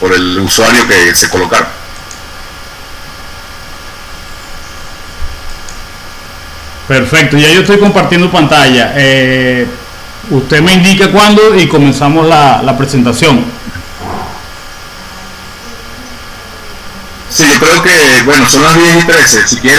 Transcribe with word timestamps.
por 0.00 0.12
el 0.14 0.38
usuario 0.38 0.86
que 0.86 1.14
se 1.14 1.28
colocaron. 1.30 1.68
Perfecto, 6.88 7.36
ya 7.36 7.50
yo 7.50 7.60
estoy 7.60 7.78
compartiendo 7.78 8.30
pantalla. 8.30 8.92
Eh, 8.94 9.66
usted 10.30 10.60
me 10.60 10.72
indica 10.72 11.10
cuándo 11.10 11.56
y 11.56 11.66
comenzamos 11.66 12.26
la, 12.28 12.62
la 12.62 12.76
presentación. 12.76 13.44
Sí, 17.28 17.44
yo 17.52 17.58
creo 17.58 17.82
que, 17.82 18.22
bueno, 18.24 18.48
son 18.48 18.62
las 18.62 18.74
10 18.74 19.02
y 19.02 19.06
13. 19.06 19.48
Si 19.48 19.56
quiere, 19.56 19.76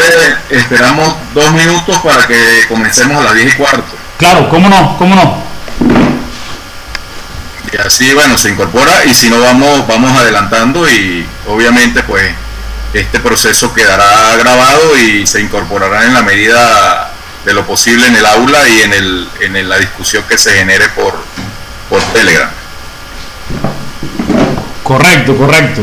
esperamos 0.49 1.15
dos 1.33 1.51
minutos 1.53 1.97
para 1.99 2.27
que 2.27 2.37
comencemos 2.67 3.17
a 3.21 3.23
las 3.23 3.35
10 3.35 3.53
y 3.53 3.57
cuarto. 3.57 3.95
Claro, 4.17 4.49
cómo 4.49 4.67
no, 4.67 4.97
cómo 4.97 5.15
no. 5.15 5.46
Y 7.71 7.77
así, 7.77 8.13
bueno, 8.13 8.37
se 8.37 8.49
incorpora 8.49 9.05
y 9.05 9.13
si 9.13 9.29
no, 9.29 9.39
vamos, 9.39 9.87
vamos 9.87 10.17
adelantando 10.17 10.89
y 10.89 11.25
obviamente, 11.47 12.01
pues, 12.03 12.31
este 12.93 13.19
proceso 13.19 13.73
quedará 13.73 14.35
grabado 14.37 14.97
y 14.97 15.27
se 15.27 15.41
incorporará 15.41 16.05
en 16.05 16.13
la 16.13 16.21
medida 16.21 17.11
de 17.45 17.53
lo 17.53 17.65
posible 17.65 18.07
en 18.07 18.15
el 18.15 18.25
aula 18.25 18.67
y 18.67 18.81
en, 18.81 18.93
el, 18.93 19.29
en 19.41 19.69
la 19.69 19.77
discusión 19.77 20.23
que 20.27 20.37
se 20.37 20.53
genere 20.53 20.87
por, 20.89 21.13
por 21.89 22.01
Telegram. 22.13 22.49
Correcto, 24.83 25.35
correcto. 25.37 25.81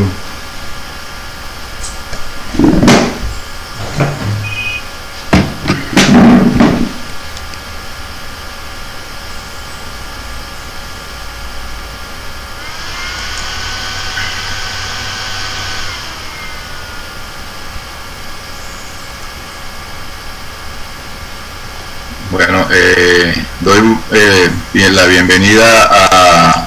la 24.94 25.06
bienvenida 25.26 25.88
a, 25.90 26.66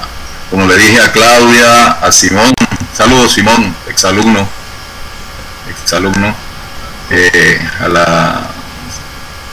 como 0.50 0.66
le 0.66 0.76
dije, 0.76 1.00
a 1.00 1.12
Claudia, 1.12 1.92
a 1.92 2.10
Simón. 2.10 2.52
Saludos, 2.92 3.32
Simón, 3.32 3.74
exalumno. 3.86 4.48
Exalumno. 5.70 6.34
Eh, 7.10 7.68
a 7.80 7.88
la 7.88 8.40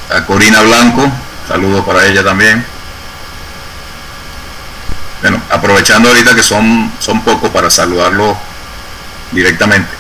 a 0.10 0.26
Corina 0.26 0.62
Blanco, 0.62 1.10
saludos 1.48 1.86
para 1.86 2.06
ella 2.08 2.24
también. 2.24 2.66
Bueno, 5.22 5.40
aprovechando 5.52 6.10
ahorita 6.10 6.36
que 6.36 6.44
son, 6.44 6.92
son 7.00 7.22
pocos 7.22 7.50
para 7.52 7.70
saludarlo 7.70 8.36
directamente. 9.32 9.95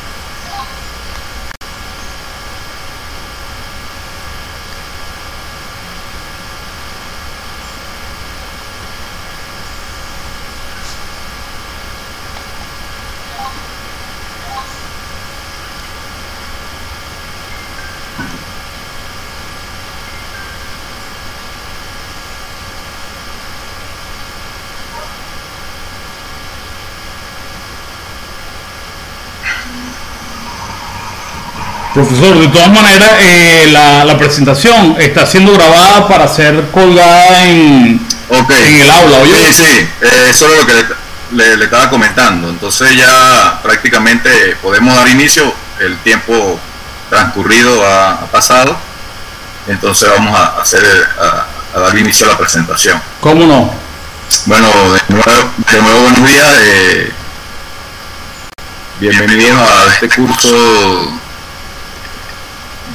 Profesor, 31.95 32.37
de 32.37 32.49
todas 32.49 32.73
maneras, 32.73 33.09
eh, 33.21 33.69
la, 33.71 34.17
presentación 34.17 34.97
está 34.99 35.25
siendo 35.25 35.53
grabada 35.53 36.05
para 36.09 36.27
ser 36.27 36.69
colgada 36.71 37.45
en, 37.45 38.05
en 38.29 38.81
el 38.81 38.91
aula, 38.91 39.19
¿oye? 39.19 39.33
Sí, 39.33 39.53
sí, 39.53 39.89
eh, 40.01 40.27
eso 40.29 40.45
es 40.45 40.59
lo 40.59 40.67
que 40.67 40.73
le, 41.31 41.63
estaba 41.63 41.89
comentando. 41.89 42.49
Entonces 42.49 42.97
ya 42.97 43.61
prácticamente 43.63 44.57
podemos 44.61 44.93
dar 44.93 45.07
inicio, 45.07 45.53
el 45.79 45.97
tiempo 45.99 46.59
transcurrido 47.09 47.81
ha, 47.87 48.27
pasado, 48.29 48.77
entonces 49.65 50.09
vamos 50.09 50.37
a, 50.37 50.61
hacer, 50.61 50.83
a, 51.17 51.79
dar 51.79 51.97
inicio 51.97 52.27
a 52.27 52.31
la 52.31 52.37
presentación. 52.37 53.01
¿Cómo 53.21 53.45
no? 53.45 53.73
Bueno, 54.47 54.67
de 54.91 55.01
nuevo, 55.07 55.49
de 55.71 55.81
nuevo 55.81 56.01
buenos 56.01 56.29
días. 56.29 56.47
Eh, 56.59 57.13
bienvenidos 58.99 59.61
a 59.61 59.93
este 59.93 60.09
curso 60.09 61.21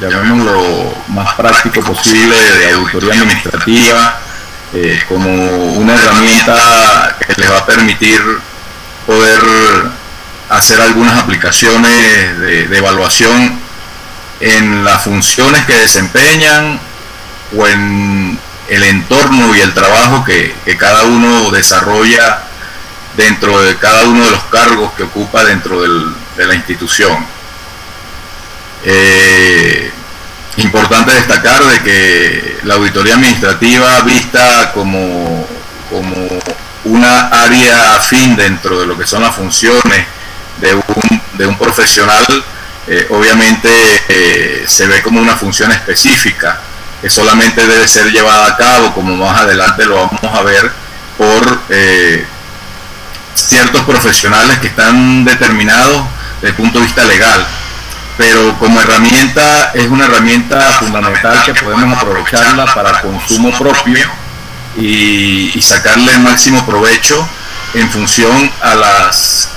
llamémoslo 0.01 0.95
más 1.09 1.35
práctico 1.35 1.83
posible 1.83 2.35
de 2.37 2.73
auditoría 2.73 3.15
administrativa 3.15 4.21
eh, 4.73 5.01
como 5.09 5.29
una 5.75 5.95
herramienta 5.95 7.17
que 7.19 7.35
les 7.41 7.51
va 7.51 7.59
a 7.59 7.67
permitir 7.67 8.21
poder 9.07 9.41
hacer 10.49 10.81
algunas 10.81 11.19
aplicaciones 11.19 12.39
de, 12.39 12.77
evaluación 12.77 13.59
en 14.41 14.85
las 14.85 15.03
funciones 15.03 15.65
que 15.67 15.75
desempeñan 15.75 16.79
o 17.57 17.67
en 17.67 18.39
el 18.69 18.83
entorno 18.85 19.55
y 19.55 19.61
el 19.61 19.75
trabajo 19.75 20.25
que, 20.25 20.55
cada 20.79 21.03
uno 21.03 21.51
desarrolla 21.51 22.45
dentro 23.17 23.61
de 23.63 23.77
cada 23.77 24.05
uno 24.05 24.25
de 24.25 24.31
los 24.31 24.45
cargos 24.45 24.93
que 24.93 25.03
ocupa 25.03 25.45
dentro 25.45 25.83
de 25.83 26.47
la 26.47 26.55
institución. 26.55 27.27
Eh, 28.85 29.91
importante 30.57 31.13
destacar 31.13 31.63
de 31.65 31.83
que 31.83 32.59
la 32.65 32.75
auditoría 32.75 33.15
administrativa 33.15 34.01
vista 34.01 34.73
como, 34.73 35.47
como 35.91 36.29
una 36.85 37.29
área 37.29 37.97
afín 37.97 38.37
dentro 38.37 38.81
de 38.81 38.87
lo 38.87 38.97
que 38.99 39.07
son 39.07 39.23
las 39.23 39.35
funciones 39.35 40.07
de 40.61 40.75
un, 40.75 41.23
de 41.35 41.47
un 41.47 41.57
profesional, 41.57 42.25
eh, 42.87 43.07
obviamente 43.11 43.71
eh, 44.09 44.65
se 44.67 44.87
ve 44.87 45.03
como 45.03 45.21
una 45.21 45.37
función 45.37 45.71
específica 45.73 46.61
que 47.01 47.09
solamente 47.09 47.67
debe 47.67 47.87
ser 47.89 48.11
llevada 48.11 48.47
a 48.47 48.57
cabo, 48.57 48.95
como 48.95 49.17
más 49.17 49.41
adelante 49.41 49.87
lo 49.87 49.97
vamos 49.97 50.39
a 50.39 50.43
ver, 50.43 50.71
por 51.17 51.61
ciertos 53.35 53.83
profesionales 53.85 54.59
que 54.59 54.67
están 54.67 55.25
determinados 55.25 56.05
desde 56.41 56.49
el 56.49 56.55
punto 56.55 56.79
de 56.79 56.85
vista 56.85 57.05
legal 57.05 57.47
pero 58.21 58.55
como 58.59 58.79
herramienta 58.79 59.73
es 59.73 59.87
una 59.87 60.05
herramienta 60.05 60.61
fundamental 60.73 61.43
que 61.43 61.55
podemos 61.55 61.97
aprovecharla 61.97 62.67
para 62.67 63.01
consumo 63.01 63.51
propio 63.59 64.07
y, 64.77 65.59
sacarle 65.63 66.13
el 66.13 66.21
máximo 66.21 66.67
provecho 66.67 67.27
en 67.73 67.89
función 67.89 68.53
a 68.61 68.75
las 68.75 69.49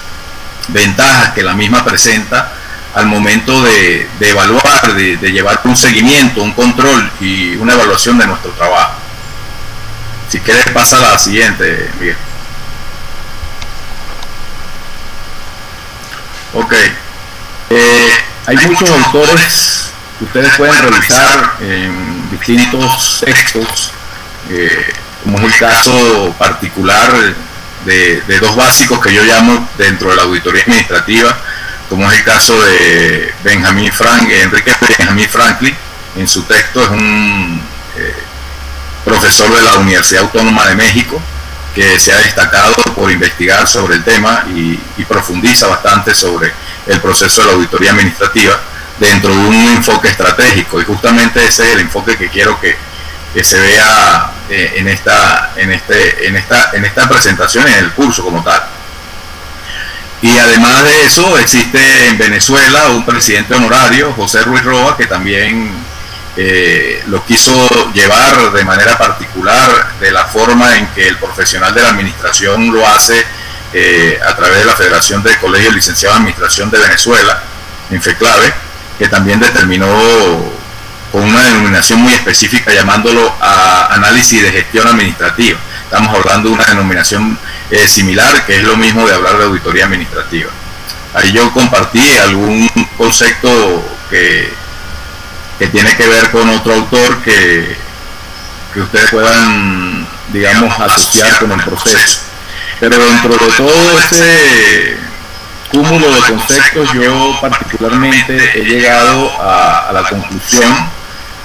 ventajas 0.70 1.34
que 1.34 1.44
la 1.44 1.56
misma 1.56 1.84
presenta 1.84 2.54
al 2.96 3.08
momento 3.08 3.62
de, 3.64 4.08
evaluar, 4.22 4.94
de, 4.96 5.18
llevar 5.18 5.60
un 5.66 5.76
seguimiento, 5.76 6.42
un 6.42 6.54
control 6.54 7.12
y 7.20 7.58
una 7.58 7.74
evaluación 7.74 8.18
de 8.18 8.28
nuestro 8.28 8.52
trabajo. 8.52 8.94
Si 10.30 10.40
quieres 10.40 10.70
pasa 10.70 11.00
a 11.00 11.12
la 11.12 11.20
siguiente, 11.20 11.92
Miguel. 12.00 12.16
Ok. 16.54 16.74
Eh, 17.70 18.23
hay 18.46 18.58
muchos 18.68 18.90
autores 18.90 19.92
que 20.20 20.26
ustedes 20.26 20.54
pueden 20.56 20.78
revisar 20.78 21.58
en 21.62 22.30
distintos 22.32 23.24
textos, 23.26 23.92
eh, 24.50 24.94
como 25.24 25.40
es 25.40 25.54
el 25.54 25.60
caso 25.60 26.36
particular 26.38 27.36
de, 27.86 28.40
dos 28.40 28.56
básicos 28.56 29.00
que 29.00 29.14
yo 29.14 29.24
llamo 29.24 29.70
dentro 29.78 30.10
de 30.10 30.16
la 30.16 30.24
auditoría 30.24 30.64
administrativa, 30.64 31.38
como 31.90 32.10
es 32.12 32.20
el 32.20 32.24
caso 32.24 32.60
de 32.62 33.34
Benjamin 33.44 33.92
Frank, 33.92 34.30
Enrique 34.30 34.74
Benjamin 34.98 35.30
Franklin, 35.30 35.76
en 36.16 36.28
su 36.28 36.44
texto 36.44 36.84
es 36.84 36.90
un 36.90 37.62
eh, 37.98 38.16
profesor 39.04 39.54
de 39.54 39.62
la 39.62 39.76
Universidad 39.76 40.24
Autónoma 40.24 40.68
de 40.68 40.76
México, 40.76 41.22
que 41.74 42.00
se 42.00 42.14
ha 42.14 42.18
destacado 42.18 42.76
por 42.96 43.12
investigar 43.12 43.68
sobre 43.68 43.96
el 43.96 44.04
tema 44.04 44.46
y, 44.56 44.80
profundiza 45.08 45.68
bastante 45.68 46.16
sobre 46.16 46.52
el 46.88 47.00
proceso 47.00 47.42
de 47.42 47.48
la 47.48 47.54
auditoría 47.54 47.92
administrativa 47.92 48.60
dentro 49.00 49.34
de 49.34 49.48
un 49.48 49.56
enfoque 49.56 50.10
estratégico 50.10 50.82
y 50.82 50.86
justamente 50.86 51.44
ese 51.44 51.64
es 51.68 51.74
el 51.74 51.80
enfoque 51.82 52.18
que 52.18 52.30
quiero 52.30 52.60
que, 52.60 52.78
se 53.44 53.60
vea 53.60 54.32
eh, 54.48 54.74
en, 54.76 54.88
esta, 54.88 55.54
en, 55.56 55.72
este, 55.72 56.28
en, 56.28 56.36
esta, 56.36 56.70
en 56.74 56.86
esta 56.86 57.10
presentación, 57.10 57.68
en 57.68 57.74
el 57.74 57.92
curso 57.94 58.24
como 58.24 58.44
tal. 58.44 58.62
Y 60.22 60.38
además 60.38 60.84
de 60.84 61.06
eso, 61.06 61.38
existe 61.40 62.08
en 62.08 62.18
Venezuela 62.18 62.90
un 62.90 63.04
presidente 63.04 63.56
honorario, 63.56 64.14
José 64.14 64.44
Ruiz 64.44 64.64
Roa, 64.64 64.96
que 64.96 65.08
también 65.08 65.70
eh, 66.38 67.04
lo 67.08 67.26
quiso 67.26 67.92
llevar 67.92 68.52
de 68.54 68.64
manera 68.64 68.98
particular 68.98 69.94
de 70.00 70.12
la 70.12 70.26
forma 70.26 70.78
en 70.78 70.88
que 70.88 71.08
el 71.08 71.18
profesional 71.18 71.74
de 71.76 71.82
la 71.82 71.90
administración 71.90 72.72
lo 72.72 72.88
hace 72.88 73.24
eh, 73.74 74.20
a 74.26 74.36
través 74.36 74.60
de 74.60 74.66
la 74.66 74.76
Federación 74.76 75.24
de 75.24 75.38
Colegios 75.40 75.74
Licenciados 75.74 76.18
en 76.18 76.22
Administración 76.24 76.70
de 76.70 76.80
Venezuela, 76.80 77.44
en 77.90 78.02
FECLAVE, 78.02 78.54
que 79.00 79.08
también 79.08 79.40
determinó 79.40 79.88
con 81.12 81.24
una 81.24 81.44
denominación 81.44 82.02
muy 82.02 82.14
específica 82.14 82.74
llamándolo 82.74 83.34
a 83.40 83.94
análisis 83.94 84.42
de 84.42 84.52
gestión 84.52 84.88
administrativa. 84.88 85.60
Estamos 85.84 86.16
hablando 86.16 86.50
de 86.50 86.56
una 86.56 86.66
denominación 86.66 87.38
eh, 87.70 87.88
similar, 87.88 88.46
que 88.46 88.58
es 88.58 88.64
lo 88.64 88.78
mismo 88.78 89.08
de 89.08 89.14
hablar 89.14 89.38
de 89.38 89.44
auditoría 89.46 89.86
administrativa. 89.86 90.50
Ahí 91.14 91.32
yo 91.32 91.52
compartí 91.54 92.18
algún 92.18 92.68
concepto 92.98 93.86
que, 94.10 94.52
que 95.60 95.68
tiene 95.68 95.96
que 95.96 96.08
ver 96.08 96.32
con 96.32 96.50
otro 96.50 96.74
autor 96.74 97.22
que, 97.22 97.76
que 98.74 98.82
ustedes 98.82 99.12
puedan, 99.12 100.08
digamos, 100.30 100.80
asociar 100.80 101.38
con 101.38 101.52
el 101.52 101.62
proceso. 101.64 102.23
Pero 102.90 103.06
dentro 103.06 103.32
de 103.32 103.52
todo 103.56 104.00
ese 104.00 104.98
cúmulo 105.72 106.14
de 106.14 106.22
conceptos, 106.22 106.92
yo 106.94 107.38
particularmente 107.40 108.60
he 108.60 108.66
llegado 108.66 109.32
a, 109.42 109.90
la 109.94 110.04
conclusión 110.04 110.90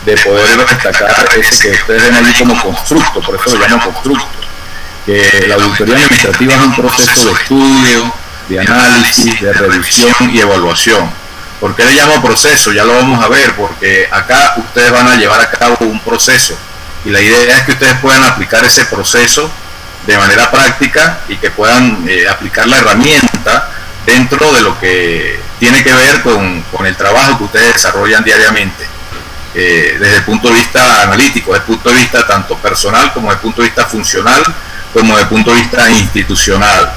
de 0.04 0.16
poder 0.16 0.58
destacar 0.58 1.28
ese 1.38 1.68
que 1.68 1.76
ustedes 1.76 2.02
ven 2.02 2.14
allí 2.14 2.34
como 2.40 2.60
constructo, 2.60 3.20
por 3.20 3.36
eso 3.36 3.56
lo 3.56 3.68
llamo 3.68 3.84
constructo, 3.84 4.26
que 5.06 5.44
la 5.46 5.54
auditoría 5.54 5.94
administrativa 5.94 6.54
es 6.54 6.60
un 6.60 6.74
proceso 6.74 7.28
de 7.28 7.32
estudio, 7.34 8.12
de 8.48 8.60
análisis, 8.60 9.40
de 9.40 9.52
revisión 9.52 10.14
y 10.32 10.40
evaluación. 10.40 11.08
¿Por 11.60 11.76
qué 11.76 11.84
le 11.84 11.92
llamo 11.92 12.20
proceso? 12.20 12.72
Ya 12.72 12.82
lo 12.82 12.94
vamos 12.94 13.24
a 13.24 13.28
ver, 13.28 13.54
porque 13.54 14.08
acá 14.10 14.54
ustedes 14.56 14.90
van 14.90 15.06
a 15.06 15.14
llevar 15.14 15.40
a 15.40 15.50
cabo 15.50 15.76
un 15.82 16.00
proceso 16.00 16.58
y 17.04 17.10
la 17.10 17.20
idea 17.20 17.58
es 17.58 17.62
que 17.62 17.72
ustedes 17.72 17.94
puedan 18.00 18.24
aplicar 18.24 18.64
ese 18.64 18.84
proceso 18.86 19.48
de 20.08 20.16
manera 20.16 20.50
práctica 20.50 21.20
y 21.28 21.36
que 21.36 21.50
puedan 21.50 22.02
eh, 22.08 22.26
aplicar 22.26 22.66
la 22.66 22.78
herramienta 22.78 23.70
dentro 24.06 24.50
de 24.54 24.62
lo 24.62 24.80
que 24.80 25.38
tiene 25.58 25.84
que 25.84 25.92
ver 25.92 26.22
con, 26.22 26.64
el 26.86 26.96
trabajo 26.96 27.36
que 27.36 27.44
ustedes 27.44 27.74
desarrollan 27.74 28.24
diariamente, 28.24 28.86
eh, 29.54 29.98
desde 30.00 30.16
el 30.16 30.24
punto 30.24 30.48
de 30.48 30.54
vista 30.54 31.02
analítico, 31.02 31.52
desde 31.52 31.64
el 31.64 31.66
punto 31.66 31.90
de 31.90 31.96
vista 31.96 32.26
tanto 32.26 32.56
personal 32.56 33.12
como 33.12 33.28
desde 33.28 33.36
el 33.36 33.42
punto 33.42 33.60
de 33.60 33.68
vista 33.68 33.84
funcional, 33.84 34.42
como 34.94 35.08
desde 35.12 35.24
el 35.24 35.28
punto 35.28 35.52
de 35.52 35.60
vista 35.60 35.90
institucional 35.90 36.90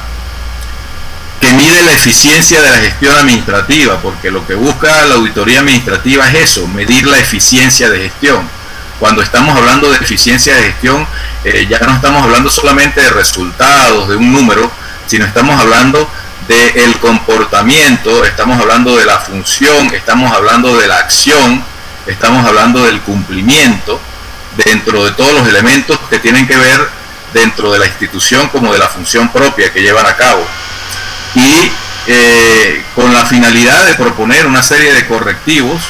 que 1.41 1.51
mide 1.51 1.81
la 1.81 1.91
eficiencia 1.91 2.61
de 2.61 2.69
la 2.69 2.77
gestión 2.77 3.13
administrativa, 3.17 4.01
porque 4.01 4.31
lo 4.31 4.47
que 4.47 4.53
busca 4.53 5.05
la 5.07 5.15
auditoría 5.15 5.59
administrativa 5.59 6.29
es 6.29 6.51
eso, 6.51 6.65
medir 6.69 7.05
la 7.07 7.17
eficiencia 7.17 7.89
de 7.89 8.03
gestión. 8.03 8.60
Cuando 9.01 9.23
estamos 9.23 9.57
hablando 9.57 9.89
de 9.89 9.97
eficiencia 9.97 10.55
de 10.55 10.61
gestión, 10.61 11.07
eh, 11.43 11.65
ya 11.67 11.79
no 11.79 11.95
estamos 11.95 12.21
hablando 12.21 12.51
solamente 12.51 13.01
de 13.01 13.09
resultados, 13.09 14.07
de 14.07 14.15
un 14.15 14.31
número, 14.31 14.71
sino 15.07 15.25
estamos 15.25 15.59
hablando 15.59 16.07
del 16.47 16.95
comportamiento, 16.99 18.23
estamos 18.23 18.61
hablando 18.61 18.95
de 18.95 19.05
la 19.07 19.17
función, 19.17 19.91
estamos 19.91 20.31
hablando 20.31 20.77
de 20.77 20.87
la 20.87 20.97
acción, 20.97 21.63
estamos 22.05 22.45
hablando 22.45 22.85
del 22.85 23.01
cumplimiento 23.01 23.99
dentro 24.63 25.03
de 25.03 25.13
todos 25.13 25.33
los 25.33 25.47
elementos 25.47 25.97
que 26.07 26.19
tienen 26.19 26.45
que 26.45 26.57
ver 26.57 26.87
dentro 27.33 27.73
de 27.73 27.79
la 27.79 27.87
institución 27.87 28.49
como 28.49 28.71
de 28.71 28.77
la 28.77 28.87
función 28.87 29.29
propia 29.29 29.73
que 29.73 29.81
llevan 29.81 30.05
a 30.05 30.15
cabo. 30.15 30.45
Y 31.33 31.71
eh, 32.05 32.85
con 32.93 33.11
la 33.11 33.25
finalidad 33.25 33.83
de 33.87 33.95
proponer 33.95 34.45
una 34.45 34.61
serie 34.61 34.93
de 34.93 35.07
correctivos 35.07 35.81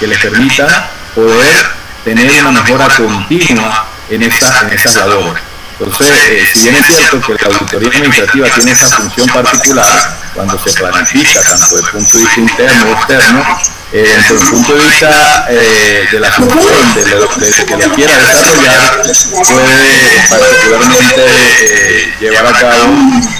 que 0.00 0.06
les 0.06 0.18
permita 0.18 0.88
poder 1.14 1.75
tener 2.06 2.30
una 2.40 2.52
mejora 2.52 2.86
continua 2.96 3.84
en, 4.08 4.22
esta, 4.22 4.68
en 4.70 5.10
labores. 5.10 5.42
Entonces, 5.78 6.08
eh, 6.28 6.48
si 6.54 6.62
bien 6.62 6.76
es 6.76 6.86
cierto 6.86 7.20
que 7.20 7.34
la 7.34 7.48
auditoría 7.48 7.88
administrativa 7.88 8.48
tiene 8.48 8.70
esa 8.70 8.88
función 8.96 9.28
particular, 9.28 10.16
cuando 10.32 10.56
se 10.56 10.72
planifica 10.72 11.42
tanto 11.42 11.74
desde 11.74 11.88
el 11.88 11.92
punto 11.92 12.16
de 12.16 12.24
vista 12.24 12.40
interno 12.40 12.86
o 12.86 12.92
externo, 12.92 13.44
eh, 13.92 14.14
desde 14.16 14.34
el 14.34 14.40
punto 14.50 14.74
de 14.74 14.84
vista 14.84 15.46
eh, 15.50 16.08
de 16.12 16.20
la 16.20 16.30
función 16.30 16.94
de 16.94 17.06
lo 17.16 17.28
que 17.28 17.76
la 17.76 17.94
quiera 17.94 18.18
desarrollar, 18.18 19.02
puede 19.02 20.28
particularmente 20.30 21.26
eh, 21.60 22.14
llevar 22.20 22.46
a 22.46 22.52
cabo 22.52 22.94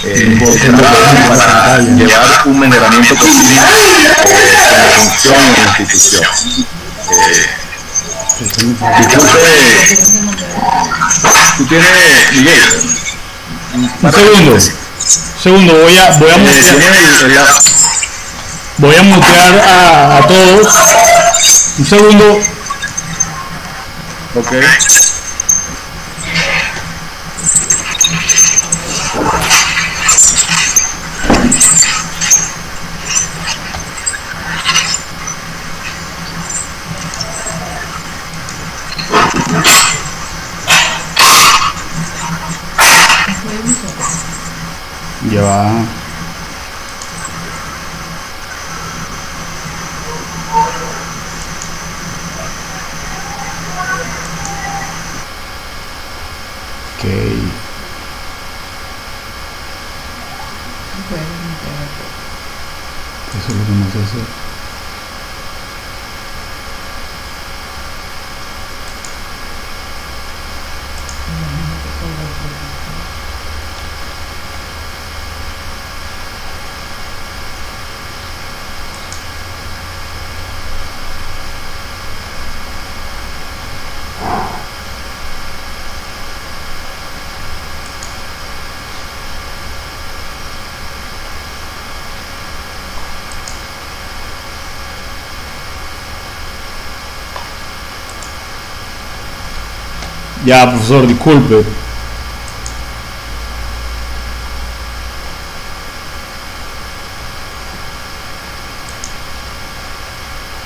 eh, 0.05 0.39
trabajo 0.77 1.29
para 1.29 1.79
llevar 1.79 2.43
un 2.47 2.59
mejoramiento 2.59 3.15
continuo 3.15 3.63
la 3.63 4.91
función 4.97 5.37
en 5.37 5.65
la 5.65 5.79
institución. 5.79 6.25
Disculpe, 8.39 8.77
tú 11.57 11.67
tienes, 11.67 12.33
Miguel. 12.33 12.61
Un 14.03 14.13
segundo. 14.13 14.59
Segundo, 15.43 15.73
voy 15.73 15.97
a, 15.97 16.11
voy 16.19 16.31
a 16.31 16.37
mutear, 16.37 16.77
voy 18.79 18.95
a, 18.97 19.03
mutear 19.05 19.59
a, 19.59 20.19
a 20.19 20.27
todos. 20.27 20.75
Un 21.79 21.87
segundo. 21.87 22.41
Ok. 24.35 24.53
uh, 45.57 45.96
Ya, 100.47 100.71
profesor, 100.71 101.05
disculpe. 101.09 101.65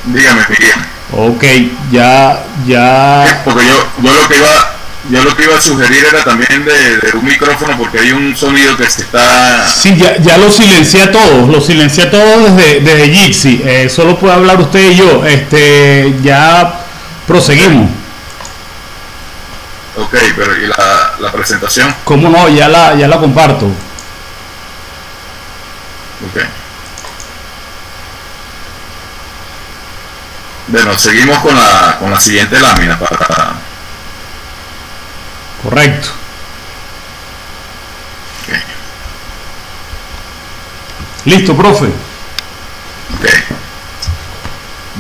Dígame, 0.05 0.43
Miguel. 0.51 0.75
Ok, 1.13 1.45
ya, 1.91 2.45
ya. 2.67 3.43
Porque 3.43 3.65
yo, 3.65 3.87
yo 4.03 4.13
lo 4.13 4.29
que 4.29 4.37
iba, 4.37 4.75
yo 5.09 5.25
lo 5.25 5.35
que 5.35 5.45
iba 5.45 5.57
a 5.57 5.61
sugerir 5.63 6.05
era 6.13 6.25
también 6.25 6.63
de, 6.63 7.17
un 7.17 7.25
micrófono 7.25 7.79
porque 7.79 8.01
hay 8.01 8.13
un 8.13 8.37
sonido 8.37 8.77
que 8.77 8.85
se 8.85 9.01
está. 9.01 9.67
Sí, 9.67 9.97
ya, 9.97 10.19
ya 10.19 10.37
lo 10.37 10.51
silencié 10.51 11.05
a 11.05 11.11
todos, 11.11 11.49
lo 11.49 11.59
silencié 11.59 12.05
a 12.05 12.11
todos 12.11 12.55
desde, 12.55 12.81
desde. 12.81 13.85
Eh, 13.85 13.89
solo 13.89 14.19
puede 14.19 14.35
hablar 14.35 14.61
usted 14.61 14.91
y 14.91 14.97
yo. 14.97 15.25
Este, 15.25 16.17
ya 16.23 16.81
proseguimos. 17.27 18.00
Ok, 20.01 20.15
pero 20.35 20.57
¿y 20.57 20.67
la, 20.67 21.13
la 21.19 21.31
presentación? 21.31 21.95
¿Cómo 22.05 22.31
no? 22.31 22.49
Ya 22.49 22.69
la, 22.69 22.95
ya 22.95 23.07
la 23.07 23.19
comparto. 23.19 23.67
Ok. 23.67 23.75
Bueno, 30.69 30.99
seguimos 30.99 31.39
con 31.39 31.55
la, 31.55 31.97
con 31.99 32.11
la 32.11 32.21
siguiente 32.21 32.59
lámina 32.59 32.99
para... 32.99 33.55
Correcto. 35.63 36.09
Okay. 38.45 38.63
Listo, 41.27 41.57
profe. 41.57 41.87
Ok. 41.87 43.60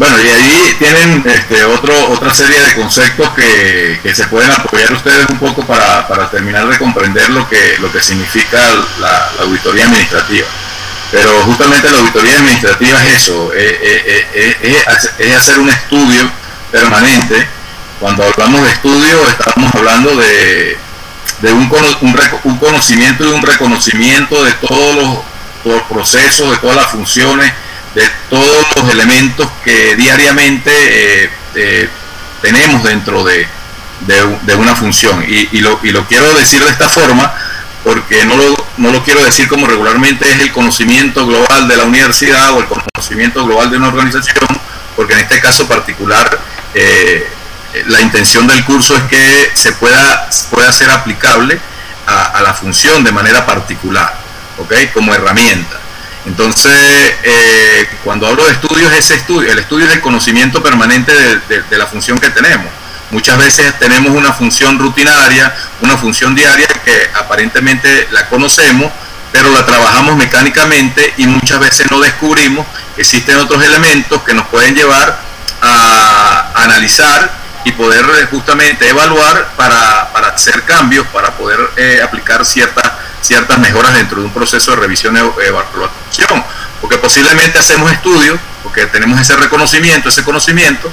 Bueno, 0.00 0.16
y 0.18 0.28
ahí 0.28 0.76
tienen 0.78 1.22
este, 1.26 1.62
otro, 1.62 1.92
otra 2.12 2.32
serie 2.32 2.58
de 2.58 2.74
conceptos 2.74 3.28
que, 3.34 4.00
se 4.14 4.24
pueden 4.28 4.50
apoyar 4.50 4.90
ustedes 4.94 5.28
un 5.28 5.38
poco 5.38 5.62
para, 5.66 6.30
terminar 6.30 6.66
de 6.68 6.78
comprender 6.78 7.28
lo 7.28 7.46
que, 7.46 7.76
lo 7.80 7.92
que 7.92 8.02
significa 8.02 8.58
la, 8.98 9.30
auditoría 9.42 9.84
administrativa. 9.84 10.48
Pero 11.10 11.42
justamente 11.42 11.90
la 11.90 11.98
auditoría 11.98 12.38
administrativa 12.38 13.04
es 13.04 13.22
eso, 13.22 13.52
es, 13.52 15.36
hacer 15.36 15.58
un 15.58 15.68
estudio 15.68 16.30
permanente. 16.72 17.46
Cuando 18.00 18.24
hablamos 18.24 18.62
de 18.62 18.70
estudio 18.70 19.28
estamos 19.28 19.74
hablando 19.74 20.16
de, 20.16 20.78
un, 21.42 21.70
un, 22.44 22.56
conocimiento 22.56 23.24
y 23.24 23.32
un 23.32 23.42
reconocimiento 23.42 24.44
de 24.44 24.52
todos 24.66 25.18
los 25.66 25.82
procesos, 25.82 26.52
de 26.52 26.56
todas 26.56 26.76
las 26.76 26.86
funciones, 26.86 27.52
de 27.94 28.08
todos 28.28 28.66
los 28.76 28.90
elementos 28.90 29.48
que 29.64 29.96
diariamente 29.96 30.70
eh, 31.24 31.30
eh, 31.54 31.88
tenemos 32.40 32.82
dentro 32.84 33.24
de, 33.24 33.46
de, 34.00 34.54
una 34.54 34.74
función. 34.74 35.24
Y, 35.26 35.60
lo, 35.60 35.80
y, 35.82 35.90
lo, 35.90 36.06
quiero 36.06 36.32
decir 36.34 36.62
de 36.62 36.70
esta 36.70 36.88
forma 36.88 37.32
porque 37.84 38.24
no 38.24 38.36
lo, 38.36 38.66
no 38.76 38.92
lo 38.92 39.02
quiero 39.02 39.24
decir 39.24 39.48
como 39.48 39.66
regularmente 39.66 40.30
es 40.30 40.40
el 40.40 40.52
conocimiento 40.52 41.26
global 41.26 41.66
de 41.66 41.76
la 41.76 41.84
universidad 41.84 42.52
o 42.52 42.60
el 42.60 42.66
conocimiento 42.66 43.44
global 43.44 43.70
de 43.70 43.78
una 43.78 43.88
organización, 43.88 44.46
porque 44.96 45.14
en 45.14 45.20
este 45.20 45.40
caso 45.40 45.66
particular 45.66 46.38
eh, 46.74 47.26
la 47.86 48.00
intención 48.00 48.46
del 48.46 48.64
curso 48.64 48.96
es 48.96 49.02
que 49.04 49.50
se 49.54 49.72
pueda, 49.72 50.28
pueda 50.50 50.70
ser 50.72 50.90
aplicable 50.90 51.58
a, 52.06 52.38
a 52.38 52.42
la 52.42 52.52
función 52.52 53.02
de 53.02 53.12
manera 53.12 53.46
particular, 53.46 54.14
¿ok? 54.58 54.74
Como 54.92 55.14
herramienta. 55.14 55.79
Entonces, 56.26 56.72
eh, 57.22 57.88
cuando 58.04 58.26
hablo 58.26 58.44
de 58.44 58.52
estudios, 58.52 58.92
ese 58.92 59.14
estudio, 59.14 59.50
el 59.50 59.58
estudio 59.58 59.86
es 59.86 59.94
el 59.94 60.00
conocimiento 60.00 60.62
permanente 60.62 61.12
de, 61.48 61.78
la 61.78 61.86
función 61.86 62.18
que 62.18 62.30
tenemos. 62.30 62.66
Muchas 63.10 63.38
veces 63.38 63.78
tenemos 63.78 64.12
una 64.12 64.32
función 64.32 64.78
rutinaria, 64.78 65.54
una 65.80 65.96
función 65.96 66.34
diaria 66.34 66.68
que 66.84 67.10
aparentemente 67.14 68.08
la 68.12 68.28
conocemos, 68.28 68.92
pero 69.32 69.50
la 69.50 69.64
trabajamos 69.64 70.16
mecánicamente 70.16 71.14
y 71.16 71.26
muchas 71.26 71.58
veces 71.58 71.90
no 71.90 72.00
descubrimos 72.00 72.66
existen 73.00 73.36
otros 73.38 73.64
elementos 73.64 74.22
que 74.22 74.34
nos 74.34 74.46
pueden 74.48 74.74
llevar 74.74 75.18
a 75.62 76.50
analizar 76.54 77.30
y 77.64 77.72
poder 77.72 78.04
eh, 78.04 78.26
justamente 78.30 78.88
evaluar 78.88 79.52
para, 79.56 80.10
hacer 80.34 80.62
cambios, 80.64 81.06
para 81.08 81.32
poder 81.32 81.58
eh, 81.76 82.00
aplicar 82.02 82.44
ciertas 82.44 82.84
ciertas 83.22 83.58
mejoras 83.58 83.94
dentro 83.94 84.20
de 84.20 84.26
un 84.26 84.32
proceso 84.32 84.72
de 84.72 84.76
revisión 84.78 85.16
e 85.16 85.20
evaluación, 85.20 86.44
porque 86.80 86.98
posiblemente 86.98 87.58
hacemos 87.58 87.90
estudios, 87.92 88.38
porque 88.62 88.86
tenemos 88.86 89.20
ese 89.20 89.36
reconocimiento, 89.36 90.08
ese 90.08 90.24
conocimiento, 90.24 90.90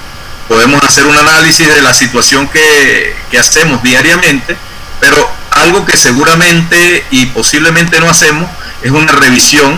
podemos 0.47 0.81
hacer 0.83 1.05
un 1.05 1.17
análisis 1.17 1.67
de 1.67 1.81
la 1.81 1.93
situación 1.93 2.47
que, 2.47 3.15
que 3.29 3.39
hacemos 3.39 3.81
diariamente, 3.83 4.57
pero 4.99 5.29
algo 5.51 5.85
que 5.85 5.97
seguramente 5.97 7.05
y 7.11 7.27
posiblemente 7.27 7.99
no 7.99 8.09
hacemos 8.09 8.49
es 8.81 8.91
una 8.91 9.11
revisión 9.11 9.77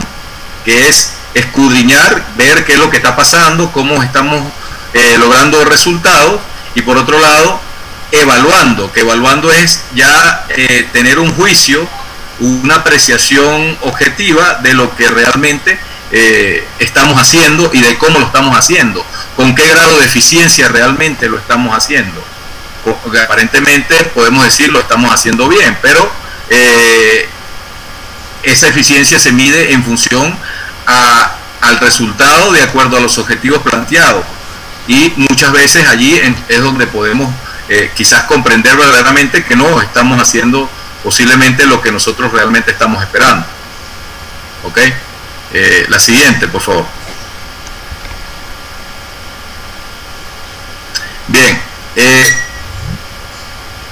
que 0.65 0.87
es 0.87 1.13
escudriñar, 1.33 2.25
ver 2.35 2.65
qué 2.65 2.73
es 2.73 2.79
lo 2.79 2.89
que 2.89 2.97
está 2.97 3.15
pasando, 3.15 3.71
cómo 3.71 4.03
estamos 4.03 4.41
eh, 4.93 5.15
logrando 5.19 5.63
resultados 5.65 6.41
y 6.75 6.81
por 6.81 6.97
otro 6.97 7.19
lado 7.19 7.59
evaluando, 8.11 8.91
que 8.91 9.01
evaluando 9.01 9.51
es 9.51 9.83
ya 9.93 10.45
eh, 10.49 10.87
tener 10.91 11.19
un 11.19 11.33
juicio 11.35 11.87
una 12.39 12.75
apreciación 12.75 13.77
objetiva 13.81 14.59
de 14.63 14.73
lo 14.73 14.95
que 14.95 15.07
realmente 15.07 15.79
eh, 16.11 16.65
estamos 16.79 17.19
haciendo 17.21 17.69
y 17.73 17.81
de 17.81 17.97
cómo 17.97 18.19
lo 18.19 18.25
estamos 18.25 18.57
haciendo, 18.57 19.05
con 19.35 19.53
qué 19.55 19.67
grado 19.67 19.99
de 19.99 20.05
eficiencia 20.05 20.67
realmente 20.69 21.29
lo 21.29 21.37
estamos 21.37 21.75
haciendo. 21.75 22.23
Porque 22.83 23.19
aparentemente 23.19 23.95
podemos 24.15 24.45
decir 24.45 24.69
lo 24.71 24.79
estamos 24.79 25.13
haciendo 25.13 25.47
bien, 25.47 25.77
pero 25.81 26.11
eh, 26.49 27.27
esa 28.43 28.67
eficiencia 28.67 29.19
se 29.19 29.31
mide 29.31 29.73
en 29.73 29.83
función 29.83 30.35
al 31.61 31.79
resultado 31.79 32.51
de 32.51 32.63
acuerdo 32.63 32.97
a 32.97 32.99
los 32.99 33.17
objetivos 33.17 33.61
planteados. 33.61 34.23
Y 34.87 35.13
muchas 35.17 35.51
veces 35.51 35.87
allí 35.87 36.19
es 36.47 36.61
donde 36.61 36.87
podemos 36.87 37.31
eh, 37.67 37.91
quizás 37.95 38.23
comprender 38.23 38.75
verdaderamente 38.75 39.43
que 39.43 39.55
no 39.55 39.79
estamos 39.81 40.19
haciendo 40.19 40.67
posiblemente 41.03 41.65
lo 41.65 41.81
que 41.81 41.91
nosotros 41.91 42.31
realmente 42.31 42.71
estamos 42.71 43.01
esperando. 43.01 43.45
¿Ok? 44.63 44.77
Eh, 45.53 45.85
la 45.89 45.99
siguiente, 45.99 46.47
por 46.47 46.61
favor. 46.61 46.85
Bien. 51.27 51.61
Eh, 51.95 52.35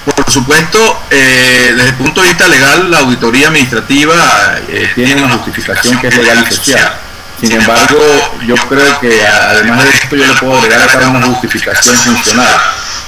por 0.04 0.30
supuesto, 0.30 1.02
eh, 1.10 1.72
desde 1.74 1.90
el 1.90 1.94
punto 1.96 2.22
de 2.22 2.28
vista 2.28 2.48
legal, 2.48 2.90
la 2.90 2.98
auditoría 2.98 3.48
administrativa 3.48 4.58
tiene 4.94 5.22
una 5.22 5.34
justificación 5.34 5.98
que 6.00 6.08
es 6.08 6.16
legal 6.16 6.46
y 6.48 6.54
social. 6.54 6.98
Sin 7.40 7.52
embargo, 7.52 8.00
yo 8.46 8.56
creo 8.56 9.00
que 9.00 9.26
además 9.26 9.84
de 9.84 9.90
esto 9.90 10.16
yo 10.16 10.26
le 10.26 10.34
puedo 10.34 10.58
agregar 10.58 10.88
acá 10.88 11.08
una 11.08 11.26
justificación 11.26 11.94
funcional. 11.96 12.60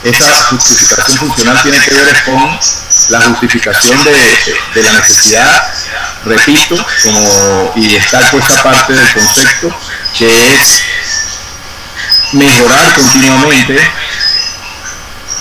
Esa 0.05 0.45
justificación 0.45 1.19
funcional 1.19 1.63
tiene 1.63 1.79
que 1.79 1.95
ver 1.95 2.25
con 2.25 2.59
la 3.09 3.21
justificación 3.23 3.99
de, 4.05 4.83
la 4.83 4.93
necesidad, 4.93 5.75
repito, 6.25 6.77
como, 7.03 7.73
y 7.77 7.97
está 7.97 8.21
puesta 8.31 8.63
parte 8.63 8.93
del 8.93 9.13
concepto, 9.13 9.75
que 10.17 10.55
es 10.55 10.83
mejorar 12.33 12.95
continuamente, 12.95 13.81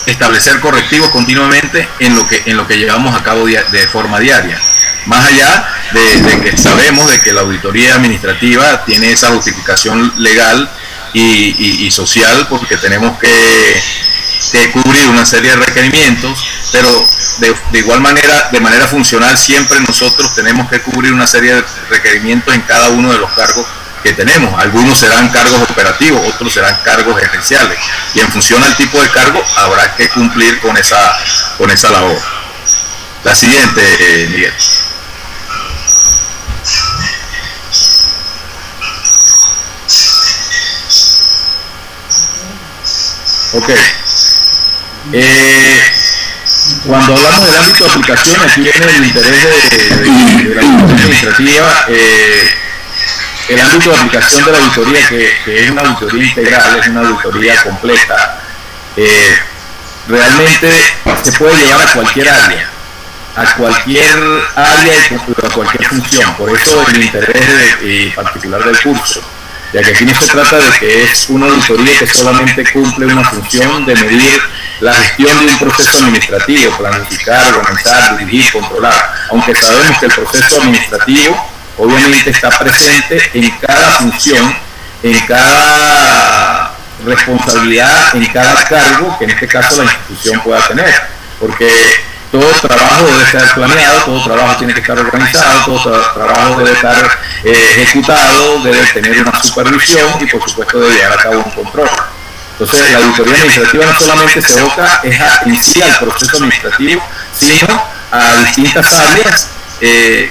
establecer 0.06 0.60
correctivos 0.60 1.10
continuamente 1.10 1.88
en 2.00 2.16
lo 2.16 2.26
que, 2.26 2.42
en 2.46 2.56
lo 2.56 2.66
que 2.66 2.78
llevamos 2.78 3.14
a 3.14 3.22
cabo 3.22 3.46
de 3.46 3.86
forma 3.88 4.18
diaria. 4.18 4.58
Más 5.06 5.26
allá 5.26 5.68
de, 5.92 6.40
que 6.40 6.56
sabemos 6.56 7.10
de 7.10 7.20
que 7.20 7.32
la 7.32 7.40
auditoría 7.42 7.94
administrativa 7.94 8.84
tiene 8.84 9.12
esa 9.12 9.28
justificación 9.28 10.12
legal 10.16 10.70
y 11.12 11.90
social 11.90 12.46
porque 12.48 12.76
tenemos 12.76 13.18
que 13.18 13.28
de 14.52 14.70
cubrir 14.72 15.08
una 15.08 15.24
serie 15.24 15.50
de 15.50 15.56
requerimientos, 15.56 16.44
pero 16.72 17.08
de, 17.38 17.78
igual 17.78 18.00
manera, 18.00 18.48
de 18.52 18.60
manera 18.60 18.86
funcional, 18.86 19.36
siempre 19.36 19.80
nosotros 19.80 20.34
tenemos 20.34 20.68
que 20.68 20.80
cubrir 20.80 21.12
una 21.12 21.26
serie 21.26 21.54
de 21.54 21.64
requerimientos 21.88 22.54
en 22.54 22.60
cada 22.62 22.90
uno 22.90 23.12
de 23.12 23.18
los 23.18 23.30
cargos 23.32 23.66
que 24.02 24.12
tenemos. 24.12 24.58
Algunos 24.58 24.98
serán 24.98 25.28
cargos 25.30 25.60
operativos, 25.62 26.20
otros 26.34 26.52
serán 26.52 26.76
cargos 26.84 27.18
gerenciales. 27.20 27.78
Y 28.14 28.20
en 28.20 28.28
función 28.30 28.62
al 28.62 28.76
tipo 28.76 29.00
de 29.02 29.08
cargo 29.10 29.44
habrá 29.56 29.94
que 29.96 30.08
cumplir 30.10 30.60
con 30.60 30.76
esa, 30.76 31.16
con 31.58 31.70
esa 31.70 31.90
labor. 31.90 32.20
La 33.24 33.34
siguiente, 33.34 33.82
eh, 33.82 34.28
Miguel. 34.28 34.54
Ok. 43.52 43.70
Eh, 45.12 45.92
cuando 46.86 47.16
hablamos 47.16 47.46
del 47.46 47.56
ámbito 47.56 47.84
de 47.84 47.90
aplicación, 47.90 48.42
aquí 48.42 48.60
viene 48.60 48.96
el 48.96 49.04
interés 49.04 49.44
de, 49.44 50.54
la 50.54 50.60
administrativa. 50.62 51.86
Eh, 51.88 52.50
el 53.48 53.60
ámbito 53.60 53.90
de 53.90 53.96
aplicación 53.96 54.44
de 54.44 54.52
la 54.52 54.58
auditoría, 54.58 55.08
que, 55.08 55.64
es 55.64 55.70
una 55.70 55.82
auditoría 55.82 56.24
integral, 56.24 56.78
es 56.78 56.88
una 56.88 57.00
auditoría 57.00 57.62
completa, 57.62 58.40
eh, 58.96 59.38
realmente 60.08 60.70
se 61.22 61.32
puede 61.32 61.56
llevar 61.56 61.88
a 61.88 61.92
cualquier 61.92 62.28
área, 62.28 62.70
a 63.36 63.54
cualquier 63.56 64.18
área 64.54 64.94
y 65.10 65.46
a 65.46 65.50
cualquier 65.50 65.84
función. 65.88 66.34
Por 66.36 66.50
eso 66.50 66.86
el 66.88 67.02
interés 67.02 68.14
particular 68.14 68.64
del 68.64 68.80
curso 68.80 69.22
ya 69.72 69.82
que 69.82 69.90
aquí 69.90 70.04
no 70.04 70.14
se 70.14 70.26
trata 70.26 70.56
de 70.56 70.78
que 70.78 71.04
es 71.04 71.28
una 71.28 71.46
auditoría 71.46 71.98
que 71.98 72.06
solamente 72.06 72.64
cumple 72.72 73.06
una 73.06 73.24
función 73.24 73.86
de 73.86 73.94
medir 73.94 74.42
la 74.80 74.94
gestión 74.94 75.46
de 75.46 75.52
un 75.52 75.58
proceso 75.58 75.98
administrativo, 75.98 76.76
planificar, 76.76 77.54
organizar, 77.54 78.18
dirigir, 78.18 78.52
controlar, 78.52 79.14
aunque 79.30 79.54
sabemos 79.54 79.98
que 79.98 80.06
el 80.06 80.12
proceso 80.12 80.62
administrativo 80.62 81.50
obviamente 81.78 82.30
está 82.30 82.50
presente 82.50 83.30
en 83.34 83.50
cada 83.58 83.90
función, 83.98 84.56
en 85.02 85.20
cada 85.26 86.74
responsabilidad, 87.04 88.14
en 88.14 88.26
cada 88.26 88.64
cargo 88.64 89.18
que 89.18 89.24
en 89.24 89.30
este 89.30 89.46
caso 89.46 89.82
la 89.82 89.92
institución 89.92 90.40
pueda 90.40 90.66
tener, 90.66 90.94
porque 91.38 91.70
todo 92.30 92.46
trabajo 92.68 93.06
debe 93.06 93.24
estar 93.24 93.54
planeado, 93.54 94.00
todo 94.04 94.22
trabajo 94.22 94.56
tiene 94.58 94.74
que 94.74 94.80
estar 94.80 94.98
organizado, 94.98 95.64
todo 95.64 96.00
trabajo 96.14 96.58
debe 96.58 96.72
estar 96.72 97.18
eh, 97.44 97.68
ejecutado, 97.72 98.62
debe 98.62 98.84
tener 98.86 99.22
una 99.22 99.42
supervisión 99.42 100.08
y 100.20 100.26
por 100.26 100.48
supuesto 100.48 100.80
debe 100.80 100.94
llevar 100.94 101.18
a 101.18 101.22
cabo 101.22 101.42
un 101.44 101.50
control. 101.50 101.90
Entonces 102.52 102.90
la 102.92 102.98
auditoría 102.98 103.34
administrativa 103.34 103.86
no 103.86 103.98
solamente 103.98 104.42
se 104.42 104.60
evoca 104.60 105.00
es 105.02 105.20
en 105.46 105.62
sí 105.62 105.82
al 105.82 105.98
proceso 105.98 106.36
administrativo, 106.36 107.02
sino 107.36 107.82
a 108.12 108.36
distintas 108.44 108.92
áreas 108.92 109.48
eh, 109.80 110.30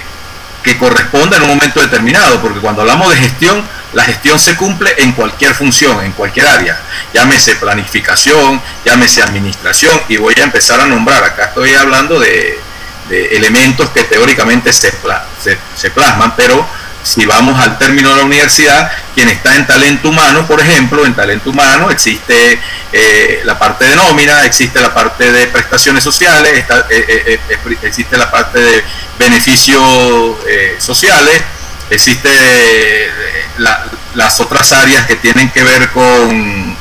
que 0.62 0.78
correspondan 0.78 1.42
en 1.42 1.50
un 1.50 1.56
momento 1.56 1.80
determinado, 1.80 2.40
porque 2.40 2.60
cuando 2.60 2.82
hablamos 2.82 3.10
de 3.10 3.16
gestión 3.16 3.64
la 3.92 4.04
gestión 4.04 4.38
se 4.38 4.56
cumple 4.56 4.94
en 4.98 5.12
cualquier 5.12 5.54
función, 5.54 6.04
en 6.04 6.12
cualquier 6.12 6.46
área, 6.46 6.78
llámese 7.12 7.56
planificación, 7.56 8.60
llámese 8.84 9.22
administración, 9.22 10.00
y 10.08 10.16
voy 10.16 10.34
a 10.38 10.44
empezar 10.44 10.80
a 10.80 10.86
nombrar, 10.86 11.24
acá 11.24 11.46
estoy 11.46 11.74
hablando 11.74 12.18
de, 12.18 12.58
elementos 13.10 13.90
que 13.90 14.04
teóricamente 14.04 14.72
se, 14.72 14.92
se, 15.74 15.90
plasman, 15.90 16.36
pero 16.36 16.64
si 17.02 17.24
vamos 17.26 17.58
al 17.58 17.78
término 17.78 18.10
de 18.10 18.16
la 18.16 18.24
universidad, 18.24 18.90
quien 19.14 19.28
está 19.28 19.56
en 19.56 19.66
talento 19.66 20.08
humano, 20.08 20.46
por 20.46 20.60
ejemplo, 20.60 21.04
en 21.06 21.14
talento 21.14 21.50
humano 21.50 21.90
existe 21.90 22.60
eh, 22.92 23.40
la 23.44 23.58
parte 23.58 23.86
de 23.86 23.96
nómina, 23.96 24.44
existe 24.44 24.80
la 24.80 24.92
parte 24.92 25.30
de 25.32 25.46
prestaciones 25.46 26.04
sociales, 26.04 26.64
eh, 26.90 27.40
eh, 27.48 27.58
existe 27.82 28.16
la 28.16 28.30
parte 28.30 28.60
de 28.60 28.84
beneficios 29.18 30.36
sociales, 30.78 31.42
existe 31.90 32.30
las 34.14 34.40
otras 34.40 34.72
áreas 34.72 35.06
que 35.06 35.16
tienen 35.16 35.50
que 35.50 35.62
ver 35.62 35.90
con, 35.90 36.76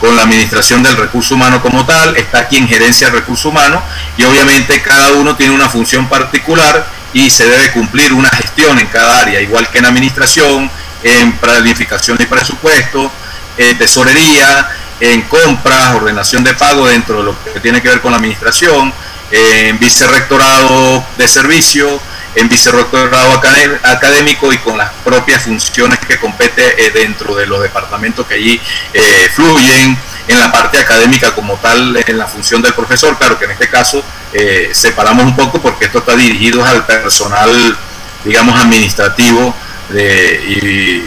con 0.00 0.16
la 0.16 0.22
administración 0.22 0.82
del 0.82 0.96
recurso 0.96 1.34
humano 1.34 1.62
como 1.62 1.84
tal, 1.84 2.16
está 2.16 2.40
aquí 2.40 2.56
en 2.56 2.68
gerencia 2.68 3.08
del 3.08 3.20
recurso 3.20 3.48
humano 3.48 3.82
y 4.16 4.24
obviamente 4.24 4.80
cada 4.82 5.12
uno 5.12 5.36
tiene 5.36 5.54
una 5.54 5.68
función 5.68 6.08
particular 6.08 6.97
y 7.12 7.30
se 7.30 7.46
debe 7.46 7.70
cumplir 7.72 8.12
una 8.12 8.28
gestión 8.30 8.78
en 8.78 8.86
cada 8.86 9.20
área, 9.20 9.40
igual 9.40 9.68
que 9.70 9.78
en 9.78 9.86
administración, 9.86 10.70
en 11.02 11.32
planificación 11.38 12.18
y 12.20 12.26
presupuesto, 12.26 13.10
en 13.56 13.78
tesorería, 13.78 14.68
en 15.00 15.22
compras, 15.22 15.94
ordenación 15.94 16.44
de 16.44 16.54
pago 16.54 16.86
dentro 16.86 17.18
de 17.18 17.24
lo 17.24 17.44
que 17.52 17.60
tiene 17.60 17.80
que 17.80 17.88
ver 17.88 18.00
con 18.00 18.10
la 18.10 18.18
administración, 18.18 18.92
en 19.30 19.78
vicerrectorado 19.78 21.04
de 21.16 21.28
servicio, 21.28 22.00
en 22.34 22.48
vicerrectorado 22.48 23.40
académico 23.82 24.52
y 24.52 24.58
con 24.58 24.76
las 24.76 24.90
propias 25.04 25.42
funciones 25.42 25.98
que 25.98 26.18
compete 26.18 26.86
eh, 26.86 26.90
dentro 26.90 27.34
de 27.34 27.46
los 27.46 27.62
departamentos 27.62 28.26
que 28.26 28.34
allí 28.34 28.60
eh, 28.92 29.28
fluyen, 29.32 29.98
en 30.28 30.38
la 30.38 30.52
parte 30.52 30.78
académica 30.78 31.34
como 31.34 31.56
tal, 31.56 31.96
en 32.06 32.18
la 32.18 32.26
función 32.26 32.60
del 32.60 32.74
profesor, 32.74 33.16
claro 33.16 33.38
que 33.38 33.46
en 33.46 33.52
este 33.52 33.68
caso 33.68 34.04
eh, 34.32 34.70
separamos 34.72 35.24
un 35.24 35.36
poco 35.36 35.60
porque 35.60 35.86
esto 35.86 35.98
está 35.98 36.16
dirigido 36.16 36.64
al 36.64 36.84
personal, 36.86 37.76
digamos, 38.24 38.58
administrativo 38.60 39.54
y 39.90 41.02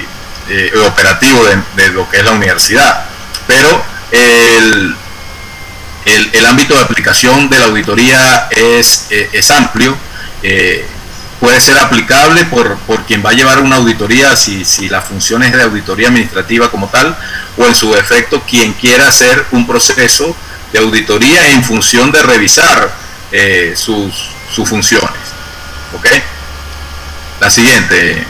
operativo 0.85 1.45
de, 1.75 1.89
lo 1.89 2.09
que 2.09 2.17
es 2.17 2.25
la 2.25 2.31
universidad. 2.31 3.05
Pero 3.47 3.83
el, 4.11 4.95
el, 6.33 6.45
ámbito 6.45 6.73
de 6.73 6.81
aplicación 6.81 7.49
de 7.49 7.59
la 7.59 7.65
auditoría 7.65 8.47
es, 8.51 9.07
es 9.11 9.51
amplio 9.51 9.97
puede 11.41 11.59
ser 11.59 11.77
aplicable 11.79 12.45
por, 12.45 12.77
por, 12.81 13.03
quien 13.03 13.25
va 13.25 13.31
a 13.31 13.33
llevar 13.33 13.59
una 13.61 13.77
auditoría, 13.77 14.35
si, 14.35 14.63
si 14.63 14.87
la 14.87 15.01
función 15.01 15.41
es 15.41 15.51
de 15.51 15.63
auditoría 15.63 16.07
administrativa 16.07 16.69
como 16.69 16.87
tal, 16.87 17.17
o 17.57 17.65
en 17.65 17.73
su 17.73 17.95
efecto 17.95 18.43
quien 18.47 18.73
quiera 18.73 19.07
hacer 19.07 19.43
un 19.51 19.65
proceso 19.65 20.35
de 20.71 20.79
auditoría 20.79 21.49
en 21.49 21.63
función 21.63 22.11
de 22.11 22.21
revisar 22.21 22.91
eh, 23.31 23.73
sus, 23.75 24.31
sus 24.53 24.67
funciones. 24.67 25.09
¿Ok? 25.93 26.07
La 27.39 27.49
siguiente. 27.49 28.25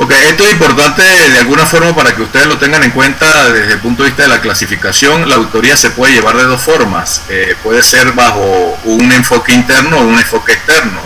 Ok, 0.00 0.12
esto 0.12 0.44
es 0.44 0.52
importante 0.52 1.02
de 1.02 1.38
alguna 1.40 1.66
forma 1.66 1.92
para 1.92 2.14
que 2.14 2.22
ustedes 2.22 2.46
lo 2.46 2.56
tengan 2.56 2.84
en 2.84 2.92
cuenta 2.92 3.50
desde 3.50 3.72
el 3.72 3.80
punto 3.80 4.04
de 4.04 4.10
vista 4.10 4.22
de 4.22 4.28
la 4.28 4.40
clasificación. 4.40 5.28
La 5.28 5.34
auditoría 5.34 5.76
se 5.76 5.90
puede 5.90 6.14
llevar 6.14 6.36
de 6.36 6.44
dos 6.44 6.62
formas. 6.62 7.22
Eh, 7.28 7.56
puede 7.64 7.82
ser 7.82 8.12
bajo 8.12 8.78
un 8.84 9.10
enfoque 9.12 9.52
interno 9.52 9.98
o 9.98 10.02
un 10.02 10.16
enfoque 10.16 10.52
externo. 10.52 11.00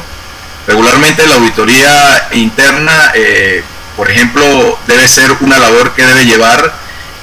Regularmente 0.67 1.27
la 1.27 1.37
auditoría 1.37 2.29
interna, 2.33 3.13
eh, 3.15 3.65
por 3.97 4.11
ejemplo, 4.11 4.79
debe 4.87 5.07
ser 5.09 5.33
una 5.41 5.59
labor 5.59 5.95
que 5.95 6.05
debe 6.05 6.25
llevar 6.25 6.73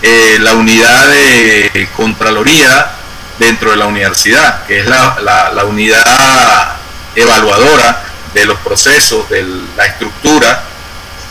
eh, 0.01 0.38
la 0.39 0.53
unidad 0.53 1.07
de 1.07 1.89
Contraloría 1.95 2.91
dentro 3.38 3.71
de 3.71 3.77
la 3.77 3.85
universidad, 3.85 4.65
que 4.65 4.79
es 4.79 4.85
la, 4.85 5.51
la 5.53 5.65
unidad 5.65 6.77
evaluadora 7.15 8.03
de 8.34 8.45
los 8.45 8.60
procesos, 8.60 9.29
de 9.29 9.45
la 9.75 9.86
estructura 9.86 10.63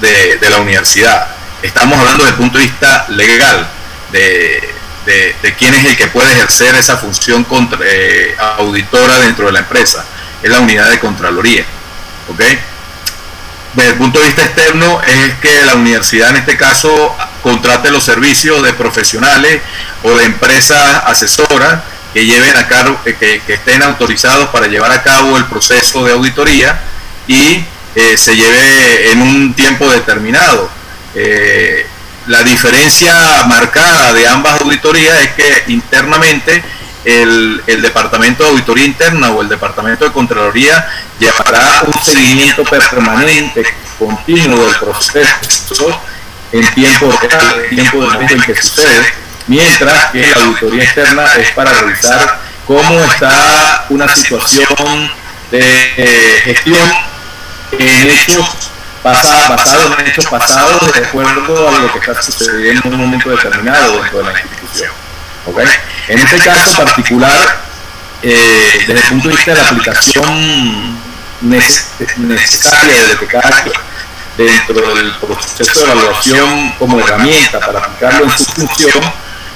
de, 0.00 0.50
la 0.50 0.58
universidad. 0.58 1.28
Estamos 1.62 1.98
hablando 1.98 2.24
desde 2.24 2.36
el 2.36 2.40
punto 2.40 2.58
de 2.58 2.64
vista 2.64 3.06
legal, 3.08 3.68
de, 4.12 4.74
de, 5.04 5.54
quién 5.58 5.74
es 5.74 5.84
el 5.84 5.96
que 5.96 6.06
puede 6.08 6.32
ejercer 6.32 6.74
esa 6.74 6.96
función 6.96 7.44
contra, 7.44 7.78
eh, 7.82 8.36
auditora 8.58 9.18
dentro 9.18 9.46
de 9.46 9.52
la 9.52 9.60
empresa. 9.60 10.04
Es 10.42 10.50
la 10.50 10.60
unidad 10.60 10.90
de 10.90 10.98
Contraloría. 10.98 11.64
¿ok? 12.28 12.40
Desde 13.78 13.92
el 13.92 13.96
punto 13.96 14.18
de 14.18 14.26
vista 14.26 14.42
externo 14.42 15.00
es 15.06 15.34
que 15.34 15.64
la 15.64 15.76
universidad 15.76 16.30
en 16.30 16.38
este 16.38 16.56
caso 16.56 17.14
contrate 17.44 17.92
los 17.92 18.02
servicios 18.02 18.60
de 18.64 18.72
profesionales 18.72 19.62
o 20.02 20.16
de 20.16 20.24
empresas 20.24 21.04
asesoras 21.06 21.84
que 22.12 22.26
lleven 22.26 22.56
a 22.56 22.66
cabo, 22.66 23.00
que, 23.04 23.14
que 23.14 23.54
estén 23.54 23.84
autorizados 23.84 24.48
para 24.48 24.66
llevar 24.66 24.90
a 24.90 25.04
cabo 25.04 25.36
el 25.36 25.44
proceso 25.44 26.04
de 26.04 26.12
auditoría 26.12 26.80
y 27.28 27.64
eh, 27.94 28.16
se 28.16 28.34
lleve 28.34 29.12
en 29.12 29.22
un 29.22 29.54
tiempo 29.54 29.88
determinado. 29.88 30.68
Eh, 31.14 31.86
la 32.26 32.42
diferencia 32.42 33.14
marcada 33.46 34.12
de 34.12 34.26
ambas 34.26 34.60
auditorías 34.60 35.20
es 35.20 35.30
que 35.34 35.64
internamente 35.68 36.64
el, 37.08 37.82
Departamento 37.82 38.44
de 38.44 38.50
Auditoría 38.50 38.84
Interna 38.84 39.30
o 39.30 39.42
el 39.42 39.48
Departamento 39.48 40.04
de 40.04 40.12
Contraloría 40.12 40.86
llevará 41.18 41.82
un 41.86 42.02
seguimiento 42.02 42.64
permanente, 42.64 43.64
continuo 43.98 44.66
del 44.66 44.76
proceso 44.76 46.00
en 46.52 46.74
tiempo 46.74 47.10
real, 47.20 47.64
en 47.64 47.76
tiempo 47.76 48.00
del 48.00 48.10
momento 48.12 48.34
en 48.34 48.42
que 48.42 48.62
sucede, 48.62 49.12
mientras 49.46 50.06
que 50.12 50.26
la 50.26 50.44
auditoría 50.44 50.84
externa 50.84 51.24
es 51.36 51.50
para 51.52 51.72
revisar 51.72 52.40
cómo 52.66 53.00
está 53.10 53.86
una 53.88 54.08
situación 54.14 55.10
de 55.50 55.60
eh, 55.96 56.40
gestión 56.44 56.90
en 57.72 58.10
hechos 58.10 58.70
pasados, 59.02 59.48
basados 59.48 59.98
en 59.98 60.06
hechos 60.06 60.26
pasados 60.26 60.92
de 60.92 61.06
acuerdo 61.06 61.68
a 61.68 61.78
lo 61.80 61.92
que 61.92 61.98
está 62.00 62.20
sucediendo 62.20 62.82
en 62.88 62.94
un 62.94 63.00
momento 63.00 63.30
determinado 63.30 64.02
dentro 64.02 64.18
de 64.18 64.24
la 64.24 64.40
institución. 64.40 65.07
En 66.08 66.18
este 66.18 66.38
caso 66.38 66.76
particular, 66.76 67.60
eh, 68.22 68.84
desde 68.86 69.00
el 69.00 69.08
punto 69.08 69.28
de 69.28 69.34
vista 69.34 69.54
de 69.54 69.62
la 69.62 69.68
aplicación 69.68 70.98
necesaria 71.40 73.02
de 73.04 73.14
lo 73.14 73.20
que 73.20 73.26
cada 73.26 73.64
dentro 74.36 74.94
del 74.94 75.12
proceso 75.16 75.80
de 75.80 75.92
evaluación 75.92 76.72
como 76.78 77.00
herramienta 77.00 77.58
para 77.58 77.80
aplicarlo 77.80 78.24
en 78.24 78.30
su 78.30 78.44
función, 78.44 79.12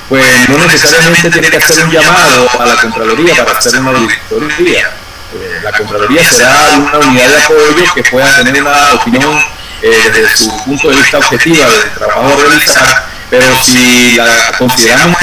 pues 0.09 0.49
no 0.49 0.59
necesariamente 0.59 1.31
tiene 1.31 1.49
que 1.49 1.57
hacer 1.57 1.85
un 1.85 1.91
llamado 1.91 2.51
a 2.61 2.67
la 2.67 2.77
Contraloría 2.77 3.45
para 3.45 3.59
hacer 3.59 3.79
una 3.81 3.91
auditoría. 3.91 4.91
Eh, 5.35 5.61
la 5.63 5.73
Contraloría 5.73 6.29
será 6.29 6.53
una 6.77 6.99
unidad 6.99 7.29
de 7.29 7.43
apoyo 7.45 7.95
que 7.95 8.03
pueda 8.05 8.37
tener 8.37 8.61
una 8.61 8.93
opinión 8.95 9.43
eh, 9.83 10.11
desde 10.13 10.37
su 10.37 10.65
punto 10.65 10.91
de 10.91 10.97
vista 10.97 11.19
objetiva 11.19 11.67
del 11.67 11.91
trabajo 11.95 12.35
a 12.35 12.49
realizar, 12.49 13.12
pero 13.33 13.47
si 13.63 14.13
la 14.15 14.53
consideramos 14.59 15.17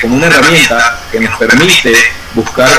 como 0.00 0.14
una 0.14 0.28
herramienta 0.28 1.00
que 1.10 1.18
nos 1.18 1.36
permite 1.38 1.92
buscar 2.32 2.70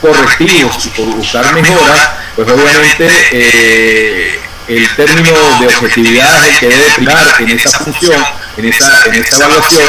correctivos 0.00 0.90
y 0.96 1.02
buscar 1.02 1.54
mejoras, 1.54 2.10
pues 2.34 2.50
obviamente 2.50 3.08
eh, 3.30 4.40
el 4.66 4.96
término 4.96 5.60
de 5.60 5.66
objetividad 5.68 6.48
es 6.48 6.54
el 6.54 6.58
que 6.58 6.76
debe 6.76 6.90
primar 6.96 7.36
en 7.38 7.50
esa 7.50 7.70
función, 7.78 8.20
en 8.56 8.64
esa, 8.64 8.90
en 9.06 9.14
esa 9.14 9.36
evaluación, 9.44 9.88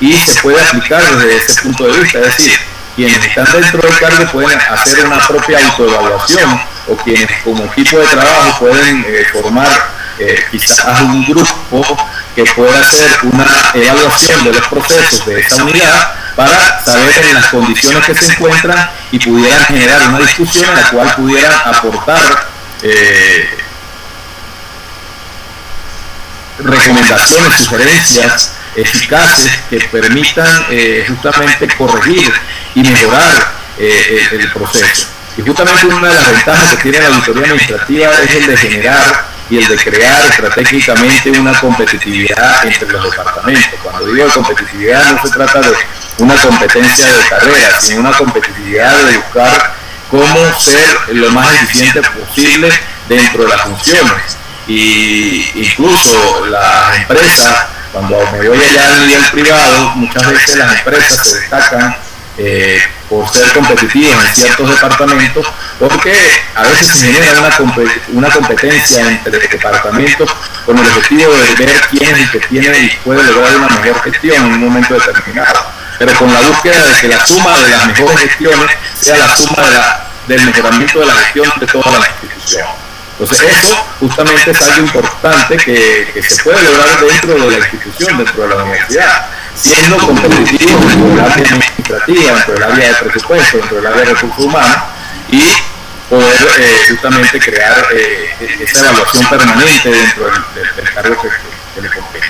y 0.00 0.12
se 0.18 0.34
puede 0.42 0.60
aplicar 0.60 1.02
desde 1.16 1.36
ese 1.38 1.62
punto 1.62 1.86
de 1.86 1.98
vista, 1.98 2.18
es 2.18 2.36
decir, 2.36 2.60
quienes 2.94 3.24
están 3.24 3.46
dentro 3.52 3.80
del 3.80 3.98
cargo 3.98 4.32
pueden 4.32 4.60
hacer 4.60 5.06
una 5.06 5.26
propia 5.26 5.66
autoevaluación 5.66 6.60
o 6.88 6.96
quienes 6.96 7.42
como 7.42 7.64
equipo 7.64 7.98
de 8.00 8.06
trabajo 8.06 8.66
pueden 8.66 9.02
eh, 9.08 9.24
formar 9.32 10.02
eh, 10.18 10.44
quizás 10.50 11.00
un 11.00 11.24
grupo 11.24 11.96
que 12.34 12.44
pueda 12.44 12.80
hacer 12.80 13.10
una 13.22 13.46
evaluación 13.74 14.44
de 14.44 14.52
los 14.52 14.66
procesos 14.68 15.26
de 15.26 15.40
esa 15.40 15.64
unidad 15.64 16.14
para 16.34 16.82
saber 16.82 17.26
en 17.26 17.34
las 17.34 17.46
condiciones 17.46 18.06
que 18.06 18.14
se 18.14 18.32
encuentran 18.32 18.90
y 19.10 19.18
pudieran 19.18 19.64
generar 19.66 20.08
una 20.08 20.18
discusión 20.20 20.70
en 20.70 20.76
la 20.76 20.88
cual 20.88 21.14
pudieran 21.14 21.52
aportar 21.66 22.48
eh, 22.82 23.58
recomendaciones, 26.58 27.60
sugerencias 27.60 28.52
eficaces 28.74 29.52
que 29.68 29.78
permitan 29.80 30.66
eh, 30.70 31.04
justamente 31.06 31.68
corregir 31.76 32.32
y 32.74 32.82
mejorar 32.82 33.52
eh, 33.78 34.28
el, 34.32 34.50
proceso. 34.52 35.08
Y 35.36 35.42
justamente 35.42 35.86
una 35.86 36.08
de 36.08 36.14
las 36.14 36.30
ventajas 36.30 36.70
que 36.70 36.90
tiene 36.90 37.00
la 37.00 37.16
auditoría 37.16 37.44
administrativa 37.44 38.12
es 38.22 38.34
el 38.34 38.46
de 38.46 38.56
generar 38.56 39.31
y 39.52 39.58
el 39.58 39.68
de 39.68 39.76
crear 39.76 40.24
estratégicamente 40.30 41.30
una 41.32 41.52
competitividad 41.60 42.64
entre 42.64 42.88
los 42.88 43.04
departamentos. 43.04 43.80
Cuando 43.82 44.06
digo 44.06 44.26
competitividad 44.32 45.12
no 45.12 45.22
se 45.22 45.30
trata 45.30 45.60
de 45.60 45.74
una 46.20 46.34
competencia 46.36 47.04
de 47.04 47.28
carrera, 47.28 47.78
sino 47.78 48.00
una 48.00 48.16
competitividad 48.16 48.96
de 49.04 49.18
buscar 49.18 49.74
cómo 50.10 50.58
ser 50.58 51.14
lo 51.16 51.30
más 51.32 51.52
eficiente 51.52 52.00
posible 52.00 52.72
dentro 53.10 53.42
de 53.42 53.48
las 53.50 53.60
funciones. 53.60 54.38
Y 54.66 55.50
incluso 55.54 56.46
las 56.46 56.96
empresas, 56.96 57.66
cuando 57.92 58.26
me 58.32 58.48
voy 58.48 58.58
allá 58.58 58.86
al 58.88 59.06
nivel 59.06 59.24
privado, 59.32 59.92
muchas 59.96 60.30
veces 60.30 60.56
las 60.56 60.78
empresas 60.78 61.28
se 61.28 61.40
destacan 61.40 61.94
eh, 62.38 62.80
por 63.08 63.28
ser 63.28 63.52
competitivos 63.52 64.24
en 64.24 64.34
ciertos 64.34 64.70
departamentos, 64.70 65.46
porque 65.78 66.14
a 66.54 66.62
veces 66.62 66.86
se 66.86 67.12
genera 67.12 67.40
una, 67.40 67.74
una 68.08 68.30
competencia 68.30 69.06
entre 69.10 69.38
departamentos 69.38 70.34
con 70.64 70.78
el 70.78 70.86
objetivo 70.86 71.32
de 71.34 71.54
ver 71.66 71.80
quién 71.90 72.14
es 72.14 72.20
el 72.20 72.30
que 72.30 72.38
tiene 72.48 72.78
y 72.78 72.90
puede 73.04 73.22
lograr 73.24 73.56
una 73.56 73.68
mejor 73.68 74.02
gestión 74.04 74.46
en 74.46 74.52
un 74.52 74.60
momento 74.60 74.94
determinado. 74.94 75.66
Pero 75.98 76.14
con 76.14 76.32
la 76.32 76.40
búsqueda 76.40 76.82
de 76.86 77.00
que 77.00 77.08
la 77.08 77.26
suma 77.26 77.58
de 77.58 77.70
las 77.70 77.86
mejores 77.86 78.18
gestiones 78.18 78.76
sea 78.98 79.18
la 79.18 79.36
suma 79.36 79.62
de 79.68 79.74
la, 79.74 80.06
del 80.26 80.46
mejoramiento 80.46 81.00
de 81.00 81.06
la 81.06 81.14
gestión 81.14 81.52
de 81.60 81.66
toda 81.66 81.98
la 81.98 82.08
institución. 82.08 82.66
Entonces 83.18 83.56
eso 83.62 83.86
justamente 84.00 84.50
es 84.50 84.62
algo 84.62 84.86
importante 84.86 85.56
que, 85.58 86.10
que 86.14 86.22
se 86.22 86.42
puede 86.42 86.62
lograr 86.62 86.98
dentro 86.98 87.34
de 87.34 87.58
la 87.58 87.68
institución, 87.68 88.16
dentro 88.16 88.42
de 88.42 88.48
la 88.48 88.64
universidad 88.64 89.26
siendo 89.54 89.98
competitivo 89.98 90.78
dentro 90.80 91.08
del 91.08 91.20
área 91.20 91.54
administrativa, 91.54 92.34
dentro 92.34 92.54
del 92.54 92.62
área 92.62 92.88
de 92.88 92.94
presupuesto, 92.94 93.58
dentro 93.58 93.76
del 93.76 93.86
área 93.86 94.00
de 94.00 94.14
recursos 94.14 94.44
humanos 94.44 94.82
y 95.30 95.42
poder 96.08 96.48
eh, 96.58 96.76
justamente 96.88 97.40
crear 97.40 97.86
eh, 97.94 98.58
esa 98.60 98.80
evaluación 98.80 99.28
permanente 99.28 99.90
dentro 99.90 100.24
del, 100.54 100.94
cargo 100.94 101.22
que, 101.22 101.80
le 101.80 101.88
compete. 101.88 102.26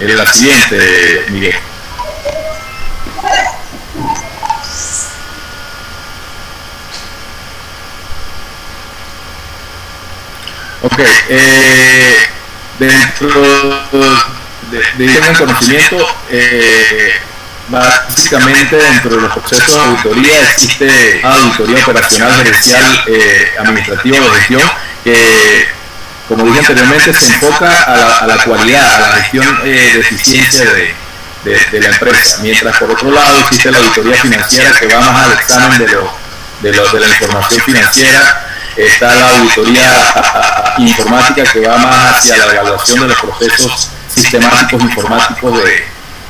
Es 0.00 0.14
la 0.14 0.26
siguiente, 0.26 1.26
Miguel. 1.30 1.56
Ok, 10.82 11.00
eh, 11.30 12.16
dentro 12.78 14.35
de, 14.70 15.06
de 15.06 15.32
conocimiento, 15.38 16.06
eh, 16.30 17.12
básicamente 17.68 18.76
dentro 18.76 19.16
de 19.16 19.22
los 19.22 19.32
procesos 19.32 19.74
de 19.74 19.80
auditoría 19.80 20.42
existe 20.42 21.20
auditoría 21.22 21.84
operacional, 21.84 22.34
gerencial, 22.36 23.04
eh, 23.06 23.52
administrativa 23.58 24.24
o 24.24 24.30
gestión, 24.30 24.62
que 25.04 25.68
como 26.28 26.44
dije 26.44 26.58
anteriormente 26.58 27.12
se 27.12 27.26
enfoca 27.26 27.82
a 28.22 28.26
la, 28.26 28.36
cualidad, 28.38 28.94
a 29.04 29.16
la 29.16 29.22
gestión 29.22 29.60
eh, 29.64 29.90
de 29.94 30.00
eficiencia 30.00 30.72
de, 30.72 30.94
de, 31.44 31.80
la 31.80 31.88
empresa, 31.88 32.38
mientras 32.42 32.76
por 32.76 32.90
otro 32.90 33.10
lado 33.10 33.38
existe 33.40 33.70
la 33.70 33.78
auditoría 33.78 34.14
financiera 34.14 34.72
que 34.78 34.86
va 34.88 35.00
más 35.00 35.26
al 35.26 35.32
examen 35.32 35.78
de, 35.78 35.88
lo, 35.88 36.12
de, 36.62 36.72
lo, 36.72 36.88
de 36.90 37.00
la 37.00 37.08
información 37.08 37.60
financiera. 37.62 38.42
Está 38.76 39.14
la 39.14 39.30
auditoría 39.30 40.74
informática 40.78 41.44
que 41.50 41.60
va 41.60 41.78
más 41.78 42.16
hacia 42.16 42.36
la 42.36 42.52
evaluación 42.52 43.00
de 43.00 43.06
los 43.08 43.18
procesos 43.18 43.90
sistemáticos 44.16 44.82
informáticos 44.82 45.62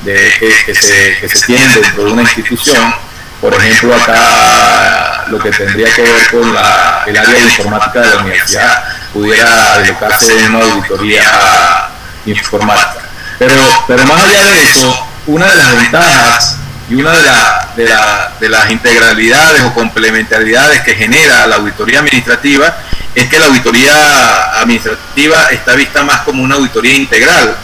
de, 0.03 0.33
que, 0.65 0.75
se, 0.75 1.17
que 1.19 1.29
se 1.29 1.45
tienen 1.45 1.73
dentro 1.73 2.05
de 2.05 2.11
una 2.11 2.21
institución. 2.23 2.93
Por 3.41 3.53
ejemplo, 3.53 3.95
acá 3.95 5.25
lo 5.27 5.39
que 5.39 5.51
tendría 5.51 5.93
que 5.93 6.01
ver 6.01 6.27
con 6.31 6.53
la, 6.53 7.03
el 7.05 7.17
área 7.17 7.33
de 7.33 7.41
informática 7.41 8.01
de 8.01 8.09
la 8.09 8.17
universidad 8.17 8.83
pudiera 9.13 9.73
alocarse 9.73 10.39
en 10.39 10.55
una 10.55 10.65
auditoría 10.65 11.89
informática. 12.25 13.05
Pero, 13.39 13.53
pero 13.87 14.03
más 14.05 14.23
allá 14.23 14.43
de 14.43 14.63
eso, 14.63 15.07
una 15.27 15.45
de 15.45 15.55
las 15.55 15.75
ventajas 15.75 16.57
y 16.89 16.95
una 16.95 17.11
de, 17.11 17.83
de, 17.83 17.95
de 18.39 18.49
las 18.49 18.71
integralidades 18.71 19.61
o 19.63 19.73
complementariedades 19.73 20.81
que 20.81 20.95
genera 20.95 21.45
la 21.47 21.57
auditoría 21.57 21.99
administrativa 21.99 22.75
es 23.13 23.29
que 23.29 23.39
la 23.39 23.45
auditoría 23.45 24.59
administrativa 24.61 25.49
está 25.51 25.73
vista 25.73 26.03
más 26.03 26.21
como 26.21 26.43
una 26.43 26.55
auditoría 26.55 26.95
integral, 26.95 27.55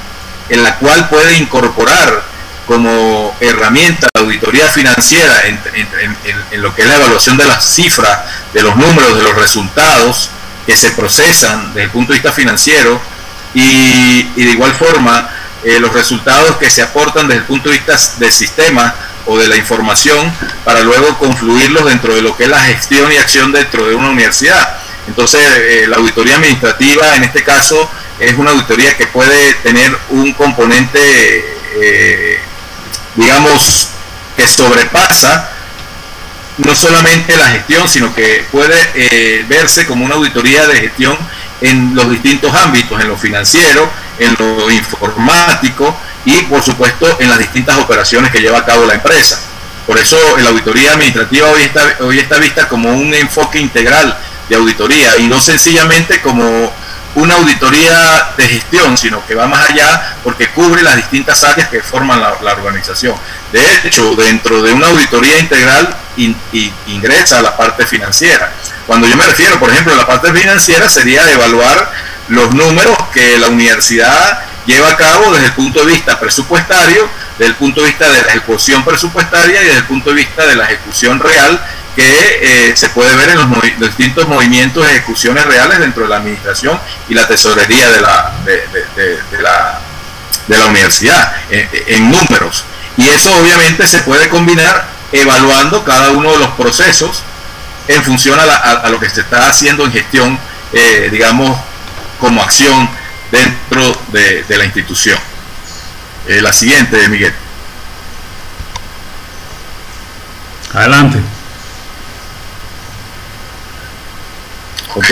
en 0.50 0.64
la 0.64 0.78
cual 0.78 1.10
puede 1.10 1.38
incorporar 1.38 2.24
como 2.68 3.36
herramienta 3.40 4.08
la 4.14 4.22
auditoría 4.22 4.68
financiera 4.68 5.44
en, 5.46 6.62
lo 6.62 6.74
que 6.74 6.84
es 6.84 6.88
la 6.88 6.96
evaluación 6.96 7.38
de 7.38 7.46
las 7.46 7.64
cifras, 7.64 8.20
de 8.54 8.62
los 8.62 8.76
números, 8.76 9.18
de 9.18 9.24
los 9.24 9.36
resultados 9.36 10.30
que 10.66 10.78
se 10.78 10.92
procesan 10.92 11.74
desde 11.74 11.84
el 11.84 11.90
punto 11.90 12.14
de 12.14 12.20
vista 12.20 12.32
financiero 12.32 13.02
y, 13.54 14.24
de 14.36 14.52
igual 14.52 14.74
forma 14.74 15.30
eh, 15.64 15.80
los 15.80 15.94
resultados 15.94 16.58
que 16.58 16.70
se 16.70 16.82
aportan 16.82 17.28
desde 17.28 17.42
el 17.42 17.46
punto 17.46 17.70
de 17.70 17.76
vista 17.76 17.98
del 18.18 18.32
sistema 18.32 18.96
o 19.26 19.38
de 19.38 19.48
la 19.48 19.56
información 19.56 20.34
para 20.66 20.82
luego 20.82 21.18
confluirlos 21.18 21.86
dentro 21.86 22.16
de 22.16 22.22
lo 22.22 22.36
que 22.36 22.44
es 22.44 22.50
la 22.50 22.60
gestión 22.60 23.12
y 23.12 23.18
acción 23.18 23.52
dentro 23.52 23.88
de 23.88 23.96
una 23.96 24.10
universidad. 24.10 24.78
Entonces, 25.08 25.42
eh, 25.58 25.86
la 25.88 25.98
auditoría 25.98 26.36
administrativa 26.36 27.16
en 27.16 27.24
este 27.24 27.44
caso 27.44 27.90
es 28.26 28.38
una 28.38 28.52
auditoría 28.52 28.96
que 28.96 29.08
puede 29.08 29.54
tener 29.56 29.96
un 30.10 30.34
componente, 30.34 31.00
eh, 31.82 32.40
digamos, 33.16 33.90
que 34.36 34.48
sobrepasa 34.48 35.50
no 36.58 36.76
solamente 36.76 37.36
la 37.36 37.50
gestión, 37.50 37.88
sino 37.90 38.14
que 38.14 38.46
puede 38.52 38.76
eh, 38.96 39.46
verse 39.48 39.86
como 39.86 40.06
una 40.06 40.16
auditoría 40.16 40.68
de 40.68 40.82
gestión 40.82 41.18
en 41.62 41.96
los 41.96 42.10
distintos 42.10 42.54
ámbitos, 42.54 43.02
en 43.02 43.08
lo 43.08 43.18
financiero, 43.18 43.90
en 44.20 44.36
lo 44.38 44.70
informático 44.70 45.96
y 46.26 46.44
por 46.44 46.62
supuesto 46.62 47.18
en 47.20 47.30
las 47.30 47.40
distintas 47.40 47.78
operaciones 47.78 48.32
que 48.32 48.40
lleva 48.40 48.60
a 48.60 48.66
cabo 48.66 48.86
la 48.86 48.96
empresa. 48.96 49.40
Por 49.88 49.98
eso 49.98 50.18
la 50.38 50.50
auditoría 50.50 50.94
administrativa 50.94 51.50
hoy 51.50 51.64
está, 51.64 51.98
hoy 52.02 52.20
está 52.20 52.38
vista 52.38 52.68
como 52.70 52.94
un 52.94 53.14
enfoque 53.14 53.60
integral 53.60 54.18
de 54.48 54.56
auditoría 54.56 55.18
y 55.18 55.28
no 55.28 55.40
sencillamente 55.40 56.22
como 56.22 56.72
una 57.16 57.36
auditoría 57.36 58.34
de 58.38 58.48
gestión, 58.48 58.98
sino 58.98 59.26
que 59.26 59.36
va 59.36 59.48
más 59.48 59.70
allá 59.70 60.16
porque 60.24 60.50
cubre 60.50 60.82
las 60.82 60.96
distintas 60.96 61.44
áreas 61.44 61.70
que 61.70 61.82
forman 61.82 62.20
la, 62.20 62.54
organización. 62.54 63.16
De 63.52 63.62
hecho, 63.84 64.16
dentro 64.16 64.62
de 64.62 64.74
una 64.74 64.88
auditoría 64.88 65.40
integral 65.40 65.96
ingresa 66.88 67.42
la 67.42 67.56
parte 67.56 67.86
financiera. 67.86 68.52
Cuando 68.88 69.08
yo 69.08 69.16
me 69.16 69.26
refiero, 69.26 69.60
por 69.60 69.70
ejemplo, 69.70 69.94
a 69.94 69.98
la 69.98 70.08
parte 70.08 70.34
financiera 70.34 70.90
sería 70.90 71.30
evaluar 71.32 71.92
los 72.30 72.54
números 72.54 72.98
que 73.14 73.38
la 73.38 73.48
universidad 73.48 74.44
lleva 74.66 74.90
a 74.90 74.98
cabo 74.98 75.32
desde 75.34 75.48
el 75.48 75.54
punto 75.54 75.86
de 75.86 75.92
vista 75.92 76.20
presupuestario, 76.20 77.10
desde 77.38 77.52
el 77.52 77.56
punto 77.56 77.82
de 77.82 77.88
vista 77.88 78.10
de 78.10 78.22
la 78.22 78.28
ejecución 78.30 78.84
presupuestaria 78.84 79.62
y 79.62 79.66
desde 79.66 79.80
el 79.80 79.86
punto 79.86 80.10
de 80.10 80.16
vista 80.16 80.46
de 80.46 80.56
la 80.56 80.66
ejecución 80.66 81.20
real 81.20 81.62
que 81.96 82.70
eh, 82.72 82.76
se 82.76 82.90
puede 82.90 83.16
ver 83.16 83.30
en 83.30 83.38
los, 83.38 83.50
distintos 83.80 84.28
movimientos 84.28 84.86
de 84.86 84.92
ejecuciones 84.92 85.46
reales 85.46 85.80
dentro 85.80 86.04
de 86.04 86.10
la 86.10 86.18
administración 86.18 86.80
y 87.08 87.14
la 87.14 87.28
tesorería 87.28 87.90
de 87.92 88.02
la, 88.02 88.34
de, 88.46 89.42
la, 89.42 89.80
de 90.48 90.58
la 90.58 90.66
universidad, 90.66 91.36
en, 91.50 92.12
números. 92.12 92.64
Y 92.98 93.08
eso 93.10 93.36
obviamente 93.36 93.88
se 93.88 94.00
puede 94.00 94.30
combinar 94.30 94.88
evaluando 95.12 95.84
cada 95.84 96.10
uno 96.12 96.32
de 96.32 96.40
los 96.40 96.50
procesos 96.52 97.22
en 97.88 98.04
función 98.04 98.40
a, 98.40 98.90
lo 98.90 99.00
que 99.00 99.10
se 99.10 99.22
está 99.22 99.48
haciendo 99.48 99.86
en 99.86 99.92
gestión, 99.92 100.40
eh, 100.72 101.10
digamos, 101.12 101.58
como 102.20 102.42
acción 102.42 102.90
dentro 103.32 104.02
de, 104.12 104.46
la 104.50 104.66
institución. 104.66 105.20
Eh, 106.28 106.42
la 106.42 106.54
siguiente, 106.54 107.08
Miguel. 107.10 107.34
Adelante. 110.74 111.20
Ok. 114.96 115.06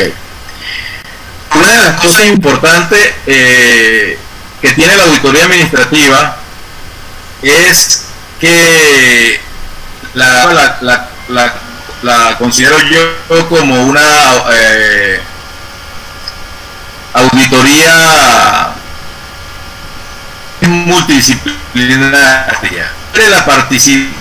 Una 1.55 1.67
de 1.67 1.83
las 1.83 2.01
cosas 2.01 2.25
importantes 2.27 3.13
eh, 3.27 4.17
que 4.61 4.71
tiene 4.71 4.95
la 4.95 5.03
auditoría 5.03 5.43
administrativa 5.45 6.37
es 7.41 8.05
que 8.39 9.41
la, 10.13 11.09
la, 12.01 12.37
considero 12.37 12.77
yo 12.89 13.49
como 13.49 13.83
una 13.83 14.01
eh, 14.51 15.19
auditoría 17.13 18.73
multidisciplinaria 20.61 22.91
de 23.13 23.29
la 23.29 23.45
participación 23.45 24.11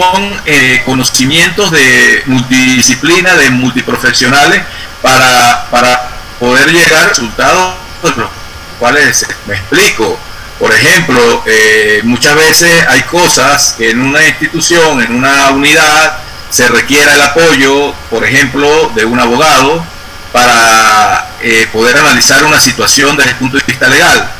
con 0.00 0.42
eh, 0.46 0.82
conocimientos 0.86 1.70
de 1.70 2.22
multidisciplina, 2.24 3.34
de 3.36 3.50
multiprofesionales, 3.50 4.62
para, 5.02 5.66
para 5.70 6.08
poder 6.38 6.72
llegar 6.72 7.04
a 7.04 7.08
resultados 7.08 7.74
los 8.02 8.30
cuales 8.78 9.26
me 9.46 9.54
explico. 9.54 10.18
Por 10.58 10.72
ejemplo, 10.72 11.42
eh, 11.46 12.00
muchas 12.04 12.34
veces 12.34 12.86
hay 12.88 13.02
cosas 13.02 13.74
que 13.76 13.90
en 13.90 14.00
una 14.00 14.26
institución, 14.26 15.02
en 15.02 15.14
una 15.14 15.50
unidad, 15.50 16.18
se 16.50 16.66
requiera 16.68 17.14
el 17.14 17.20
apoyo, 17.22 17.92
por 18.08 18.24
ejemplo, 18.24 18.90
de 18.94 19.04
un 19.04 19.20
abogado 19.20 19.84
para 20.32 21.28
eh, 21.42 21.68
poder 21.72 21.96
analizar 21.98 22.42
una 22.44 22.58
situación 22.58 23.16
desde 23.16 23.32
el 23.32 23.36
punto 23.36 23.58
de 23.58 23.64
vista 23.66 23.86
legal. 23.86 24.30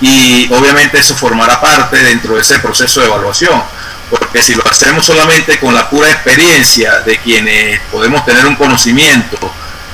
Y 0.00 0.48
obviamente 0.52 0.98
eso 0.98 1.16
formará 1.16 1.60
parte 1.60 1.96
dentro 1.96 2.36
de 2.36 2.42
ese 2.42 2.60
proceso 2.60 3.00
de 3.00 3.06
evaluación 3.06 3.60
porque 4.10 4.42
si 4.42 4.54
lo 4.54 4.62
hacemos 4.68 5.04
solamente 5.04 5.58
con 5.58 5.74
la 5.74 5.88
pura 5.90 6.10
experiencia 6.10 7.00
de 7.00 7.18
quienes 7.18 7.80
podemos 7.92 8.24
tener 8.24 8.46
un 8.46 8.56
conocimiento 8.56 9.38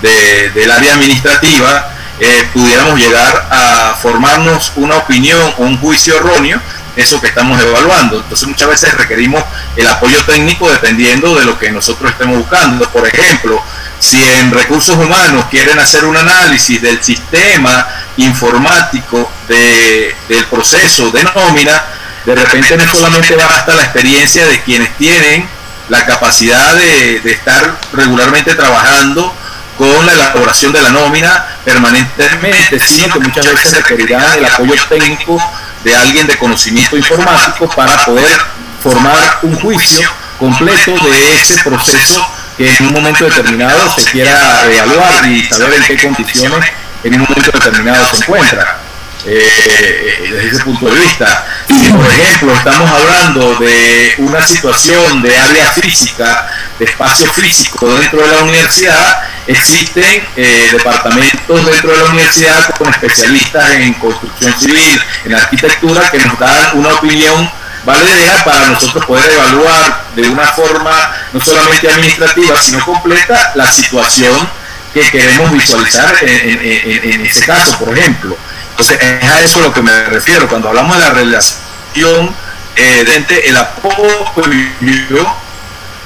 del 0.02 0.70
área 0.70 0.94
administrativa, 0.94 1.90
eh, 2.20 2.48
pudiéramos 2.52 2.98
llegar 2.98 3.48
a 3.50 3.96
formarnos 4.00 4.72
una 4.76 4.96
opinión 4.96 5.54
o 5.58 5.62
un 5.62 5.78
juicio 5.78 6.16
erróneo 6.16 6.60
eso 6.96 7.20
que 7.20 7.28
estamos 7.28 7.60
evaluando. 7.60 8.20
Entonces 8.20 8.48
muchas 8.48 8.68
veces 8.68 8.94
requerimos 8.94 9.42
el 9.76 9.86
apoyo 9.86 10.22
técnico 10.24 10.70
dependiendo 10.70 11.34
de 11.34 11.44
lo 11.44 11.58
que 11.58 11.70
nosotros 11.70 12.10
estemos 12.10 12.38
buscando. 12.38 12.88
Por 12.90 13.06
ejemplo, 13.06 13.60
si 13.98 14.22
en 14.22 14.52
recursos 14.52 14.96
humanos 14.96 15.46
quieren 15.50 15.78
hacer 15.78 16.04
un 16.04 16.16
análisis 16.16 16.80
del 16.80 17.02
sistema 17.02 17.86
informático 18.16 19.30
del 19.48 20.44
proceso 20.50 21.10
de 21.10 21.24
nómina, 21.24 21.82
de 22.24 22.34
repente 22.34 22.76
no 22.76 22.88
solamente 22.90 23.36
basta 23.36 23.74
la 23.74 23.82
experiencia 23.82 24.46
de 24.46 24.62
quienes 24.62 24.96
tienen 24.96 25.48
la 25.88 26.06
capacidad 26.06 26.74
de, 26.74 27.20
de 27.20 27.32
estar 27.32 27.78
regularmente 27.92 28.54
trabajando 28.54 29.34
con 29.76 30.06
la 30.06 30.12
elaboración 30.12 30.72
de 30.72 30.80
la 30.80 30.90
nómina 30.90 31.46
permanentemente, 31.64 32.78
sino 32.78 33.12
que 33.12 33.20
muchas 33.20 33.46
veces 33.46 33.76
requerirán 33.76 34.38
el 34.38 34.44
apoyo 34.46 34.74
técnico 34.88 35.38
de 35.82 35.94
alguien 35.94 36.26
de 36.26 36.38
conocimiento 36.38 36.96
informático 36.96 37.68
para 37.68 38.04
poder 38.04 38.40
formar 38.82 39.40
un 39.42 39.54
juicio 39.60 40.08
completo 40.38 40.92
de 40.92 41.40
ese 41.40 41.62
proceso 41.62 42.26
que 42.56 42.74
en 42.76 42.86
un 42.86 42.92
momento 42.92 43.24
determinado 43.24 43.92
se 43.96 44.10
quiera 44.10 44.64
evaluar 44.70 45.26
y 45.26 45.44
saber 45.44 45.74
en 45.74 45.84
qué 45.84 46.06
condiciones 46.06 46.70
en 47.02 47.14
un 47.14 47.26
momento 47.28 47.50
determinado 47.52 48.06
se 48.10 48.16
encuentra. 48.16 48.78
Eh, 49.26 50.28
desde 50.30 50.48
ese 50.48 50.64
punto 50.64 50.86
de 50.86 51.00
vista. 51.00 51.46
Si, 51.66 51.92
por 51.92 52.06
ejemplo, 52.06 52.54
estamos 52.54 52.90
hablando 52.90 53.54
de 53.54 54.14
una 54.18 54.46
situación 54.46 55.22
de 55.22 55.34
área 55.34 55.70
física, 55.70 56.46
de 56.78 56.84
espacio 56.84 57.32
físico 57.32 57.94
dentro 57.94 58.20
de 58.20 58.28
la 58.28 58.42
universidad, 58.42 59.22
existen 59.46 60.26
eh, 60.36 60.68
departamentos 60.72 61.66
dentro 61.66 61.90
de 61.90 61.98
la 61.98 62.04
universidad 62.04 62.68
con 62.76 62.90
especialistas 62.90 63.70
en 63.72 63.94
construcción 63.94 64.60
civil, 64.60 65.02
en 65.24 65.34
arquitectura, 65.34 66.10
que 66.10 66.18
nos 66.18 66.38
dan 66.38 66.78
una 66.78 66.90
opinión 66.90 67.50
valedera 67.84 68.44
para 68.44 68.66
nosotros 68.68 69.06
poder 69.06 69.30
evaluar 69.32 70.04
de 70.16 70.28
una 70.28 70.46
forma 70.48 71.12
no 71.32 71.40
solamente 71.40 71.88
administrativa, 71.88 72.60
sino 72.60 72.84
completa 72.84 73.52
la 73.54 73.70
situación 73.70 74.48
que 74.92 75.00
queremos 75.10 75.50
visualizar 75.50 76.14
en, 76.22 76.60
en 76.60 77.26
ese 77.26 77.44
caso, 77.46 77.78
por 77.78 77.96
ejemplo. 77.96 78.36
Entonces, 78.76 78.98
es 79.00 79.30
a 79.30 79.40
eso 79.40 79.60
a 79.60 79.62
lo 79.62 79.72
que 79.72 79.82
me 79.82 80.04
refiero. 80.06 80.48
Cuando 80.48 80.68
hablamos 80.68 80.96
de 80.96 81.04
la 81.04 81.10
relación 81.10 82.34
eh, 82.76 83.04
entre 83.14 83.48
el 83.48 83.56
apoyo 83.56 84.04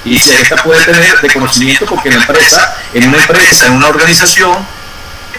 y 0.05 0.19
si 0.19 0.33
esta 0.33 0.55
puede 0.57 0.85
tener 0.85 1.19
de 1.19 1.33
conocimiento, 1.33 1.85
porque 1.85 2.09
en 2.09 2.15
la 2.15 2.21
empresa, 2.21 2.77
en 2.93 3.09
una 3.09 3.17
empresa, 3.17 3.65
en 3.67 3.73
una 3.73 3.87
organización, 3.87 4.65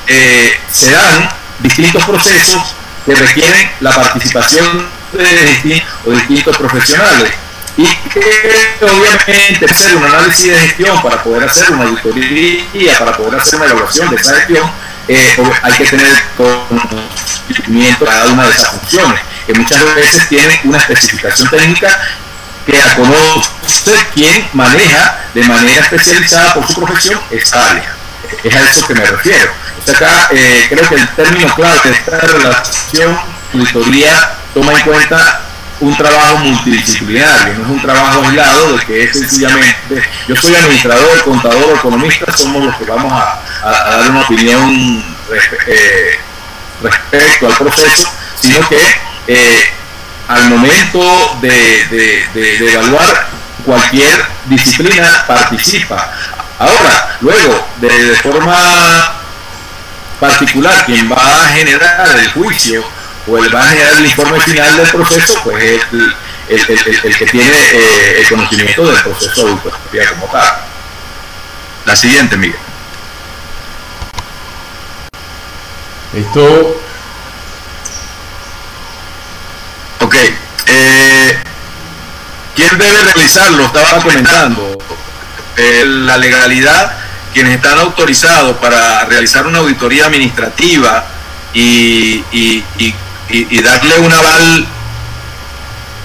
eh, 0.06 0.58
se 0.72 0.90
dan 0.90 1.30
distintos 1.60 2.04
procesos 2.04 2.74
que 3.06 3.14
requieren 3.14 3.70
la 3.80 3.90
participación 3.94 4.88
de 5.12 5.70
distintos, 6.12 6.56
profesionales 6.56 7.32
y 7.76 7.86
que 7.86 8.20
obviamente 8.82 9.64
hacer 9.64 9.96
un 9.96 10.04
análisis 10.04 10.50
de 10.50 10.58
gestión 10.58 11.00
para 11.02 11.22
poder 11.22 11.44
hacer 11.44 11.70
una 11.70 11.84
auditoría, 11.84 12.98
para 12.98 13.16
poder 13.16 13.40
hacer 13.40 13.60
una 13.60 13.70
evaluación 13.70 14.10
de 14.10 14.16
esa 14.16 14.34
gestión, 14.34 14.70
eh, 15.12 15.36
hay 15.62 15.72
que 15.72 15.84
tener 15.86 16.24
conocimiento 16.36 18.04
de 18.04 18.10
cada 18.10 18.28
una 18.28 18.44
de 18.44 18.50
esas 18.50 18.68
funciones, 18.68 19.20
que 19.44 19.54
muchas 19.54 19.94
veces 19.96 20.28
tienen 20.28 20.60
una 20.62 20.78
especificación 20.78 21.50
técnica 21.50 21.98
que 22.64 22.78
la 22.78 22.94
conoce 22.94 23.50
quien 24.14 24.48
maneja 24.52 25.18
de 25.34 25.42
manera 25.44 25.80
especializada 25.80 26.54
por 26.54 26.68
su 26.68 26.80
profesión 26.80 27.20
esa 27.30 27.70
área. 27.70 27.92
Es 28.44 28.54
a 28.54 28.60
eso 28.60 28.86
que 28.86 28.94
me 28.94 29.04
refiero. 29.04 29.52
acá 29.92 30.28
eh, 30.30 30.66
creo 30.68 30.88
que 30.88 30.94
el 30.94 31.08
término 31.08 31.54
clave 31.56 31.80
de 31.84 31.90
esta 31.90 32.18
relación 32.20 33.18
auditoría 33.52 34.34
toma 34.54 34.74
en 34.74 34.80
cuenta 34.82 35.40
un 35.80 35.96
trabajo 35.96 36.36
multidisciplinario, 36.38 37.54
no 37.54 37.64
es 37.64 37.70
un 37.70 37.82
trabajo 37.82 38.22
aislado 38.22 38.76
de 38.76 38.84
que 38.84 39.02
es 39.04 39.18
sencillamente, 39.18 40.02
yo 40.28 40.36
soy 40.36 40.54
administrador, 40.54 41.24
contador, 41.24 41.74
economista, 41.74 42.36
somos 42.36 42.66
los 42.66 42.76
que 42.76 42.84
vamos 42.84 43.12
a, 43.12 43.40
dar 43.62 44.10
una 44.10 44.20
opinión 44.22 45.04
eh, 45.66 46.18
respecto 46.82 47.46
al 47.46 47.56
proceso, 47.56 48.12
sino 48.40 48.68
que 48.68 48.80
eh, 49.26 49.70
al 50.28 50.48
momento 50.48 51.38
de, 51.40 52.24
evaluar 52.72 53.28
cualquier 53.64 54.24
disciplina 54.46 55.24
participa. 55.26 56.12
Ahora, 56.58 57.16
luego, 57.20 57.68
de 57.80 58.14
forma 58.22 59.14
particular, 60.18 60.84
quien 60.86 61.10
va 61.10 61.16
a 61.16 61.48
generar 61.48 62.18
el 62.18 62.30
juicio 62.32 62.84
o 63.26 63.38
el 63.38 63.54
va 63.54 63.62
a 63.62 63.68
generar 63.68 63.92
el 63.94 64.06
informe 64.06 64.40
final 64.40 64.76
del 64.76 64.88
proceso, 64.88 65.40
pues 65.44 65.80
es 66.48 66.68
el, 66.68 67.16
que 67.16 67.26
tiene 67.26 67.50
eh, 67.72 68.20
el 68.20 68.28
conocimiento 68.28 68.86
del 68.86 69.02
proceso 69.02 69.44
de 69.44 69.50
auditoría 69.52 70.10
como 70.10 70.26
tal. 70.26 70.56
La 71.86 71.96
siguiente, 71.96 72.36
Miguel. 72.36 72.69
Esto. 76.14 76.76
Ok. 80.00 80.14
Eh, 80.66 81.38
¿Quién 82.56 82.78
debe 82.78 83.02
realizarlo? 83.02 83.64
Estaba 83.64 84.02
comentando. 84.02 84.78
Eh, 85.56 85.84
la 85.84 86.16
legalidad, 86.16 86.92
quienes 87.32 87.56
están 87.56 87.78
autorizados 87.78 88.56
para 88.56 89.04
realizar 89.04 89.46
una 89.46 89.58
auditoría 89.58 90.06
administrativa 90.06 91.04
y, 91.52 92.24
y, 92.32 92.64
y 92.78 92.94
y, 93.30 93.62
darle 93.62 93.98
un 93.98 94.12
aval 94.12 94.66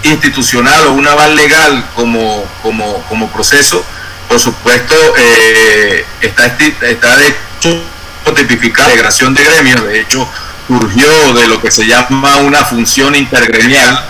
institucional 0.03 0.87
o 0.87 0.93
un 0.93 1.07
aval 1.07 1.35
legal 1.35 1.85
como, 1.95 2.45
como, 2.61 3.01
como 3.09 3.29
proceso, 3.29 3.83
por 4.27 4.39
supuesto, 4.39 4.95
eh, 5.17 6.05
está, 6.21 6.45
está 6.45 7.17
de 7.17 7.27
hecho 7.27 7.81
tipificada 8.33 8.87
la 8.87 8.93
integración 8.93 9.33
de 9.33 9.43
gremios, 9.43 9.83
de 9.83 10.01
hecho 10.01 10.27
surgió 10.67 11.33
de 11.33 11.47
lo 11.47 11.61
que 11.61 11.69
se 11.69 11.85
llama 11.85 12.37
una 12.37 12.65
función 12.65 13.15
intergremial 13.15 14.03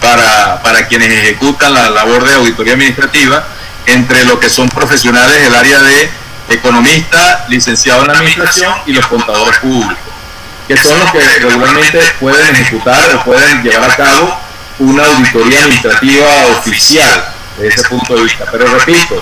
para, 0.00 0.60
para 0.62 0.88
quienes 0.88 1.10
ejecutan 1.10 1.72
la 1.72 1.90
labor 1.90 2.26
de 2.26 2.34
auditoría 2.34 2.72
administrativa 2.72 3.44
entre 3.86 4.24
lo 4.24 4.40
que 4.40 4.50
son 4.50 4.68
profesionales 4.68 5.40
del 5.42 5.54
área 5.54 5.80
de 5.80 6.10
economista, 6.48 7.46
licenciado 7.48 8.04
en 8.04 8.10
administración 8.10 8.74
y 8.86 8.92
los 8.92 9.06
contadores 9.06 9.58
públicos 9.58 10.10
que 10.70 10.76
son 10.76 11.00
los 11.00 11.10
que 11.10 11.18
regularmente 11.18 11.98
pueden 12.20 12.54
ejecutar 12.54 13.16
o 13.16 13.24
pueden 13.24 13.60
llevar 13.60 13.90
a 13.90 13.96
cabo 13.96 14.38
una 14.78 15.04
auditoría 15.04 15.58
administrativa 15.64 16.26
oficial 16.58 17.34
desde 17.58 17.74
ese 17.74 17.88
punto 17.88 18.14
de 18.14 18.22
vista. 18.22 18.44
Pero 18.52 18.66
repito, 18.78 19.20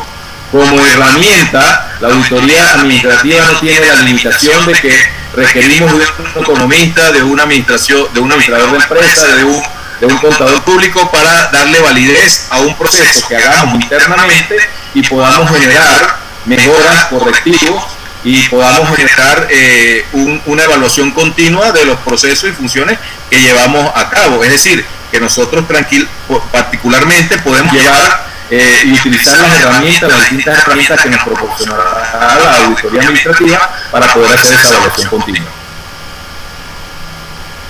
como 0.51 0.85
herramienta, 0.87 1.97
la 2.01 2.09
auditoría 2.09 2.75
administrativa 2.75 3.45
no 3.45 3.61
tiene 3.61 3.87
la 3.87 4.03
limitación 4.03 4.67
de 4.67 4.73
que 4.75 5.19
requerimos 5.35 5.93
de 5.93 5.99
un 5.99 6.43
economista, 6.43 7.13
de 7.13 7.23
una 7.23 7.43
administración, 7.43 8.07
de 8.15 8.21
un 8.21 8.31
administrador 8.33 8.71
de 8.71 8.79
empresa, 8.79 9.27
de 9.37 9.45
un, 9.45 9.63
de 10.01 10.07
un 10.07 10.17
contador 10.19 10.63
público 10.63 11.11
para 11.11 11.49
darle 11.49 11.81
validez 11.81 12.47
a 12.51 12.59
un 12.61 12.75
proceso 12.77 13.29
que 13.29 13.37
hagamos 13.37 13.75
internamente 13.75 14.57
y 14.95 15.03
podamos 15.03 15.51
generar 15.51 16.19
mejoras, 16.47 17.07
correctivos 17.07 17.85
y 18.25 18.49
podamos 18.49 18.97
generar 18.97 19.47
eh, 19.51 20.05
una 20.47 20.65
evaluación 20.65 21.11
continua 21.13 21.73
de 21.73 21.85
los 21.85 21.99
procesos 21.99 22.51
y 22.51 22.53
funciones 22.53 22.99
que 23.31 23.41
llevamos 23.41 23.91
a 23.95 24.09
cabo. 24.09 24.43
Es 24.43 24.51
decir, 24.51 24.85
que 25.11 25.21
nosotros 25.21 25.67
tranquil, 25.69 26.09
particularmente 26.51 27.39
podemos 27.39 27.73
llevar 27.73 28.28
eh, 28.51 28.83
y 28.85 28.93
utilizar 28.93 29.39
las 29.39 29.61
herramientas, 29.61 30.11
las 30.11 30.21
distintas 30.21 30.59
herramientas 30.59 31.01
que 31.01 31.11
nos 31.11 31.23
proporcionará 31.25 32.39
la 32.43 32.57
auditoría 32.65 33.01
administrativa 33.03 33.71
para 33.91 34.15
poder 34.15 34.39
hacer 34.39 34.59
esa 34.59 34.75
evaluación 34.75 35.11
continua. 35.11 35.51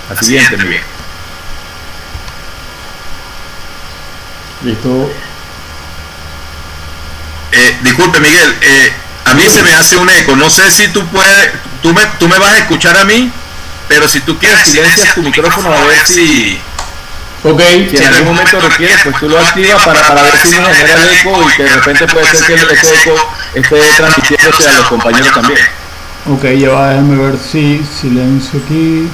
La 0.09 0.21
siguiente, 0.21 0.57
muy 0.57 0.67
bien. 0.67 0.83
Listo. 4.63 5.11
Eh, 7.51 7.77
disculpe, 7.81 8.19
Miguel. 8.19 8.57
Eh, 8.61 8.93
a 9.25 9.33
mí 9.33 9.43
se 9.49 9.63
me 9.63 9.73
hace 9.75 9.97
un 9.97 10.09
eco. 10.09 10.35
No 10.35 10.49
sé 10.49 10.71
si 10.71 10.87
tú 10.89 11.05
puedes, 11.07 11.51
tú 11.81 11.93
me, 11.93 12.05
tú 12.19 12.27
me 12.27 12.37
vas 12.37 12.53
a 12.53 12.57
escuchar 12.59 12.97
a 12.97 13.05
mí, 13.05 13.31
pero 13.87 14.07
si 14.07 14.21
tú 14.21 14.37
quieres 14.37 14.67
silencias 14.67 15.13
tu 15.13 15.21
micrófono 15.21 15.73
a 15.73 15.83
ver 15.85 16.05
si, 16.05 16.59
Ok. 17.41 17.61
Si 17.89 17.95
en 17.95 18.13
algún 18.13 18.35
momento 18.35 18.59
requieres, 18.59 18.99
pues 19.03 19.15
tú 19.17 19.29
lo 19.29 19.39
activas 19.39 19.81
para, 19.83 20.01
para 20.05 20.23
ver 20.23 20.37
si 20.43 20.59
no 20.59 20.73
genera 20.73 21.01
el 21.01 21.09
eco 21.09 21.49
y 21.49 21.55
que 21.55 21.63
de 21.63 21.69
repente 21.69 22.07
puede 22.07 22.25
ser 22.25 22.45
que 22.45 22.53
el 22.53 22.71
eco 22.71 23.31
esté 23.53 23.93
transmitiéndose 23.95 24.69
a 24.69 24.73
los 24.73 24.87
compañeros 24.87 25.33
también. 25.33 25.59
Ok, 26.27 26.43
ya 26.57 26.69
va, 26.69 26.89
déjame 26.89 27.15
ver 27.15 27.39
si 27.39 27.81
silencio 27.99 28.59
aquí. 28.59 29.09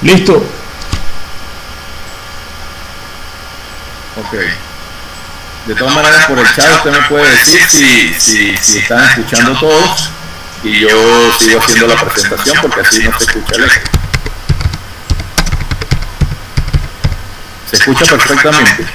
Listo. 0.00 0.36
Ok. 4.16 4.38
De 5.66 5.74
todas 5.74 5.94
maneras, 5.94 6.24
por 6.26 6.38
el 6.38 6.54
chat 6.54 6.76
usted 6.76 6.90
me 6.90 7.08
puede 7.08 7.30
decir 7.30 7.62
si, 7.68 8.14
si, 8.14 8.56
si 8.56 8.78
están 8.78 9.04
escuchando 9.04 9.56
todos 9.60 10.10
y 10.62 10.80
yo 10.80 11.32
sigo 11.38 11.60
haciendo 11.60 11.88
la 11.88 12.04
presentación 12.04 12.58
porque 12.62 12.80
así 12.80 13.08
no 13.08 13.18
se 13.18 13.24
escucha 13.24 13.56
el 13.56 13.64
eco. 13.64 13.90
Se 17.68 17.76
escucha 17.76 18.04
perfectamente. 18.04 18.86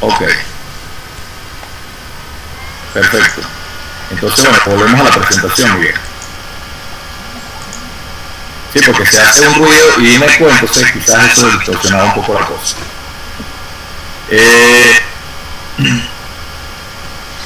Ok. 0.00 0.22
Perfecto. 2.94 3.42
Entonces, 4.10 4.44
bueno, 4.44 4.60
volvemos 4.66 5.00
a 5.00 5.04
la 5.18 5.24
presentación, 5.24 5.80
bien. 5.80 5.94
Sí, 8.72 8.80
porque 8.86 9.06
se 9.06 9.20
hace 9.20 9.46
un 9.46 9.54
ruido 9.54 10.00
y 10.00 10.18
me 10.18 10.26
eco, 10.26 10.48
entonces 10.48 10.92
quizás 10.92 11.32
eso 11.32 11.50
distorsionaba 11.50 12.04
un 12.04 12.14
poco 12.14 12.34
la 12.34 12.46
cosa. 12.46 12.76
Eh, 14.30 15.00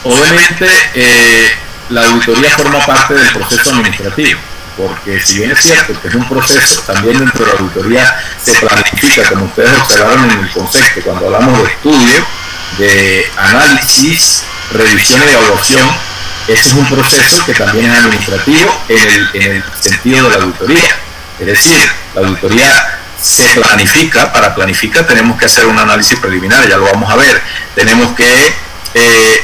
obviamente, 0.09 0.69
eh, 0.95 1.51
la 1.91 2.05
auditoría 2.07 2.51
forma 2.51 2.85
parte 2.85 3.15
del 3.15 3.29
proceso 3.33 3.71
administrativo, 3.71 4.41
porque 4.77 5.21
si 5.21 5.39
bien 5.39 5.53
es 5.53 5.61
cierto 5.61 6.01
que 6.01 6.09
es 6.09 6.15
un 6.15 6.29
proceso, 6.29 6.83
también 6.83 7.19
dentro 7.19 7.45
de 7.45 7.53
la 7.53 7.59
auditoría 7.59 8.21
se 8.43 8.53
planifica, 8.55 9.29
como 9.31 9.47
ustedes 9.47 9.73
observaron 9.79 10.31
en 10.31 10.41
el 10.41 10.51
concepto, 10.51 11.01
cuando 11.03 11.27
hablamos 11.27 11.63
de 11.63 11.69
estudio, 11.69 12.27
de 12.79 13.31
análisis, 13.37 14.43
revisión 14.73 15.23
y 15.27 15.33
evaluación, 15.33 15.89
ese 16.49 16.69
es 16.69 16.75
un 16.75 16.87
proceso 16.87 17.45
que 17.45 17.55
también 17.55 17.91
es 17.91 17.99
administrativo 17.99 18.85
en 18.89 18.99
el, 18.99 19.31
en 19.35 19.57
el 19.57 19.65
sentido 19.81 20.29
de 20.29 20.39
la 20.39 20.45
auditoría. 20.45 20.97
Es 21.41 21.47
decir, 21.47 21.91
la 22.15 22.21
auditoría 22.21 23.01
se 23.21 23.45
planifica, 23.61 24.33
para 24.33 24.55
planificar 24.55 25.07
tenemos 25.07 25.39
que 25.39 25.47
hacer 25.47 25.67
un 25.67 25.79
análisis 25.79 26.19
preliminar, 26.19 26.69
ya 26.69 26.77
lo 26.77 26.85
vamos 26.85 27.11
a 27.11 27.17
ver, 27.17 27.43
tenemos 27.75 28.15
que 28.15 28.25
eh, 28.95 29.43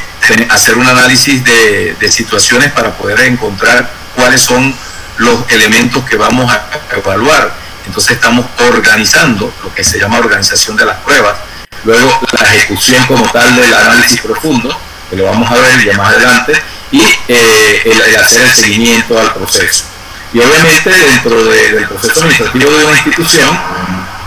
hacer 0.50 0.76
un 0.76 0.86
análisis 0.86 1.42
de, 1.44 2.10
situaciones 2.10 2.70
para 2.72 2.92
poder 2.92 3.20
encontrar 3.22 3.90
cuáles 4.14 4.40
son 4.40 4.74
los 5.18 5.50
elementos 5.50 6.04
que 6.04 6.16
vamos 6.16 6.52
a 6.52 6.68
evaluar. 6.96 7.52
Entonces 7.86 8.12
estamos 8.12 8.46
organizando 8.58 9.52
lo 9.62 9.74
que 9.74 9.82
se 9.82 9.98
llama 9.98 10.18
organización 10.18 10.76
de 10.76 10.84
las 10.84 10.98
pruebas, 10.98 11.34
luego 11.84 12.20
la 12.32 12.54
ejecución 12.54 13.04
como 13.06 13.30
tal 13.32 13.56
del 13.56 13.74
análisis 13.74 14.20
profundo, 14.20 14.78
que 15.10 15.16
lo 15.16 15.24
vamos 15.24 15.50
a 15.50 15.54
ver 15.54 15.84
ya 15.84 15.96
más 15.96 16.14
adelante, 16.14 16.52
y 16.92 17.02
eh, 17.28 17.82
el 17.84 18.16
hacer 18.16 18.42
el 18.42 18.52
seguimiento 18.52 19.18
al 19.18 19.32
proceso. 19.34 19.84
Y 20.32 20.38
obviamente 20.38 20.90
dentro 20.90 21.44
del 21.44 21.88
proceso 21.88 22.20
administrativo 22.22 22.70
de 22.70 22.84
una 22.84 22.96
institución 22.96 23.58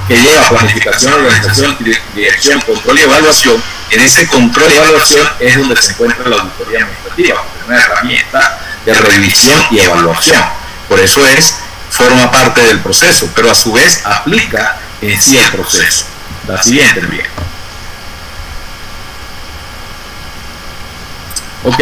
que 0.08 0.17
lleva 0.17 0.49
planificación, 0.49 1.13
organización, 1.13 1.77
dirección, 2.13 2.62
control 2.62 2.99
y 2.99 3.01
evaluación, 3.01 3.63
en 3.95 4.01
ese 4.01 4.27
control 4.27 4.71
y 4.71 4.75
evaluación 4.75 5.27
es 5.39 5.58
donde 5.58 5.81
se 5.81 5.91
encuentra 5.93 6.27
la 6.27 6.36
auditoría 6.36 6.81
administrativa, 6.81 7.45
una 7.65 7.77
herramienta 7.77 8.60
de 8.86 8.93
revisión 8.93 9.60
y 9.71 9.79
evaluación. 9.79 10.43
Por 10.89 10.99
eso 10.99 11.25
es, 11.25 11.55
forma 11.89 12.29
parte 12.29 12.62
del 12.62 12.79
proceso, 12.81 13.29
pero 13.34 13.49
a 13.49 13.55
su 13.55 13.71
vez 13.71 14.01
aplica 14.05 14.77
en 15.01 15.19
sí 15.19 15.38
el 15.38 15.49
proceso. 15.51 16.05
La 16.45 16.62
siguiente, 16.62 16.99
bien. 17.08 17.25
Ok, 21.63 21.81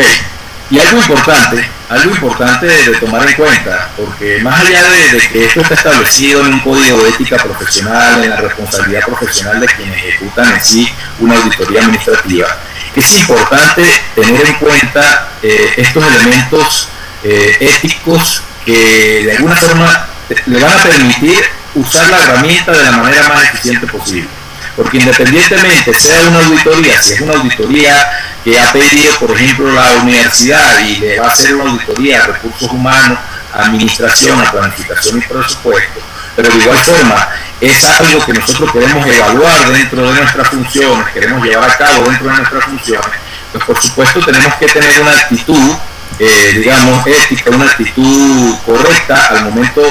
y 0.70 0.80
algo 0.80 0.98
importante, 0.98 1.70
algo 1.94 2.12
importante 2.12 2.66
de, 2.66 2.96
tomar 2.98 3.28
en 3.28 3.36
cuenta, 3.36 3.90
porque 3.96 4.40
más 4.42 4.60
allá 4.62 4.82
de, 4.84 5.18
que 5.30 5.46
esto 5.46 5.62
está 5.62 5.76
establecido 5.76 6.46
en 6.46 6.54
un 6.54 6.60
código 6.60 7.04
de 7.04 7.10
ética 7.10 7.38
profesional, 7.38 8.24
en 8.24 8.30
la 8.30 8.38
responsabilidad 8.38 9.06
profesional 9.06 9.60
de 9.60 9.68
quienes 9.68 9.98
ejecutan 9.98 10.54
en 10.54 10.62
sí 10.62 10.94
una 11.20 11.36
auditoría 11.36 11.82
administrativa, 11.82 12.48
es 12.96 13.20
importante 13.20 13.84
tener 14.16 14.46
en 14.46 14.56
cuenta 14.56 15.30
eh, 15.42 15.74
estos 15.78 16.04
elementos 16.06 16.90
eh, 17.24 17.58
éticos 17.60 18.44
que 18.66 19.24
de 19.26 19.32
alguna 19.38 19.56
forma 19.56 20.08
le 20.46 20.60
van 20.60 20.72
a 20.72 20.84
permitir 20.84 21.44
usar 21.76 22.10
la 22.10 22.18
herramienta 22.24 22.72
de 22.72 22.84
la 22.84 22.92
manera 22.92 23.28
más 23.30 23.44
eficiente 23.46 23.88
posible. 23.88 24.28
Porque 24.76 24.98
independientemente 24.98 25.94
sea 25.94 26.30
una 26.30 26.40
auditoría, 26.40 27.02
si 27.02 27.14
es 27.14 27.22
una 27.22 27.34
auditoría 27.34 28.10
que 28.44 28.60
ha 28.60 28.72
pedido, 28.72 29.16
por 29.20 29.32
ejemplo, 29.32 29.72
la 29.72 29.92
universidad 30.02 30.80
y 30.80 30.98
le 30.98 31.20
va 31.20 31.28
a 31.28 31.32
hacer 31.32 31.56
una 31.56 31.72
auditoría 31.72 32.24
a 32.24 32.28
recursos 32.28 32.72
humanos, 32.72 33.20
administración, 33.54 34.42
a 34.42 34.52
planificación 34.52 35.20
y 35.20 35.22
presupuesto, 35.22 36.02
pero 36.36 36.50
de 36.50 36.58
igual 36.58 36.78
forma 36.80 37.30
es 37.62 37.84
algo 37.84 38.26
que 38.26 38.34
nosotros 38.34 38.72
queremos 38.72 39.06
evaluar 39.08 39.72
dentro 39.72 40.12
de 40.12 40.20
nuestras 40.20 40.48
funciones, 40.50 41.08
queremos 41.14 41.46
llevar 41.46 41.70
a 41.70 41.78
cabo 41.78 42.10
dentro 42.10 42.30
de 42.30 42.38
nuestras 42.38 42.66
funciones, 42.66 43.20
pues 43.52 43.64
por 43.64 43.82
supuesto 43.82 44.20
tenemos 44.26 44.56
que 44.56 44.66
tener 44.66 45.00
una 45.00 45.12
actitud, 45.12 45.76
eh, 46.20 46.52
digamos, 46.56 47.06
ética, 47.06 47.52
una 47.52 47.66
actitud 47.66 48.58
correcta 48.66 49.28
al 49.28 49.46
momento 49.46 49.82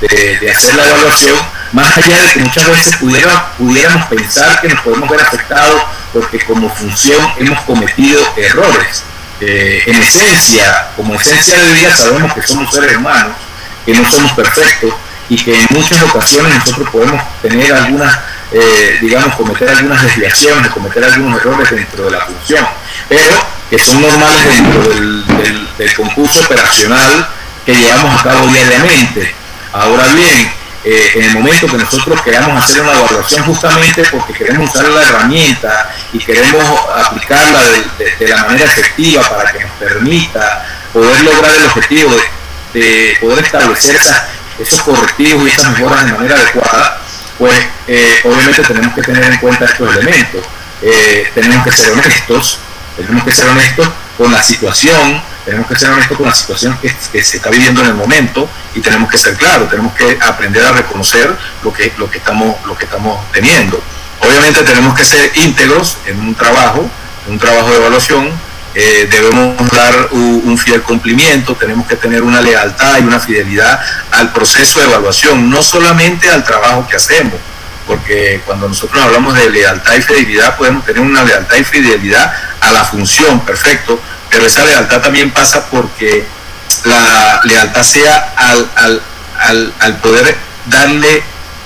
de, 0.00 0.38
de 0.38 0.50
hacer 0.50 0.74
la 0.74 0.86
evaluación 0.86 1.36
más 1.72 1.96
allá 1.96 2.22
de 2.22 2.32
que 2.32 2.40
muchas 2.40 2.66
veces 2.66 2.96
pudiéramos 3.58 4.06
pensar 4.06 4.60
que 4.60 4.68
nos 4.68 4.80
podemos 4.80 5.08
ver 5.08 5.20
afectados 5.20 5.82
porque 6.12 6.40
como 6.40 6.68
función 6.74 7.32
hemos 7.38 7.60
cometido 7.62 8.20
errores. 8.36 9.04
Eh, 9.40 9.82
en 9.86 9.96
esencia, 9.96 10.88
como 10.96 11.14
esencia 11.14 11.58
de 11.58 11.72
vida 11.72 11.96
sabemos 11.96 12.34
que 12.34 12.42
somos 12.42 12.74
seres 12.74 12.96
humanos, 12.96 13.36
que 13.86 13.94
no 13.94 14.10
somos 14.10 14.32
perfectos 14.32 14.92
y 15.28 15.36
que 15.36 15.54
en 15.54 15.66
muchas 15.70 16.02
ocasiones 16.02 16.54
nosotros 16.58 16.90
podemos 16.90 17.22
tener 17.40 17.72
algunas, 17.72 18.18
eh, 18.52 18.98
digamos, 19.00 19.36
cometer 19.36 19.70
algunas 19.70 20.02
desviaciones, 20.02 20.70
cometer 20.72 21.04
algunos 21.04 21.40
errores 21.40 21.70
dentro 21.70 22.04
de 22.04 22.10
la 22.10 22.20
función, 22.26 22.66
pero 23.08 23.46
que 23.70 23.78
son 23.78 24.02
normales 24.02 24.44
dentro 24.44 24.88
del, 24.90 25.24
del 25.78 25.94
concurso 25.94 26.40
operacional 26.40 27.28
que 27.64 27.74
llevamos 27.74 28.20
a 28.20 28.24
cabo 28.24 28.46
diariamente. 28.48 29.34
Ahora 29.72 30.08
bien, 30.08 30.52
eh, 30.82 31.10
en 31.14 31.24
el 31.24 31.34
momento 31.34 31.66
que 31.66 31.76
nosotros 31.76 32.22
queramos 32.22 32.64
hacer 32.64 32.80
una 32.80 32.92
evaluación 32.92 33.44
justamente 33.44 34.02
porque 34.10 34.32
queremos 34.32 34.74
usar 34.74 34.88
la 34.88 35.02
herramienta 35.02 35.90
y 36.10 36.18
queremos 36.18 36.64
aplicarla 36.96 37.60
de, 37.98 38.28
la 38.28 38.44
manera 38.44 38.64
efectiva 38.64 39.22
para 39.28 39.52
que 39.52 39.60
nos 39.60 39.72
permita 39.72 40.66
poder 40.92 41.22
lograr 41.22 41.54
el 41.54 41.66
objetivo 41.66 42.16
de, 42.72 43.18
poder 43.20 43.44
establecer 43.44 44.00
esos 44.58 44.80
correctivos 44.82 45.46
y 45.46 45.50
esas 45.50 45.70
mejoras 45.72 46.06
de 46.06 46.12
manera 46.12 46.36
adecuada, 46.36 47.00
pues 47.36 47.54
eh, 47.86 48.20
obviamente 48.24 48.62
tenemos 48.62 48.94
que 48.94 49.02
tener 49.02 49.24
en 49.24 49.38
cuenta 49.38 49.66
estos 49.66 49.96
elementos. 49.96 50.46
Eh, 50.82 51.30
tenemos 51.34 51.62
que 51.62 51.72
ser 51.72 51.92
honestos, 51.92 52.58
tenemos 52.96 53.24
que 53.24 53.32
ser 53.32 53.48
honestos 53.50 53.86
con 54.16 54.32
la 54.32 54.42
situación, 54.42 55.22
tenemos 55.44 55.66
que 55.68 55.76
ser 55.76 55.90
honestos 55.90 56.16
con 56.16 56.26
la 56.26 56.34
situación 56.34 56.78
que, 56.80 57.22
se 57.22 57.36
está 57.36 57.50
viviendo 57.50 57.80
en 57.80 57.88
el 57.88 57.94
momento 57.94 58.48
y 58.74 58.80
tenemos 58.80 59.10
que 59.10 59.18
ser 59.18 59.36
claros, 59.36 59.70
tenemos 59.70 59.94
que 59.94 60.18
aprender 60.20 60.64
a 60.64 60.72
reconocer 60.72 61.34
lo 61.62 61.72
que, 61.72 61.92
lo 61.96 62.10
que, 62.10 62.18
estamos, 62.18 62.56
lo 62.66 62.76
que 62.76 62.84
estamos 62.84 63.20
teniendo. 63.32 63.82
Obviamente 64.20 64.62
tenemos 64.62 64.94
que 64.94 65.04
ser 65.04 65.32
íntegros 65.36 65.98
en 66.06 66.20
un 66.20 66.34
trabajo, 66.34 66.88
un 67.26 67.38
trabajo 67.38 67.70
de 67.70 67.76
evaluación, 67.76 68.30
eh, 68.72 69.08
debemos 69.10 69.68
dar 69.70 70.10
un, 70.12 70.56
fiel 70.56 70.82
cumplimiento, 70.82 71.56
tenemos 71.56 71.86
que 71.88 71.96
tener 71.96 72.22
una 72.22 72.40
lealtad 72.40 72.98
y 72.98 73.02
una 73.02 73.18
fidelidad 73.18 73.80
al 74.12 74.32
proceso 74.32 74.78
de 74.78 74.86
evaluación, 74.86 75.50
no 75.50 75.60
solamente 75.62 76.30
al 76.30 76.44
trabajo 76.44 76.86
que 76.86 76.94
hacemos, 76.94 77.34
porque 77.86 78.40
cuando 78.46 78.68
nosotros 78.68 79.02
hablamos 79.02 79.34
de 79.34 79.50
lealtad 79.50 79.94
y 79.94 80.02
fidelidad 80.02 80.56
podemos 80.56 80.84
tener 80.84 81.02
una 81.02 81.24
lealtad 81.24 81.56
y 81.56 81.64
fidelidad 81.64 82.32
a 82.60 82.70
la 82.70 82.84
función, 82.84 83.40
perfecto, 83.40 84.00
pero 84.30 84.46
esa 84.46 84.64
lealtad 84.64 85.00
también 85.00 85.30
pasa 85.30 85.66
porque 85.70 86.24
la 86.84 87.40
lealtad 87.44 87.82
sea 87.82 88.32
al, 88.36 89.02
al, 89.80 89.96
poder 89.96 90.36
darle 90.66 91.22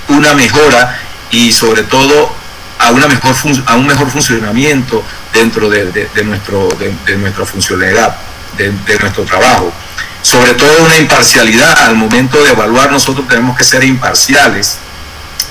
una 0.07 0.33
mejora 0.33 0.99
y 1.31 1.51
sobre 1.51 1.83
todo 1.83 2.33
a 2.79 2.91
una 2.91 3.07
mejor 3.07 3.35
a 3.67 3.75
un 3.75 3.87
mejor 3.87 4.09
funcionamiento 4.09 5.03
dentro 5.33 5.69
de, 5.69 6.09
nuestro 6.23 6.67
de, 7.05 7.17
nuestra 7.17 7.45
funcionalidad 7.45 8.15
de, 8.57 8.71
nuestro 8.99 9.23
trabajo. 9.23 9.71
Sobre 10.21 10.55
todo 10.55 10.69
una 10.83 10.97
imparcialidad. 10.97 11.83
Al 11.83 11.95
momento 11.95 12.43
de 12.43 12.49
evaluar 12.49 12.91
nosotros 12.91 13.27
tenemos 13.27 13.55
que 13.55 13.63
ser 13.63 13.83
imparciales. 13.83 14.79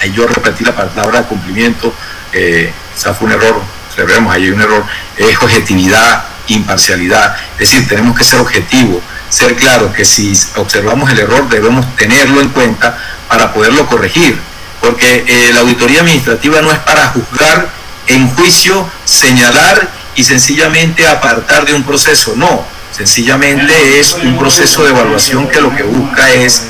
Ahí 0.03 0.13
yo 0.13 0.27
repetí 0.27 0.65
la 0.65 0.75
palabra 0.75 1.21
de 1.21 1.27
cumplimiento 1.27 1.95
eh, 2.33 2.73
esa 2.97 3.15
fue 3.15 3.29
un 3.29 3.33
error 3.33 3.63
celebremos 3.95 4.35
ahí 4.35 4.51
un 4.51 4.61
error 4.61 4.85
es 5.17 5.39
objetividad 5.41 6.25
imparcialidad. 6.49 7.37
Es 7.55 7.71
decir, 7.71 7.89
tenemos 7.89 8.17
que 8.17 8.25
ser 8.25 8.41
objetivos, 8.41 9.03
ser 9.29 9.57
claros 9.57 9.95
que 9.95 10.05
si 10.05 10.33
observamos 10.57 11.11
el 11.11 11.19
error 11.19 11.49
debemos 11.49 11.85
tenerlo 11.97 12.41
en 12.41 12.49
cuenta 12.51 12.99
para 13.29 13.53
poderlo 13.53 13.87
corregir. 13.87 14.39
Porque 14.81 15.25
eh, 15.27 15.51
la 15.53 15.61
auditoría 15.61 16.01
administrativa 16.01 16.61
no 16.61 16.71
es 16.71 16.79
para 16.81 17.09
juzgar 17.09 17.69
en 18.07 18.29
juicio, 18.35 18.89
señalar 19.05 19.89
y 20.15 20.25
sencillamente 20.25 21.07
apartar 21.07 21.65
de 21.65 21.75
un 21.75 21.85
proceso. 21.85 22.35
No, 22.37 22.67
sencillamente 22.93 23.99
es 23.99 24.15
un 24.15 24.37
proceso 24.39 24.85
de 24.85 24.91
evaluación 24.91 25.49
que 25.49 25.61
lo 25.61 25.75
que 25.75 25.83
busca 25.83 26.31
es 26.33 26.65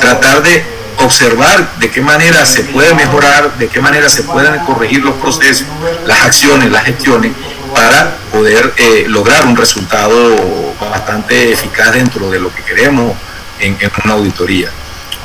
tratar 0.00 0.42
de 0.42 0.80
observar 0.98 1.76
de 1.78 1.90
qué 1.90 2.00
manera 2.00 2.44
se 2.44 2.64
puede 2.64 2.92
mejorar, 2.94 3.56
de 3.56 3.68
qué 3.68 3.80
manera 3.80 4.08
se 4.08 4.22
pueden 4.22 4.58
corregir 4.64 5.02
los 5.02 5.14
procesos, 5.14 5.66
las 6.04 6.22
acciones, 6.22 6.70
las 6.70 6.84
gestiones, 6.84 7.32
para 7.74 8.16
poder 8.40 8.72
eh, 8.78 9.04
lograr 9.06 9.44
un 9.44 9.54
resultado 9.54 10.34
bastante 10.80 11.52
eficaz 11.52 11.92
dentro 11.92 12.30
de 12.30 12.38
lo 12.38 12.50
que 12.54 12.62
queremos 12.62 13.14
en, 13.58 13.76
en 13.78 13.92
una 14.02 14.14
auditoría. 14.14 14.70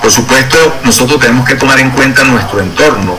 Por 0.01 0.11
supuesto, 0.11 0.57
nosotros 0.83 1.21
tenemos 1.21 1.47
que 1.47 1.55
tomar 1.55 1.79
en 1.79 1.91
cuenta 1.91 2.25
nuestro 2.25 2.59
entorno, 2.59 3.17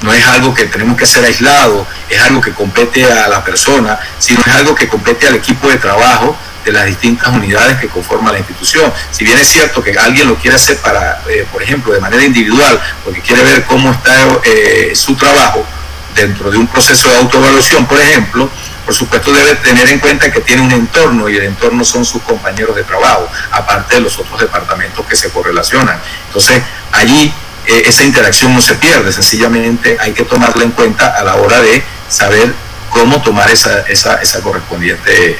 no 0.00 0.12
es 0.14 0.26
algo 0.26 0.54
que 0.54 0.64
tenemos 0.64 0.96
que 0.96 1.04
hacer 1.04 1.22
aislado, 1.26 1.86
es 2.08 2.18
algo 2.22 2.40
que 2.40 2.52
compete 2.52 3.04
a 3.04 3.28
la 3.28 3.44
persona, 3.44 3.98
sino 4.18 4.40
es 4.40 4.54
algo 4.54 4.74
que 4.74 4.88
compete 4.88 5.28
al 5.28 5.34
equipo 5.34 5.68
de 5.68 5.76
trabajo 5.76 6.34
de 6.64 6.72
las 6.72 6.86
distintas 6.86 7.28
unidades 7.28 7.76
que 7.78 7.88
conforman 7.88 8.32
la 8.32 8.38
institución. 8.38 8.90
Si 9.10 9.24
bien 9.24 9.36
es 9.36 9.46
cierto 9.46 9.82
que 9.82 9.92
alguien 9.98 10.26
lo 10.26 10.36
quiere 10.36 10.56
hacer 10.56 10.78
para, 10.78 11.20
eh, 11.28 11.46
por 11.52 11.62
ejemplo, 11.62 11.92
de 11.92 12.00
manera 12.00 12.24
individual, 12.24 12.80
porque 13.04 13.20
quiere 13.20 13.42
ver 13.42 13.64
cómo 13.66 13.92
está 13.92 14.14
eh, 14.42 14.92
su 14.94 15.14
trabajo 15.16 15.66
dentro 16.14 16.50
de 16.50 16.56
un 16.56 16.66
proceso 16.66 17.10
de 17.10 17.16
autoevaluación, 17.18 17.84
por 17.84 18.00
ejemplo, 18.00 18.50
por 18.88 18.94
supuesto 18.94 19.30
debe 19.34 19.54
tener 19.56 19.86
en 19.90 19.98
cuenta 19.98 20.32
que 20.32 20.40
tiene 20.40 20.62
un 20.62 20.72
entorno 20.72 21.28
y 21.28 21.36
el 21.36 21.44
entorno 21.44 21.84
son 21.84 22.06
sus 22.06 22.22
compañeros 22.22 22.74
de 22.74 22.84
trabajo, 22.84 23.28
aparte 23.50 23.96
de 23.96 24.00
los 24.00 24.18
otros 24.18 24.40
departamentos 24.40 25.04
que 25.04 25.14
se 25.14 25.28
correlacionan. 25.28 26.00
Entonces, 26.28 26.62
allí 26.92 27.30
eh, 27.66 27.82
esa 27.84 28.04
interacción 28.04 28.54
no 28.54 28.62
se 28.62 28.76
pierde, 28.76 29.12
sencillamente 29.12 29.98
hay 30.00 30.14
que 30.14 30.24
tomarla 30.24 30.64
en 30.64 30.70
cuenta 30.70 31.08
a 31.08 31.22
la 31.22 31.36
hora 31.36 31.60
de 31.60 31.84
saber 32.08 32.54
cómo 32.88 33.20
tomar 33.20 33.50
esa, 33.50 33.80
esa, 33.80 34.22
esa 34.22 34.40
correspondiente 34.40 35.38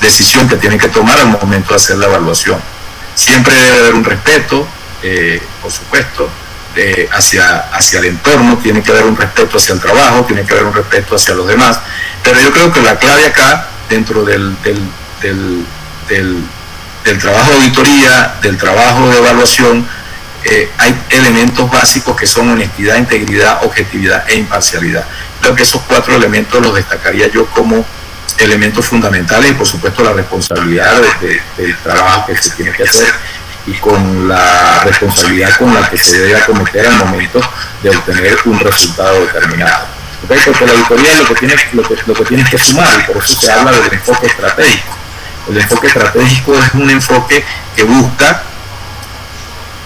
decisión 0.00 0.48
que 0.48 0.56
tiene 0.56 0.76
que 0.76 0.88
tomar 0.88 1.20
al 1.20 1.28
momento 1.28 1.68
de 1.68 1.76
hacer 1.76 1.98
la 1.98 2.06
evaluación. 2.06 2.60
Siempre 3.14 3.54
debe 3.54 3.78
haber 3.78 3.94
un 3.94 4.02
respeto, 4.02 4.66
eh, 5.04 5.40
por 5.62 5.70
supuesto, 5.70 6.28
hacia, 7.12 7.58
hacia 7.72 7.98
el 7.98 8.06
entorno, 8.06 8.58
tiene 8.58 8.82
que 8.82 8.90
haber 8.90 9.04
un 9.04 9.16
respeto 9.16 9.56
hacia 9.56 9.74
el 9.74 9.80
trabajo, 9.80 10.24
tiene 10.24 10.44
que 10.44 10.52
haber 10.52 10.66
un 10.66 10.74
respeto 10.74 11.16
hacia 11.16 11.34
los 11.34 11.46
demás, 11.46 11.80
pero 12.22 12.40
yo 12.40 12.52
creo 12.52 12.72
que 12.72 12.82
la 12.82 12.96
clave 12.98 13.26
acá, 13.26 13.68
dentro 13.88 14.24
del, 14.24 14.54
del, 14.62 14.78
del, 15.22 16.44
del, 17.04 17.18
trabajo 17.18 17.50
de 17.50 17.56
auditoría, 17.56 18.34
del 18.42 18.56
trabajo 18.56 19.08
de 19.08 19.18
evaluación, 19.18 19.88
eh, 20.44 20.70
hay 20.78 20.94
elementos 21.10 21.70
básicos 21.70 22.16
que 22.16 22.26
son 22.26 22.50
honestidad, 22.50 22.96
integridad, 22.96 23.64
objetividad 23.64 24.28
e 24.28 24.36
imparcialidad. 24.36 25.04
Creo 25.40 25.54
que 25.54 25.62
esos 25.62 25.82
cuatro 25.82 26.14
elementos 26.14 26.60
los 26.62 26.74
destacaría 26.74 27.28
yo 27.28 27.46
como 27.46 27.84
elementos 28.38 28.84
fundamentales 28.86 29.50
y 29.50 29.54
por 29.54 29.66
supuesto 29.66 30.04
la 30.04 30.12
responsabilidad 30.12 31.00
del 31.56 31.76
trabajo 31.78 32.26
que 32.26 32.36
se 32.40 32.50
tiene 32.50 32.72
que 32.72 32.84
hacer 32.84 33.12
y 33.66 33.72
con 33.74 34.28
la 34.28 34.80
responsabilidad 34.84 35.56
con 35.58 35.74
la 35.74 35.88
que 35.90 35.98
se 35.98 36.20
debe 36.20 36.36
acometer 36.36 36.86
al 36.86 36.96
momento 36.98 37.40
de 37.82 37.90
obtener 37.90 38.36
un 38.44 38.58
resultado 38.60 39.26
determinado. 39.26 39.97
Porque 40.26 40.66
la 40.66 40.72
auditoría 40.72 41.14
lo 41.16 41.26
que, 41.26 41.34
tiene, 41.34 41.54
lo, 41.72 41.82
que, 41.82 41.96
lo 42.06 42.14
que 42.14 42.24
tienes 42.24 42.48
que 42.48 42.58
sumar 42.58 42.88
y 43.00 43.12
por 43.12 43.24
eso 43.24 43.40
se 43.40 43.52
habla 43.52 43.72
del 43.72 43.92
enfoque 43.92 44.26
estratégico. 44.26 44.96
El 45.48 45.58
enfoque 45.58 45.86
estratégico 45.86 46.58
es 46.58 46.74
un 46.74 46.90
enfoque 46.90 47.44
que 47.76 47.82
busca 47.84 48.42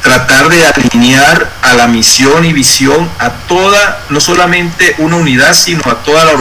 tratar 0.02 0.48
de 0.48 0.66
alinear 0.66 1.50
a 1.62 1.74
la 1.74 1.86
misión 1.86 2.44
y 2.44 2.52
visión 2.52 3.08
a 3.18 3.30
toda, 3.30 4.04
no 4.08 4.20
solamente 4.20 4.96
una 4.98 5.16
unidad, 5.16 5.54
sino 5.54 5.82
a 5.88 5.96
toda 6.02 6.24
la, 6.24 6.32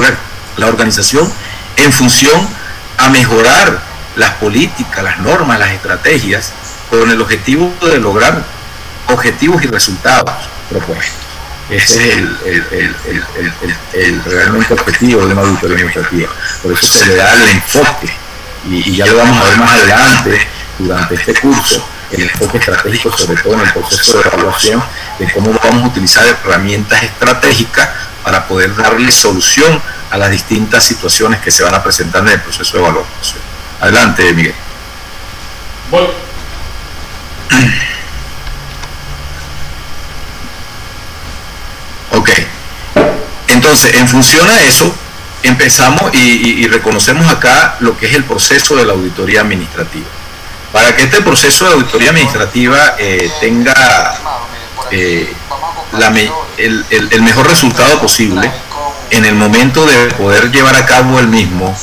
la 0.58 0.68
organización 0.68 1.32
en 1.76 1.94
función 1.94 2.48
a 2.98 3.10
mejorar 3.10 3.82
las 4.16 4.32
políticas, 4.36 5.04
las 5.04 5.20
normas, 5.20 5.60
las 5.60 5.72
estrategias, 5.72 6.52
con 6.90 7.10
el 7.10 7.22
objetivo 7.22 7.74
de 7.82 8.00
lograr 8.00 8.44
objetivos 9.08 9.64
y 9.64 9.68
resultados 9.68 10.36
propuestos. 10.70 11.21
Ese 11.72 12.10
es 12.12 12.20
el, 13.94 14.24
realmente 14.26 14.74
objetivo 14.74 15.26
de 15.26 15.34
una 15.34 15.42
auditoría 15.42 15.78
administrativa. 15.78 16.30
Por 16.62 16.74
eso 16.74 16.86
se 16.86 17.06
le 17.06 17.16
da 17.16 17.34
el 17.34 17.50
enfoque, 17.50 18.14
y, 18.70 18.90
y 18.90 18.96
ya 18.98 19.06
lo 19.06 19.18
vamos 19.18 19.38
a 19.38 19.50
ver 19.50 19.58
más 19.58 19.72
adelante 19.72 20.48
durante 20.78 21.16
este 21.16 21.34
curso, 21.36 21.88
el 22.12 22.24
enfoque 22.24 22.58
estratégico, 22.58 23.18
sobre 23.18 23.42
todo 23.42 23.54
en 23.54 23.62
el 23.62 23.72
proceso 23.72 24.18
de 24.22 24.28
evaluación, 24.28 24.84
de 25.18 25.32
cómo 25.32 25.58
vamos 25.64 25.84
a 25.84 25.88
utilizar 25.88 26.26
herramientas 26.28 27.04
estratégicas 27.04 27.90
para 28.22 28.46
poder 28.48 28.76
darle 28.76 29.10
solución 29.10 29.82
a 30.10 30.18
las 30.18 30.30
distintas 30.30 30.84
situaciones 30.84 31.40
que 31.40 31.52
se 31.52 31.64
van 31.64 31.74
a 31.74 31.82
presentar 31.82 32.22
en 32.24 32.34
el 32.34 32.42
proceso 32.42 32.78
de 32.78 32.84
evaluación. 32.84 33.40
Adelante, 33.80 34.34
Miguel. 34.34 34.56
Bueno. 35.90 36.10
Ok. 42.12 42.30
Entonces, 43.48 43.96
en 43.96 44.08
función 44.08 44.48
a 44.50 44.62
eso, 44.62 44.94
empezamos 45.44 46.14
y, 46.14 46.68
reconocemos 46.68 47.28
acá 47.32 47.76
lo 47.80 47.98
que 47.98 48.08
es 48.08 48.14
el 48.16 48.24
proceso 48.24 48.76
de 48.76 48.86
la 48.86 48.94
auditoría 48.94 49.42
administrativa. 49.42 50.08
Para 50.72 50.96
que 50.96 51.04
este 51.04 51.22
proceso 51.22 51.66
de 51.66 51.74
auditoría 51.74 52.12
administrativa 52.12 52.96
eh, 52.98 53.30
tenga 53.42 54.16
eh, 54.92 55.34
el, 56.58 56.86
el 56.90 57.22
mejor 57.22 57.48
resultado 57.50 58.00
posible, 58.00 58.50
en 59.10 59.26
el 59.26 59.36
momento 59.36 59.86
de 59.86 60.08
poder 60.16 60.52
llevar 60.52 60.76
a 60.76 60.86
cabo 60.86 61.20
el 61.20 61.28
mismo, 61.28 61.76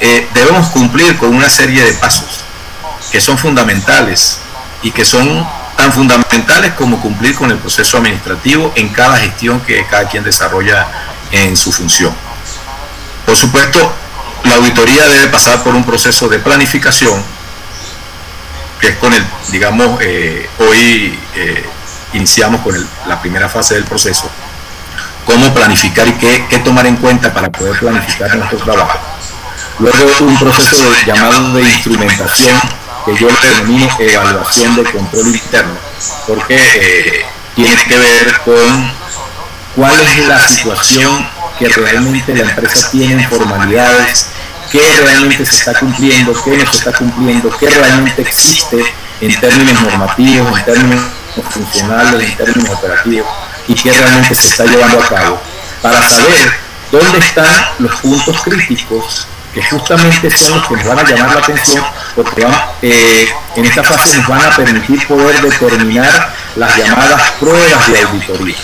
eh, 0.00 0.26
debemos 0.32 0.68
cumplir 0.68 1.18
con 1.18 1.34
una 1.34 1.50
serie 1.50 1.84
de 1.84 1.92
pasos 1.94 2.40
que 3.10 3.20
son 3.20 3.36
fundamentales 3.36 4.38
y 4.82 4.92
que 4.92 5.04
son 5.04 5.46
tan 5.80 5.94
fundamentales 5.94 6.74
como 6.74 7.00
cumplir 7.00 7.34
con 7.34 7.50
el 7.50 7.56
proceso 7.56 7.96
administrativo 7.96 8.70
en 8.76 8.90
cada 8.90 9.16
gestión 9.16 9.60
que 9.60 9.86
cada 9.86 10.06
quien 10.06 10.22
desarrolla 10.22 10.86
en 11.32 11.56
su 11.56 11.72
función. 11.72 12.14
Por 13.24 13.34
supuesto, 13.34 13.90
la 14.44 14.56
auditoría 14.56 15.08
debe 15.08 15.28
pasar 15.28 15.62
por 15.62 15.74
un 15.74 15.82
proceso 15.82 16.28
de 16.28 16.38
planificación, 16.38 17.22
que 18.78 18.88
es 18.88 18.96
con 18.96 19.14
el, 19.14 19.24
digamos, 19.52 19.98
eh, 20.02 20.50
hoy 20.58 21.18
eh, 21.34 21.64
iniciamos 22.12 22.60
con 22.60 22.74
la 23.06 23.18
primera 23.18 23.48
fase 23.48 23.76
del 23.76 23.84
proceso, 23.84 24.30
cómo 25.24 25.54
planificar 25.54 26.06
y 26.06 26.12
qué, 26.12 26.60
tomar 26.62 26.86
en 26.86 26.96
cuenta 26.96 27.32
para 27.32 27.50
poder 27.50 27.78
planificar 27.78 28.36
nuestro 28.36 28.58
trabajo. 28.58 28.98
Luego 29.78 29.98
un 30.20 30.38
proceso 30.38 30.84
llamado 31.06 31.54
de 31.54 31.62
instrumentación 31.62 32.79
que 33.04 33.16
yo 33.16 33.28
le 33.28 33.48
denomino 33.48 33.88
evaluación 33.98 34.76
de 34.76 34.84
control 34.84 35.26
interno, 35.28 35.78
porque 36.26 36.56
eh, 36.56 37.26
tiene 37.54 37.76
que 37.84 37.98
ver 37.98 38.40
con 38.44 38.92
cuál 39.76 39.94
es 40.00 40.28
la 40.28 40.46
situación 40.46 41.28
que 41.58 41.68
realmente 41.68 42.34
la 42.34 42.50
empresa 42.50 42.90
tiene 42.90 43.22
en 43.22 43.30
formalidades, 43.30 44.26
qué 44.70 44.80
realmente 45.04 45.44
se 45.44 45.56
está 45.56 45.78
cumpliendo, 45.78 46.32
qué 46.44 46.56
no 46.56 46.72
se 46.72 46.78
está 46.78 46.92
cumpliendo, 46.92 47.50
qué 47.58 47.68
realmente 47.70 48.22
existe 48.22 48.82
en 49.20 49.40
términos 49.40 49.82
normativos, 49.82 50.58
en 50.58 50.64
términos 50.64 51.04
funcionales, 51.50 52.30
en 52.30 52.36
términos 52.36 52.70
operativos 52.70 53.28
y 53.68 53.74
qué 53.74 53.92
realmente 53.92 54.34
se 54.34 54.48
está 54.48 54.64
llevando 54.64 55.00
a 55.02 55.08
cabo, 55.08 55.40
para 55.82 56.08
saber 56.08 56.52
dónde 56.90 57.18
están 57.18 57.46
los 57.78 57.94
puntos 58.00 58.42
críticos 58.42 59.26
que 59.54 59.62
justamente 59.62 60.30
son 60.36 60.58
los 60.58 60.68
que 60.68 60.76
nos 60.76 60.84
van 60.86 60.98
a 60.98 61.02
llamar 61.02 61.34
la 61.34 61.40
atención 61.40 61.84
porque 62.14 62.46
eh, 62.82 63.28
en 63.56 63.64
esta 63.64 63.82
fase 63.82 64.18
nos 64.18 64.28
van 64.28 64.44
a 64.44 64.56
permitir 64.56 65.06
poder 65.06 65.40
determinar 65.40 66.34
las 66.56 66.76
llamadas 66.76 67.22
pruebas 67.40 67.92
de 67.92 68.02
auditoría. 68.02 68.56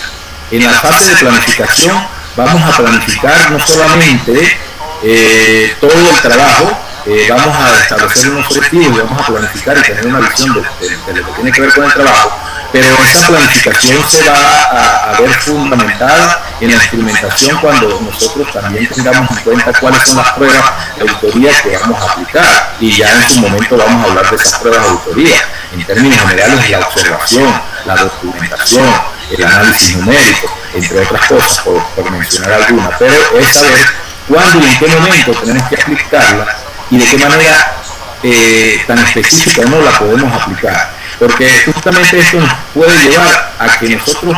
En 0.51 0.63
la 0.63 0.71
fase 0.71 1.09
de 1.09 1.15
planificación 1.17 2.07
vamos 2.35 2.61
a 2.61 2.77
planificar 2.77 3.51
no 3.51 3.59
solamente 3.59 4.57
eh, 5.03 5.75
todo 5.79 5.91
el 5.91 6.21
trabajo, 6.21 6.77
eh, 7.05 7.27
vamos 7.29 7.57
a 7.57 7.79
establecer 7.81 8.31
unos 8.31 8.47
objetivos, 8.57 9.03
vamos 9.03 9.21
a 9.21 9.25
planificar 9.25 9.77
y 9.77 9.81
tener 9.81 10.07
una 10.07 10.19
visión 10.19 10.53
de, 10.53 11.13
lo 11.13 11.25
que 11.25 11.31
tiene 11.33 11.51
que 11.51 11.61
ver 11.61 11.73
con 11.73 11.83
el 11.83 11.93
trabajo, 11.93 12.31
pero 12.71 12.87
esa 13.03 13.27
planificación 13.27 14.09
se 14.09 14.29
va 14.29 15.13
a, 15.13 15.21
ver 15.21 15.33
fundamentada 15.33 16.46
en 16.59 16.69
la 16.69 16.75
instrumentación 16.75 17.57
cuando 17.59 17.99
nosotros 18.01 18.51
también 18.51 18.87
tengamos 18.87 19.29
en 19.31 19.43
cuenta 19.43 19.73
cuáles 19.79 20.03
son 20.03 20.17
las 20.17 20.31
pruebas 20.31 20.71
de 20.95 21.01
auditoría 21.01 21.61
que 21.61 21.77
vamos 21.77 22.01
a 22.01 22.11
aplicar. 22.11 22.75
Y 22.79 22.91
ya 22.91 23.11
en 23.11 23.29
su 23.29 23.41
momento 23.41 23.77
vamos 23.77 24.05
a 24.05 24.09
hablar 24.09 24.29
de 24.29 24.35
esas 24.35 24.59
pruebas 24.59 24.83
de 24.83 24.89
auditoría. 24.89 25.35
En 25.73 25.85
términos 25.85 26.19
generales, 26.19 26.69
la 26.69 26.79
observación, 26.79 27.61
la 27.85 27.95
documentación, 27.95 28.93
el 29.37 29.43
análisis 29.43 29.97
numérico, 29.97 30.57
entre 30.73 30.99
otras 31.01 31.27
cosas, 31.27 31.59
por, 31.59 32.11
mencionar 32.11 32.53
algunas, 32.53 32.97
pero 32.97 33.39
es 33.39 33.47
saber 33.53 33.85
cuándo 34.27 34.65
y 34.65 34.69
en 34.69 34.79
qué 34.79 34.87
momento 34.87 35.31
tenemos 35.41 35.69
que 35.69 35.81
aplicarla 35.81 36.57
y 36.89 36.97
de 36.97 37.05
qué 37.05 37.17
manera 37.17 37.75
eh, 38.23 38.83
tan 38.87 38.97
específica 38.99 39.63
no 39.65 39.81
la 39.81 39.91
podemos 39.99 40.41
aplicar 40.41 40.97
porque 41.19 41.49
justamente 41.65 42.19
eso 42.19 42.39
nos 42.39 42.53
puede 42.73 43.09
llevar 43.09 43.51
a 43.59 43.79
que 43.79 43.89
nosotros 43.89 44.37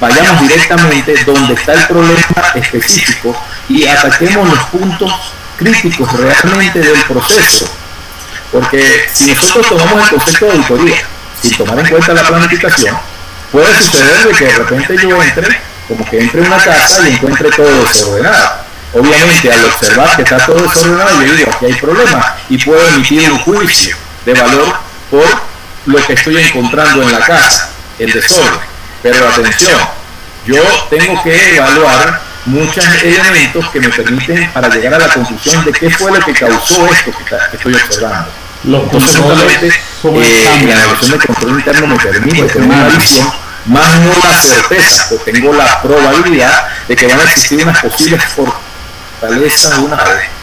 vayamos 0.00 0.42
directamente 0.42 1.24
donde 1.24 1.54
está 1.54 1.72
el 1.74 1.86
problema 1.86 2.52
específico 2.54 3.36
y 3.68 3.86
ataquemos 3.86 4.48
los 4.48 4.64
puntos 4.66 5.12
críticos 5.56 6.12
realmente 6.12 6.78
del 6.78 7.02
proceso. 7.04 7.68
Porque 8.52 9.08
si 9.12 9.34
nosotros 9.34 9.66
tomamos 9.68 10.04
el 10.04 10.18
concepto 10.18 10.46
de 10.46 10.52
auditoría, 10.52 11.02
sin 11.42 11.56
tomar 11.56 11.78
en 11.80 11.88
cuenta 11.88 12.14
la 12.14 12.22
planificación, 12.22 12.98
puede 13.52 13.82
suceder 13.82 14.26
de 14.26 14.32
que 14.32 14.44
de 14.44 14.54
repente 14.54 14.96
yo 15.02 15.22
entre, 15.22 15.60
como 15.86 16.08
que 16.08 16.20
entre 16.20 16.40
en 16.40 16.46
una 16.46 16.56
casa 16.56 17.08
y 17.08 17.12
encuentre 17.12 17.50
todo 17.50 17.84
desordenado. 17.84 18.68
Obviamente 18.94 19.52
al 19.52 19.64
observar 19.66 20.16
que 20.16 20.22
está 20.22 20.38
todo 20.38 20.62
desordenado 20.62 21.22
yo 21.22 21.34
digo, 21.34 21.50
aquí 21.54 21.66
hay 21.66 21.74
problemas 21.74 22.26
y 22.48 22.56
puedo 22.64 22.88
emitir 22.88 23.30
un 23.30 23.38
juicio 23.40 23.96
de 24.24 24.32
valor 24.32 24.76
por 25.10 25.26
lo 25.86 26.06
que 26.06 26.14
estoy 26.14 26.38
encontrando 26.38 27.02
en 27.02 27.12
la 27.12 27.20
casa, 27.20 27.70
el 27.98 28.10
desorden. 28.10 28.67
Pero 29.02 29.28
atención, 29.28 29.80
yo 30.46 30.62
tengo 30.90 31.22
que 31.22 31.56
evaluar 31.56 32.20
muchos 32.46 32.84
elementos 33.02 33.68
que 33.70 33.80
me 33.80 33.88
permiten 33.90 34.50
para 34.52 34.68
llegar 34.68 34.94
a 34.94 34.98
la 34.98 35.12
conclusión 35.12 35.64
de 35.64 35.72
qué 35.72 35.90
fue 35.90 36.10
lo 36.10 36.24
que 36.24 36.32
causó 36.32 36.86
esto 36.86 37.12
que, 37.12 37.56
estoy 37.56 37.74
observando. 37.74 38.30
Los 38.64 39.04
solamente 39.04 39.68
eh, 39.68 40.64
la 40.66 40.82
evaluación 40.82 41.12
de 41.12 41.26
control 41.26 41.58
interno 41.60 41.86
me 41.86 41.96
permite 41.96 42.42
tener 42.44 42.68
una 42.68 42.88
visión, 42.88 43.30
más 43.66 44.00
no 44.00 44.12
la 44.24 44.42
certeza, 44.42 45.06
pues 45.10 45.24
tengo 45.24 45.52
la 45.52 45.80
probabilidad 45.80 46.68
de 46.88 46.96
que 46.96 47.06
van 47.06 47.20
a 47.20 47.22
existir 47.24 47.62
unas 47.62 47.78
posibles 47.80 48.24
fortalezas 48.24 49.78
una 49.78 49.98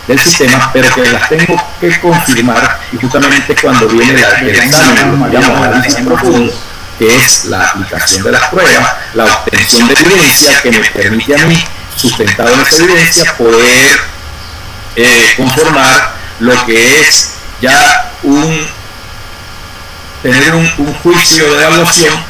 del 0.07 0.19
sistema, 0.19 0.69
pero 0.71 0.93
que 0.93 1.11
las 1.11 1.27
tengo 1.27 1.61
que 1.81 1.99
confirmar 1.99 2.79
y 2.91 2.97
justamente 2.97 3.55
cuando 3.61 3.87
viene 3.87 4.21
la, 4.21 4.29
el 4.39 4.49
examen, 4.49 5.19
lo 5.19 5.27
llamamos 5.27 5.67
análisis 5.67 6.05
profundo, 6.05 6.53
que 6.97 7.15
es 7.15 7.45
la 7.45 7.69
aplicación 7.69 8.23
de 8.23 8.31
las 8.31 8.49
pruebas, 8.49 8.93
la 9.13 9.25
obtención 9.25 9.87
de 9.87 9.93
evidencia 9.93 10.61
que 10.61 10.71
me 10.71 10.89
permite 10.91 11.35
a 11.35 11.45
mí, 11.45 11.63
sustentado 11.95 12.53
en 12.53 12.61
esa 12.61 12.83
evidencia, 12.83 13.37
poder 13.37 13.99
eh, 14.95 15.33
conformar 15.37 16.15
lo 16.39 16.65
que 16.65 17.01
es 17.01 17.31
ya 17.61 18.11
un 18.23 18.67
tener 20.21 20.55
un, 20.55 20.73
un 20.79 20.93
juicio 20.95 21.53
de 21.55 21.63
evaluación 21.65 22.25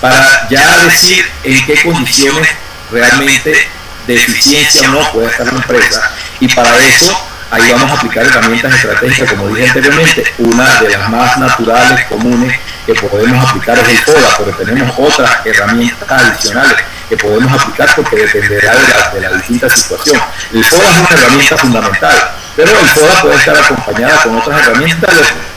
para 0.00 0.48
ya 0.50 0.84
decir 0.84 1.30
en 1.42 1.66
qué 1.66 1.82
condiciones 1.82 2.48
realmente 2.90 3.68
de 4.06 4.14
eficiencia 4.14 4.90
o 4.90 4.92
no 4.92 5.12
puede 5.12 5.28
estar 5.28 5.46
la 5.46 5.58
empresa. 5.58 6.10
Y 6.40 6.48
para 6.48 6.76
eso 6.78 7.29
ahí 7.50 7.72
vamos 7.72 7.90
a 7.90 7.94
aplicar 7.94 8.26
herramientas 8.26 8.74
estratégicas 8.74 9.32
como 9.32 9.48
dije 9.48 9.68
anteriormente 9.68 10.34
una 10.38 10.80
de 10.80 10.90
las 10.90 11.08
más 11.08 11.38
naturales 11.38 12.04
comunes 12.06 12.58
que 12.86 12.94
podemos 12.94 13.48
aplicar 13.48 13.78
es 13.78 13.88
el 13.88 13.98
FODA 13.98 14.36
pero 14.38 14.56
tenemos 14.56 14.94
otras 14.96 15.44
herramientas 15.44 16.10
adicionales 16.10 16.76
que 17.08 17.16
podemos 17.16 17.52
aplicar 17.60 17.88
porque 17.96 18.16
dependerá 18.16 18.74
de 18.74 18.88
la, 18.88 19.10
de 19.10 19.20
la 19.20 19.32
distinta 19.32 19.68
situación. 19.68 20.20
El 20.52 20.64
FODA 20.64 20.90
es 20.90 20.98
una 20.98 21.20
herramienta 21.20 21.56
fundamental 21.56 22.30
pero 22.56 22.70
el 22.70 22.86
FODA 22.86 23.22
puede 23.22 23.36
estar 23.36 23.56
acompañada 23.56 24.22
con 24.22 24.38
otras 24.38 24.66
herramientas 24.66 25.14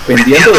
dependiendo 0.07 0.51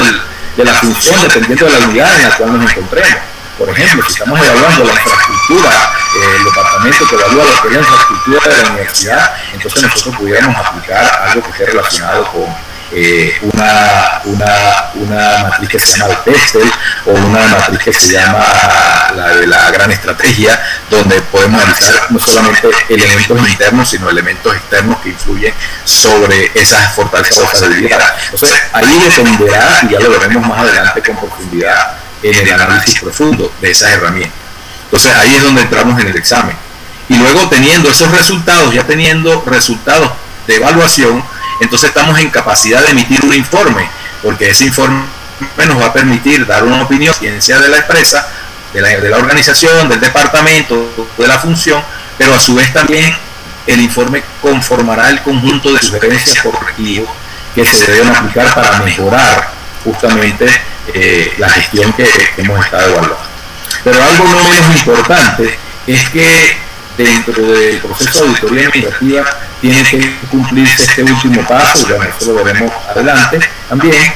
de 0.57 0.65
la 0.65 0.75
función 0.75 1.21
dependiendo 1.23 1.67
de 1.67 1.81
la 1.81 1.87
unidad 1.87 2.17
en 2.17 2.29
la 2.29 2.37
cual 2.37 2.59
nos 2.61 2.71
encontremos 2.71 3.34
por 3.59 3.69
ejemplo, 3.71 4.03
si 4.07 4.13
estamos 4.13 4.41
evaluando 4.41 4.85
la 4.85 4.93
infraestructura, 4.93 5.93
eh, 6.17 6.37
el 6.37 6.45
departamento 6.45 7.07
que 7.09 7.15
evalúa 7.15 7.45
lo 7.45 7.63
que 7.63 7.69
es 7.69 7.75
la 7.75 7.81
infraestructura 7.81 8.57
de 8.57 8.63
la 8.63 8.71
universidad, 8.71 9.35
entonces 9.53 9.83
nosotros 9.83 10.17
pudiéramos 10.17 10.67
aplicar 10.67 11.29
algo 11.29 11.43
que 11.43 11.51
esté 11.51 11.67
relacionado 11.67 12.25
con 12.33 12.75
eh, 12.97 13.37
una, 13.43 14.21
una, 14.25 14.91
una, 14.95 15.49
matriz 15.49 15.69
que 15.69 15.79
se 15.81 15.99
llama 15.99 16.15
el 16.27 16.73
o 17.07 17.11
una 17.13 17.49
matriz 17.49 17.81
que 17.81 17.93
se 17.93 18.13
llama 18.13 18.45
la 19.17 19.29
de 19.35 19.47
la 19.47 19.71
gran 19.71 19.91
estrategia, 19.91 20.63
donde 20.91 21.21
podemos 21.23 21.61
analizar 21.61 22.07
no 22.11 22.21
solamente 22.21 22.69
elementos 22.89 23.49
internos, 23.49 23.89
sino 23.89 24.09
elementos 24.09 24.55
externos 24.55 25.01
que 25.01 25.09
influyen 25.09 25.55
sobre 25.85 26.53
esas 26.55 26.95
fortalezas 26.95 27.39
o 27.39 27.51
esas. 27.53 27.69
Entonces, 27.71 28.63
ahí 28.73 29.03
dependerá, 29.09 29.81
y 29.83 29.93
ya 29.93 30.01
lo 30.01 30.11
veremos 30.11 30.47
más 30.47 30.61
adelante 30.61 31.03
con 31.03 31.17
profundidad, 31.17 31.97
en 32.33 32.49
el 32.49 32.61
análisis 32.61 33.01
profundo 33.01 33.53
de 33.61 33.71
esas 33.71 33.91
herramientas. 33.91 34.39
Entonces 34.85 35.13
ahí 35.15 35.35
es 35.35 35.43
donde 35.43 35.63
entramos 35.63 36.01
en 36.01 36.09
el 36.09 36.17
examen. 36.17 36.57
Y 37.09 37.17
luego 37.17 37.49
teniendo 37.49 37.91
esos 37.91 38.11
resultados, 38.11 38.73
ya 38.73 38.85
teniendo 38.87 39.43
resultados 39.47 40.11
de 40.47 40.57
evaluación, 40.57 41.23
entonces 41.61 41.91
estamos 41.91 42.19
en 42.19 42.31
capacidad 42.31 42.83
de 42.83 42.91
emitir 42.91 43.25
un 43.25 43.35
informe, 43.35 43.89
porque 44.23 44.51
ese 44.51 44.65
informe 44.65 45.05
nos 45.67 45.81
va 45.81 45.87
a 45.87 45.93
permitir 45.93 46.47
dar 46.47 46.65
una 46.65 46.83
opinión, 46.83 47.15
ciencia 47.15 47.59
de 47.59 47.69
la 47.69 47.79
empresa, 47.79 48.27
de 48.73 48.81
la, 48.81 49.19
organización, 49.19 49.89
del 49.89 50.01
departamento, 50.01 51.09
de 51.17 51.29
la 51.29 51.39
función, 51.39 51.83
pero 52.19 52.35
a 52.35 52.41
su 52.41 52.55
vez 52.55 52.73
también 52.73 53.15
el 53.67 53.81
informe 53.81 54.23
conformará 54.41 55.11
el 55.11 55.23
conjunto 55.23 55.73
de 55.73 55.81
sugerencias 55.81 56.43
correctivos 56.43 57.11
que 57.55 57.65
se 57.65 57.91
deben 57.91 58.09
aplicar 58.09 58.53
para 58.55 58.81
mejorar 58.81 59.51
justamente 59.85 60.47
eh, 60.93 61.33
la 61.39 61.49
gestión 61.49 61.93
que, 61.93 62.07
hemos 62.37 62.65
estado 62.65 62.91
evaluando. 62.91 63.19
Pero 63.83 64.03
algo 64.03 64.25
no 64.25 64.49
menos 64.49 64.77
importante 64.77 65.59
es 65.87 66.11
que 66.11 66.57
dentro 66.97 67.43
del 67.43 67.79
proceso 67.79 68.25
de 68.25 68.29
auditoría 68.31 68.69
administrativa 68.69 69.25
tiene 69.61 69.83
que 69.83 70.17
cumplirse 70.31 70.83
este 70.83 71.03
último 71.03 71.47
paso, 71.47 71.87
y 71.89 71.93
bueno, 71.93 72.15
eso 72.19 72.33
lo 72.33 72.45
veremos 72.45 72.73
adelante 72.89 73.41
también, 73.69 74.15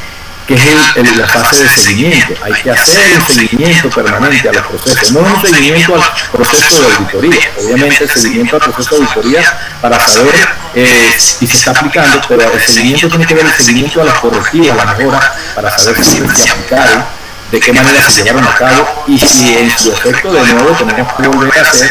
que 0.49 0.55
es 0.55 1.17
la 1.17 1.27
fase 1.27 1.63
de 1.63 1.69
seguimiento. 1.69 2.35
Hay 2.43 2.55
que 2.55 2.71
hacer 2.71 3.19
un 3.19 3.35
seguimiento 3.35 3.91
permanente 3.91 4.49
a 4.49 4.53
los 4.53 4.67
procesos, 4.67 5.13
no 5.13 5.21
un 5.21 5.47
seguimiento 5.47 5.95
al 5.95 6.03
proceso 6.33 6.81
de 6.81 6.95
auditoría, 6.95 7.53
obviamente 7.59 8.05
el 8.05 8.11
seguimiento 8.11 8.57
al 8.57 8.63
proceso 8.63 8.97
de 8.97 9.05
auditoría 9.05 9.59
para 9.83 10.01
saber 10.01 10.35
eh, 10.75 11.15
si 11.19 11.47
se 11.47 11.59
está 11.59 11.73
aplicando, 11.73 12.23
pero 12.27 12.51
el 12.51 12.61
seguimiento 12.63 13.09
tiene 13.09 13.27
que 13.27 13.35
ver 13.35 13.45
el 13.45 13.53
seguimiento 13.53 14.01
a 14.01 14.05
las 14.05 14.19
correctivas, 14.21 14.79
a 14.79 14.85
la 14.87 14.95
mejora, 14.95 15.35
para 15.55 15.79
saber 15.79 16.03
si 16.03 16.17
se 16.17 16.51
aplicaron, 16.51 17.05
de 17.53 17.61
qué 17.61 17.73
manera 17.75 18.11
se 18.11 18.25
llevaron 18.25 18.49
a 18.49 18.55
cabo 18.55 19.05
y 19.07 19.19
si 19.19 19.55
en 19.55 19.71
su 19.71 19.93
efecto 19.93 20.33
de 20.33 20.53
nuevo 20.55 20.71
tenemos 20.79 21.13
que 21.13 21.29
volver 21.29 21.59
a 21.59 21.71
hacer 21.71 21.91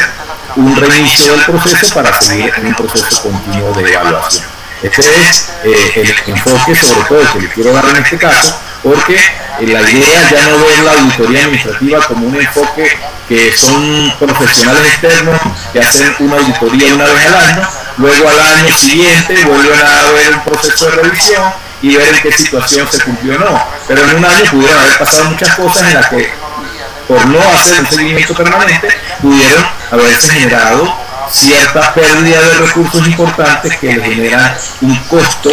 un 0.56 0.74
reinicio 0.74 1.32
del 1.32 1.44
proceso 1.44 1.94
para 1.94 2.20
seguir 2.20 2.52
en 2.56 2.66
un 2.66 2.74
proceso 2.74 3.22
continuo 3.22 3.72
de 3.72 3.92
evaluación. 3.92 4.57
Ese 4.82 5.00
es 5.00 5.50
eh, 5.64 5.92
el 5.96 6.32
enfoque 6.32 6.74
sobre 6.74 7.08
todo 7.08 7.32
que 7.32 7.40
le 7.40 7.48
quiero 7.48 7.72
dar 7.72 7.84
en 7.88 7.96
este 7.96 8.16
caso, 8.16 8.60
porque 8.82 9.16
eh, 9.16 9.66
la 9.66 9.80
idea 9.90 10.30
ya 10.30 10.42
no 10.46 10.64
ver 10.64 10.78
la 10.84 10.92
auditoría 10.92 11.40
administrativa 11.40 12.06
como 12.06 12.28
un 12.28 12.36
enfoque 12.36 12.96
que 13.28 13.56
son 13.56 14.12
profesionales 14.20 14.86
externos 14.86 15.40
que 15.72 15.80
hacen 15.80 16.14
una 16.20 16.36
auditoría 16.36 16.94
una 16.94 17.04
vez 17.04 17.26
al 17.26 17.34
año, 17.34 17.68
luego 17.96 18.28
al 18.28 18.40
año 18.40 18.76
siguiente 18.76 19.44
vuelven 19.44 19.80
a 19.80 20.12
ver 20.12 20.34
un 20.34 20.44
proceso 20.44 20.90
de 20.90 21.02
revisión 21.02 21.52
y 21.82 21.96
ver 21.96 22.14
en 22.14 22.20
qué 22.22 22.32
situación 22.32 22.86
se 22.90 23.00
cumplió 23.02 23.34
o 23.34 23.38
no. 23.38 23.62
Pero 23.88 24.04
en 24.04 24.16
un 24.16 24.24
año 24.24 24.50
pudieron 24.50 24.78
haber 24.78 24.98
pasado 24.98 25.24
muchas 25.24 25.54
cosas 25.56 25.88
en 25.88 25.94
las 25.94 26.06
que 26.08 26.32
por 27.08 27.26
no 27.26 27.40
hacer 27.40 27.80
un 27.80 27.86
seguimiento 27.86 28.34
permanente 28.34 28.88
pudieron 29.20 29.66
haberse 29.90 30.30
generado 30.30 31.07
cierta 31.30 31.94
pérdida 31.94 32.40
de 32.40 32.54
recursos 32.54 33.06
importantes 33.06 33.76
que 33.76 33.94
le 33.94 34.02
generan 34.02 34.56
un 34.80 34.96
costo 35.04 35.50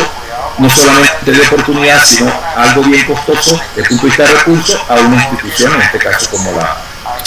no 0.58 0.70
solamente 0.70 1.32
de 1.32 1.42
oportunidad, 1.42 2.04
sino 2.04 2.32
algo 2.56 2.82
bien 2.84 3.06
costoso 3.06 3.60
desde 3.76 3.90
punto 3.90 4.04
de 4.04 4.10
vista 4.10 4.24
de 4.24 4.34
recursos 4.34 4.82
a 4.88 4.94
una 4.96 5.16
institución, 5.16 5.74
en 5.76 5.82
este 5.82 6.00
caso 6.00 6.30
como 6.32 6.52
la, 6.54 6.78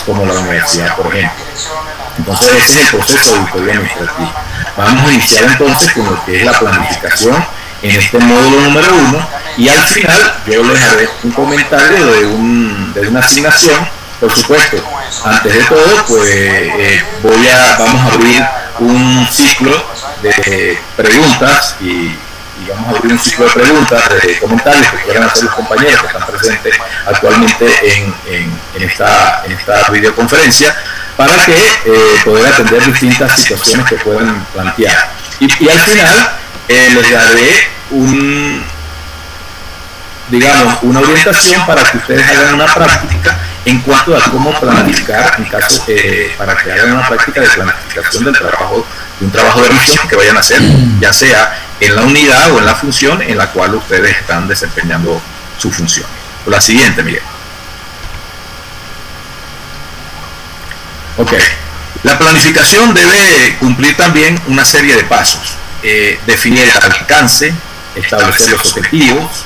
como 0.06 0.24
la 0.24 0.32
universidad, 0.32 0.96
por 0.96 1.14
ejemplo. 1.14 1.44
Entonces 2.16 2.48
ese 2.56 2.80
es 2.80 2.86
el 2.86 2.98
proceso 2.98 3.32
de 3.32 3.38
auditoría 3.38 3.74
administrativa. 3.74 4.32
Vamos 4.76 5.04
a 5.04 5.12
iniciar 5.12 5.44
entonces 5.44 5.92
con 5.92 6.06
lo 6.06 6.24
que 6.24 6.36
es 6.38 6.44
la 6.44 6.58
planificación 6.58 7.44
en 7.82 7.90
este 7.90 8.18
módulo 8.18 8.60
número 8.62 8.94
uno 8.94 9.28
y 9.56 9.68
al 9.68 9.78
final 9.78 10.42
yo 10.46 10.64
les 10.64 10.82
haré 10.82 11.08
un 11.22 11.30
comentario 11.30 12.06
de, 12.06 12.26
un, 12.26 12.92
de 12.92 13.08
una 13.08 13.20
asignación 13.20 13.88
por 14.20 14.34
supuesto, 14.34 14.76
antes 15.24 15.54
de 15.54 15.64
todo, 15.64 16.04
pues 16.08 16.28
eh, 16.30 17.02
voy 17.22 17.48
a, 17.48 17.76
vamos 17.78 18.02
a 18.02 18.14
abrir 18.14 18.44
un 18.80 19.26
ciclo 19.30 19.84
de 20.22 20.78
preguntas 20.96 21.76
y, 21.80 22.16
vamos 22.68 22.94
a 22.94 22.98
abrir 22.98 23.12
un 23.12 23.18
ciclo 23.18 23.46
de 23.46 23.52
preguntas, 23.52 24.02
de 24.22 24.38
comentarios 24.40 24.86
que 24.88 24.96
quieran 25.04 25.22
hacer 25.24 25.44
los 25.44 25.54
compañeros 25.54 26.00
que 26.00 26.06
están 26.08 26.26
presentes 26.26 26.74
actualmente 27.06 27.66
en, 27.82 28.14
en, 28.74 28.82
esta, 28.82 29.44
esta 29.48 29.90
videoconferencia 29.90 30.76
para 31.16 31.34
que 31.44 31.54
eh, 31.54 32.20
poder 32.24 32.52
atender 32.52 32.84
distintas 32.84 33.40
situaciones 33.40 33.86
que 33.86 33.96
puedan 33.96 34.44
plantear. 34.46 35.10
Y, 35.40 35.64
y 35.64 35.68
al 35.68 35.78
final 35.78 36.30
eh, 36.68 36.90
les 36.94 37.10
daré 37.10 37.68
un, 37.90 38.64
digamos, 40.28 40.78
una 40.82 41.00
orientación 41.00 41.64
para 41.66 41.84
que 41.84 41.98
ustedes 41.98 42.26
hagan 42.28 42.54
una 42.54 42.66
práctica 42.66 43.38
en 43.68 43.80
cuanto 43.80 44.16
a 44.16 44.22
cómo 44.30 44.58
planificar, 44.58 45.34
en 45.38 45.44
caso 45.44 45.84
eh, 45.88 46.34
para 46.38 46.56
que 46.56 46.72
hagan 46.72 46.92
una 46.92 47.06
práctica 47.06 47.42
de 47.42 47.48
planificación 47.48 48.24
del 48.24 48.34
trabajo, 48.34 48.86
de 49.20 49.26
un 49.26 49.30
trabajo 49.30 49.62
de 49.62 49.70
misión 49.70 50.08
que 50.08 50.16
vayan 50.16 50.36
a 50.36 50.40
hacer, 50.40 50.60
ya 51.00 51.12
sea 51.12 51.66
en 51.78 51.94
la 51.94 52.02
unidad 52.02 52.52
o 52.52 52.58
en 52.60 52.64
la 52.64 52.74
función 52.74 53.20
en 53.20 53.36
la 53.36 53.50
cual 53.50 53.74
ustedes 53.74 54.16
están 54.16 54.48
desempeñando 54.48 55.20
su 55.58 55.70
función. 55.70 56.06
La 56.46 56.60
siguiente, 56.60 57.02
Miguel. 57.02 57.22
Ok. 61.18 61.32
La 62.04 62.18
planificación 62.18 62.94
debe 62.94 63.56
cumplir 63.58 63.96
también 63.96 64.40
una 64.46 64.64
serie 64.64 64.96
de 64.96 65.04
pasos. 65.04 65.56
Eh, 65.82 66.18
definir 66.26 66.62
el 66.64 66.82
alcance, 66.82 67.52
establecer 67.94 68.52
los 68.52 68.76
objetivos, 68.76 69.44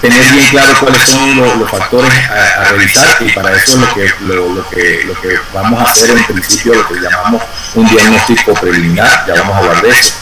tener 0.00 0.32
bien 0.32 0.46
claro 0.50 0.74
cuáles 0.80 1.02
son 1.02 1.36
los, 1.36 1.70
factores 1.70 2.12
a, 2.30 2.64
revisar 2.64 3.16
y 3.20 3.32
para 3.32 3.54
eso 3.54 3.72
es 3.72 3.76
lo 3.76 3.94
que, 3.94 4.10
lo, 4.20 4.70
que, 4.70 5.04
lo 5.04 5.20
que 5.20 5.38
vamos 5.52 5.80
a 5.80 5.90
hacer 5.90 6.10
en 6.10 6.24
principio, 6.24 6.74
lo 6.74 6.88
que 6.88 7.00
llamamos 7.00 7.42
un 7.74 7.86
diagnóstico 7.86 8.54
preliminar, 8.54 9.24
ya 9.26 9.34
vamos 9.34 9.56
a 9.56 9.58
hablar 9.58 9.82
de 9.82 9.90
eso, 9.90 10.14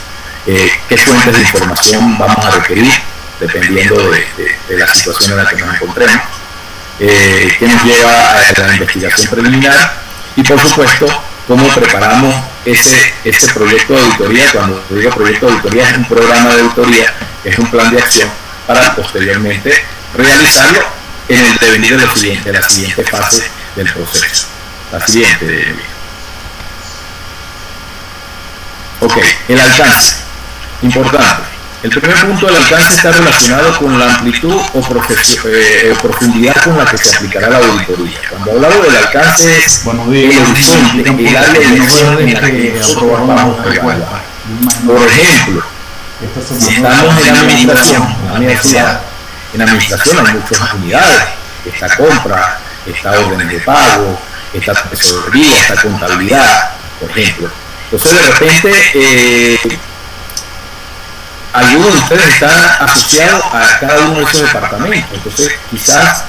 eh, 0.47 0.71
qué 0.89 0.97
fuentes 0.97 1.35
de 1.35 1.41
información 1.41 2.19
vamos 2.19 2.45
a 2.45 2.51
requerir 2.51 2.93
dependiendo 3.41 4.11
de, 4.11 4.77
la 4.77 4.87
situación 4.95 5.39
en 5.39 5.45
la 5.45 5.51
que 5.51 5.57
nos 5.57 5.75
encontremos, 5.75 6.23
eh, 7.01 7.53
qué 7.59 7.67
nos 7.67 7.83
lleva 7.85 8.31
a 8.31 8.67
la 8.67 8.75
investigación 8.75 9.31
preliminar 9.31 10.03
y 10.37 10.43
por 10.43 10.59
supuesto 10.61 11.07
cómo 11.47 11.67
preparamos 11.75 12.35
ese, 12.65 13.15
ese 13.25 13.53
proyecto 13.53 13.95
de 13.95 14.01
auditoría, 14.01 14.51
cuando 14.53 14.83
digo 14.89 15.11
proyecto 15.11 15.47
de 15.47 15.53
auditoría 15.53 15.91
es 15.91 15.97
un 15.99 16.05
programa 16.07 16.55
de 16.55 16.61
auditoría, 16.63 17.15
es 17.45 17.59
un 17.59 17.71
plan 17.71 17.91
de 17.95 18.01
acción 18.01 18.44
para 18.67 18.95
posteriormente 18.95 19.73
realizarlo 20.15 20.81
en 21.29 21.45
el 21.45 21.57
devenir 21.59 21.99
de, 21.99 22.09
siguiente, 22.15 22.53
de 22.53 22.59
la 22.59 22.69
siguiente 22.69 23.05
fase 23.05 23.51
del 23.77 23.93
proceso. 23.93 24.47
La 24.93 25.07
siguiente. 25.07 25.75
Ok, 29.01 29.17
el 29.49 29.61
alcance. 29.61 30.17
Importante. 30.83 31.55
El 31.85 31.91
primer 31.91 32.17
punto 32.17 32.47
del 32.47 32.57
alcance 32.57 32.95
está 32.95 33.13
relacionado 33.13 33.79
con 33.79 33.99
la 33.99 34.15
amplitud 34.15 34.55
o 34.55 34.79
eh, 34.81 35.45
eh, 35.45 35.95
profundidad 36.01 36.57
con 36.65 36.79
la 36.79 36.87
que 36.87 36.97
se 36.97 37.15
aplicará 37.15 37.51
la 37.51 37.59
auditoría. 37.59 38.21
Cuando 38.31 38.53
hablamos 38.53 38.87
del 38.87 38.97
alcance 38.97 39.59
es 39.59 39.85
el 39.85 40.39
horizonte, 40.39 41.29
el 41.29 41.37
área 41.37 41.53
de 41.53 42.23
en 42.23 42.35
la 42.35 42.41
que 42.41 42.75
nosotros 42.79 43.27
vamos 43.27 43.61
a 43.61 43.75
evaluar. 43.75 44.25
Por 44.87 45.09
ejemplo, 45.09 45.63
si 46.59 46.75
estamos 46.77 47.27
en 47.27 47.37
administración, 47.37 48.03
en 48.03 48.24
en 48.37 49.63
administración 49.63 50.27
hay 50.27 50.35
muchas 50.35 50.75
unidades, 50.75 51.25
está 51.65 51.97
compra, 51.97 52.59
está 52.87 53.13
órdenes 53.13 53.49
de 53.49 53.61
pago, 53.61 54.19
está 54.53 54.75
tesorería, 54.75 55.57
está 55.59 55.83
contabilidad, 55.83 56.71
por 57.01 57.11
ejemplo. 57.11 57.51
Entonces 57.91 58.13
de 58.13 58.33
repente 58.33 58.73
eh, 58.95 59.79
algunos 61.53 61.93
de 61.93 61.99
ustedes 61.99 62.27
están 62.35 62.51
asociados 62.81 63.45
a 63.53 63.79
cada 63.79 64.01
uno 64.07 64.19
de 64.19 64.25
esos 64.25 64.41
departamentos. 64.41 65.11
Entonces, 65.15 65.53
quizás 65.71 66.25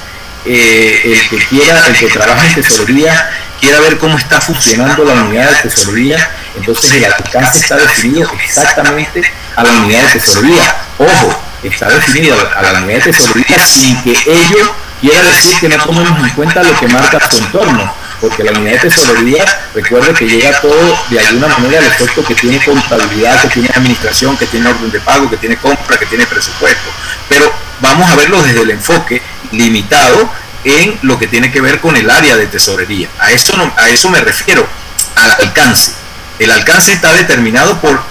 eh, 0.46 1.02
el 1.04 1.30
que 1.30 1.48
quiera, 1.48 1.88
el 1.88 1.98
que 1.98 2.08
trabaja 2.08 2.46
en 2.46 2.54
tesorería, 2.54 3.32
quiera 3.60 3.80
ver 3.80 3.98
cómo 3.98 4.18
está 4.18 4.40
funcionando 4.40 5.04
la 5.04 5.14
unidad 5.14 5.50
de 5.50 5.70
tesorería, 5.70 6.30
entonces 6.56 6.92
el 6.94 7.06
alcance 7.06 7.60
está 7.60 7.78
definido 7.78 8.32
exactamente 8.44 9.24
a 9.56 9.64
la 9.64 9.72
unidad 9.72 10.04
de 10.04 10.20
tesorería. 10.20 10.76
Ojo, 11.00 11.42
está 11.70 11.90
definido 11.90 12.36
a 12.56 12.62
la 12.62 12.82
unidad 12.82 13.04
de 13.04 13.12
tesorería 13.12 13.66
sin 13.66 14.02
que 14.04 14.12
ello 14.12 14.76
quiera 15.02 15.22
decir 15.22 15.60
que 15.60 15.70
no 15.70 15.84
tomemos 15.84 16.20
en 16.20 16.30
cuenta 16.36 16.64
lo 16.64 16.80
que 16.80 16.88
marca 16.88 17.20
su 17.30 17.38
entorno 17.38 17.94
porque 18.22 18.44
la 18.44 18.52
unidad 18.52 18.82
de 18.82 18.90
tesorería, 18.90 19.46
recuerde 19.74 20.14
que 20.14 20.26
llega 20.26 20.60
todo 20.62 20.98
de 21.10 21.20
alguna 21.20 21.48
manera 21.48 21.80
al 21.80 21.86
efecto 21.86 22.24
que 22.24 22.36
tiene 22.36 22.64
contabilidad, 22.64 23.42
que 23.42 23.50
tiene 23.50 23.70
administración, 23.76 24.38
que 24.38 24.46
tiene 24.48 24.70
orden 24.70 24.92
de 24.92 25.00
pago, 25.00 25.30
que 25.30 25.38
tiene 25.38 25.58
compra, 25.58 25.98
que 25.98 26.06
tiene 26.06 26.26
presupuesto. 26.26 26.90
Pero 27.30 27.52
vamos 27.82 28.10
a 28.10 28.16
verlo 28.16 28.42
desde 28.42 28.62
el 28.62 28.72
enfoque 28.72 29.22
limitado 29.52 30.30
en 30.64 30.98
lo 31.04 31.20
que 31.20 31.28
tiene 31.28 31.52
que 31.52 31.62
ver 31.62 31.80
con 31.80 31.96
el 31.96 32.10
área 32.10 32.36
de 32.38 32.48
tesorería. 32.48 33.10
A 33.20 33.32
eso, 33.32 33.54
a 33.78 33.90
eso 33.90 34.10
me 34.10 34.22
refiero, 34.22 34.68
al 35.16 35.46
alcance. 35.46 35.94
El 36.40 36.52
alcance 36.52 36.94
está 36.94 37.14
determinado 37.14 37.80
por 37.80 38.02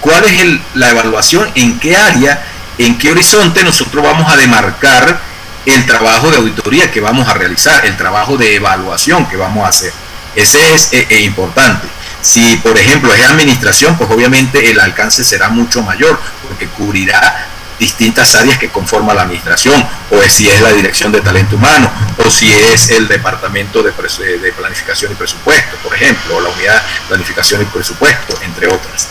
cuál 0.00 0.24
es 0.24 0.60
la 0.74 0.90
evaluación, 0.90 1.50
en 1.54 1.78
qué 1.78 1.96
área, 1.96 2.42
en 2.78 2.98
qué 2.98 3.10
horizonte 3.12 3.62
nosotros 3.62 4.02
vamos 4.02 4.32
a 4.32 4.36
demarcar 4.36 5.20
el 5.66 5.86
trabajo 5.86 6.30
de 6.30 6.36
auditoría 6.36 6.90
que 6.90 7.00
vamos 7.00 7.28
a 7.28 7.34
realizar, 7.34 7.86
el 7.86 7.96
trabajo 7.96 8.36
de 8.36 8.56
evaluación 8.56 9.26
que 9.26 9.36
vamos 9.36 9.64
a 9.64 9.68
hacer. 9.68 9.92
Ese 10.34 10.74
es 10.74 10.92
eh, 10.92 11.06
eh, 11.08 11.20
importante. 11.20 11.86
Si, 12.20 12.56
por 12.56 12.76
ejemplo, 12.78 13.12
es 13.12 13.24
administración, 13.24 13.96
pues 13.96 14.10
obviamente 14.10 14.70
el 14.70 14.80
alcance 14.80 15.24
será 15.24 15.48
mucho 15.48 15.82
mayor, 15.82 16.18
porque 16.46 16.66
cubrirá 16.68 17.48
distintas 17.78 18.34
áreas 18.34 18.58
que 18.58 18.70
conforman 18.70 19.16
la 19.16 19.22
administración, 19.22 19.86
o 20.10 20.22
si 20.28 20.48
es 20.48 20.60
la 20.60 20.72
dirección 20.72 21.12
de 21.12 21.20
talento 21.20 21.56
humano, 21.56 21.90
o 22.24 22.30
si 22.30 22.50
es 22.52 22.90
el 22.90 23.08
departamento 23.08 23.82
de, 23.82 23.92
de 24.38 24.52
planificación 24.52 25.12
y 25.12 25.14
presupuesto, 25.14 25.76
por 25.82 25.94
ejemplo, 25.94 26.36
o 26.36 26.40
la 26.40 26.48
unidad 26.48 26.74
de 26.74 27.08
planificación 27.08 27.62
y 27.62 27.64
presupuesto, 27.66 28.38
entre 28.42 28.68
otras. 28.68 29.08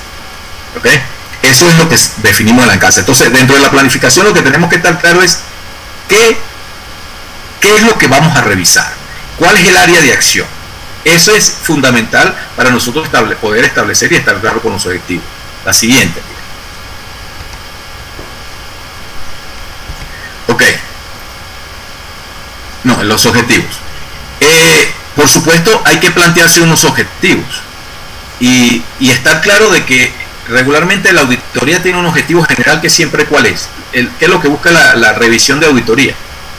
¿Ok? 0.78 0.88
Eso 1.43 1.69
es 1.69 1.77
lo 1.77 1.87
que 1.87 1.97
definimos 2.23 2.63
el 2.63 2.71
alcance. 2.71 3.01
Entonces, 3.01 3.31
dentro 3.31 3.55
de 3.55 3.61
la 3.61 3.69
planificación 3.69 4.25
lo 4.25 4.33
que 4.33 4.41
tenemos 4.41 4.69
que 4.69 4.77
estar 4.77 4.99
claro 4.99 5.21
es 5.21 5.39
¿Qué, 6.07 6.37
¿Qué 7.59 7.75
es 7.75 7.83
lo 7.83 7.97
que 7.97 8.07
vamos 8.07 8.35
a 8.35 8.41
revisar? 8.41 8.91
¿Cuál 9.37 9.57
es 9.57 9.67
el 9.67 9.77
área 9.77 10.01
de 10.01 10.13
acción? 10.13 10.47
Eso 11.05 11.35
es 11.35 11.51
fundamental 11.51 12.35
para 12.55 12.69
nosotros 12.69 13.09
poder 13.41 13.65
establecer 13.65 14.11
y 14.11 14.15
estar 14.15 14.39
claro 14.39 14.61
con 14.61 14.73
los 14.73 14.85
objetivos. 14.85 15.25
La 15.65 15.73
siguiente. 15.73 16.21
Ok. 20.47 20.63
No, 22.83 23.01
los 23.03 23.25
objetivos. 23.25 23.79
Eh, 24.39 24.93
por 25.15 25.27
supuesto, 25.27 25.81
hay 25.85 25.99
que 25.99 26.11
plantearse 26.11 26.61
unos 26.61 26.83
objetivos 26.83 27.61
y, 28.39 28.83
y 28.99 29.11
estar 29.11 29.41
claro 29.41 29.69
de 29.69 29.85
que 29.85 30.11
regularmente 30.49 31.13
la 31.13 31.21
auditoría 31.21 31.81
tiene 31.81 31.97
un 31.97 32.05
objetivo 32.05 32.43
general 32.43 32.81
que 32.81 32.89
siempre 32.89 33.25
cuál 33.25 33.45
es. 33.45 33.69
El, 33.93 34.09
¿Qué 34.19 34.25
es 34.25 34.31
lo 34.31 34.41
que 34.41 34.47
busca 34.47 34.71
la, 34.71 35.13
revisión 35.13 35.59
de 35.59 35.67
auditoría? 35.67 36.13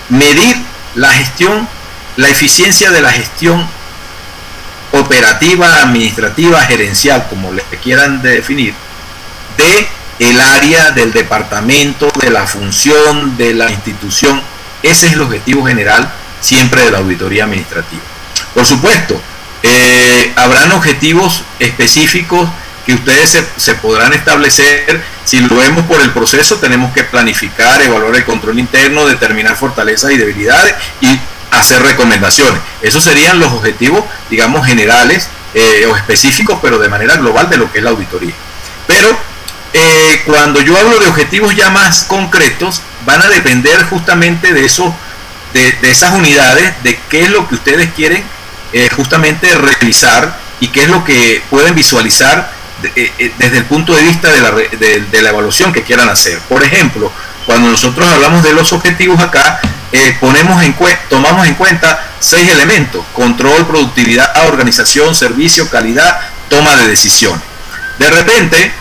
Medir 0.08 0.56
la 0.94 1.10
gestión, 1.10 1.68
la 2.16 2.28
eficiencia 2.28 2.90
de 2.90 3.02
la 3.02 3.10
gestión 3.10 3.66
operativa, 4.92 5.82
administrativa, 5.82 6.60
gerencial, 6.62 7.26
como 7.28 7.52
le 7.52 7.62
quieran 7.82 8.22
definir, 8.22 8.74
de 9.56 9.88
el 10.20 10.40
área 10.40 10.92
del 10.92 11.12
departamento, 11.12 12.10
de 12.20 12.30
la 12.30 12.46
función, 12.46 13.36
de 13.36 13.54
la 13.54 13.70
institución. 13.70 14.40
Ese 14.82 15.06
es 15.06 15.12
el 15.14 15.22
objetivo 15.22 15.64
general 15.66 16.10
siempre 16.40 16.84
de 16.84 16.90
la 16.90 16.98
auditoría 16.98 17.44
administrativa. 17.44 18.02
Por 18.54 18.64
supuesto, 18.64 19.20
eh, 19.62 20.32
habrán 20.36 20.70
objetivos 20.72 21.42
específicos 21.58 22.48
que 22.84 22.94
ustedes 22.94 23.44
se, 23.56 23.74
podrán 23.76 24.12
establecer. 24.12 25.02
Si 25.24 25.40
lo 25.40 25.56
vemos 25.56 25.86
por 25.86 26.00
el 26.00 26.10
proceso, 26.10 26.56
tenemos 26.56 26.92
que 26.92 27.04
planificar, 27.04 27.80
evaluar 27.82 28.14
el 28.16 28.24
control 28.24 28.58
interno, 28.58 29.06
determinar 29.06 29.56
fortalezas 29.56 30.12
y 30.12 30.18
debilidades 30.18 30.74
y 31.00 31.18
hacer 31.50 31.82
recomendaciones. 31.82 32.60
Esos 32.82 33.02
serían 33.04 33.38
los 33.38 33.52
objetivos, 33.52 34.04
digamos, 34.28 34.66
generales 34.66 35.28
eh, 35.54 35.86
o 35.90 35.96
específicos, 35.96 36.58
pero 36.60 36.78
de 36.78 36.88
manera 36.88 37.16
global 37.16 37.48
de 37.48 37.56
lo 37.56 37.72
que 37.72 37.78
es 37.78 37.84
la 37.84 37.90
auditoría. 37.90 38.34
Pero 38.86 39.16
eh, 39.72 40.22
cuando 40.26 40.60
yo 40.60 40.76
hablo 40.76 40.98
de 40.98 41.06
objetivos 41.06 41.56
ya 41.56 41.70
más 41.70 42.04
concretos, 42.04 42.82
van 43.06 43.22
a 43.22 43.28
depender 43.28 43.82
justamente 43.84 44.52
de 44.52 44.64
eso, 44.64 44.94
de, 45.52 45.74
esas 45.82 46.12
unidades, 46.12 46.74
de 46.82 46.98
qué 47.08 47.22
es 47.22 47.30
lo 47.30 47.48
que 47.48 47.54
ustedes 47.54 47.92
quieren 47.94 48.22
eh, 48.72 48.88
justamente 48.94 49.48
revisar 49.56 50.38
y 50.60 50.68
qué 50.68 50.82
es 50.82 50.88
lo 50.88 51.04
que 51.04 51.42
pueden 51.50 51.74
visualizar 51.74 52.52
desde 53.38 53.58
el 53.58 53.64
punto 53.64 53.94
de 53.94 54.02
vista 54.02 54.30
de 54.30 54.40
la, 54.40 54.50
de, 54.50 55.22
la, 55.22 55.28
evaluación 55.30 55.72
que 55.72 55.82
quieran 55.82 56.08
hacer. 56.08 56.38
Por 56.40 56.62
ejemplo, 56.62 57.10
cuando 57.46 57.70
nosotros 57.70 58.06
hablamos 58.06 58.42
de 58.42 58.52
los 58.52 58.72
objetivos 58.72 59.20
acá, 59.20 59.60
eh, 59.92 60.16
ponemos 60.20 60.62
en 60.62 60.74
tomamos 61.08 61.46
en 61.46 61.54
cuenta 61.54 62.04
seis 62.20 62.50
elementos, 62.50 63.04
control, 63.12 63.66
productividad, 63.66 64.46
organización, 64.46 65.14
servicio, 65.14 65.68
calidad, 65.68 66.20
toma 66.48 66.74
de 66.76 66.88
decisiones. 66.88 67.42
De 67.98 68.10
repente, 68.10 68.72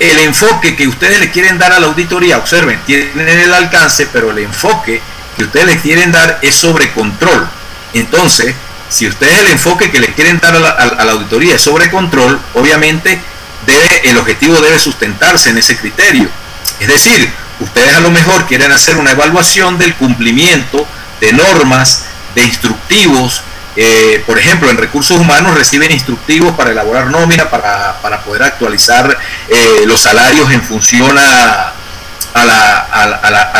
el 0.00 0.18
enfoque 0.20 0.74
que 0.74 0.88
ustedes 0.88 1.20
le 1.20 1.30
quieren 1.30 1.58
dar 1.58 1.72
a 1.72 1.80
la 1.80 1.86
auditoría, 1.86 2.38
observen, 2.38 2.80
tienen 2.84 3.28
el 3.28 3.54
alcance, 3.54 4.08
pero 4.12 4.30
el 4.30 4.38
enfoque 4.38 5.00
que 5.36 5.44
ustedes 5.44 5.66
le 5.66 5.78
quieren 5.78 6.12
dar 6.12 6.38
es 6.42 6.54
sobre 6.54 6.92
control. 6.92 7.48
Entonces, 7.92 8.54
si 8.88 9.08
ustedes 9.08 9.38
el 9.40 9.48
enfoque 9.48 9.90
que 9.90 10.00
le 10.00 10.08
quieren 10.14 10.38
dar 10.38 10.54
a 10.54 11.04
la, 11.04 11.12
auditoría 11.12 11.56
es 11.56 11.62
sobre 11.62 11.90
control, 11.90 12.40
obviamente 12.54 13.20
el 14.04 14.18
objetivo 14.18 14.60
debe 14.60 14.78
sustentarse 14.78 15.50
en 15.50 15.58
ese 15.58 15.76
criterio. 15.76 16.28
Es 16.80 16.88
decir, 16.88 17.32
ustedes 17.60 17.94
a 17.94 18.00
lo 18.00 18.10
mejor 18.10 18.46
quieren 18.46 18.70
hacer 18.72 18.96
una 18.96 19.12
evaluación 19.12 19.78
del 19.78 19.94
cumplimiento 19.94 20.86
de 21.20 21.32
normas, 21.32 22.04
de 22.34 22.42
instructivos, 22.42 23.42
eh, 23.76 24.22
por 24.24 24.38
ejemplo, 24.38 24.70
en 24.70 24.76
recursos 24.76 25.18
humanos 25.18 25.56
reciben 25.56 25.90
instructivos 25.90 26.54
para 26.54 26.70
elaborar 26.70 27.06
nómina, 27.06 27.50
para, 27.50 28.20
poder 28.24 28.44
actualizar 28.44 29.18
eh, 29.48 29.82
los 29.86 30.00
salarios 30.00 30.50
en 30.52 30.62
función 30.62 31.16
a, 31.18 31.72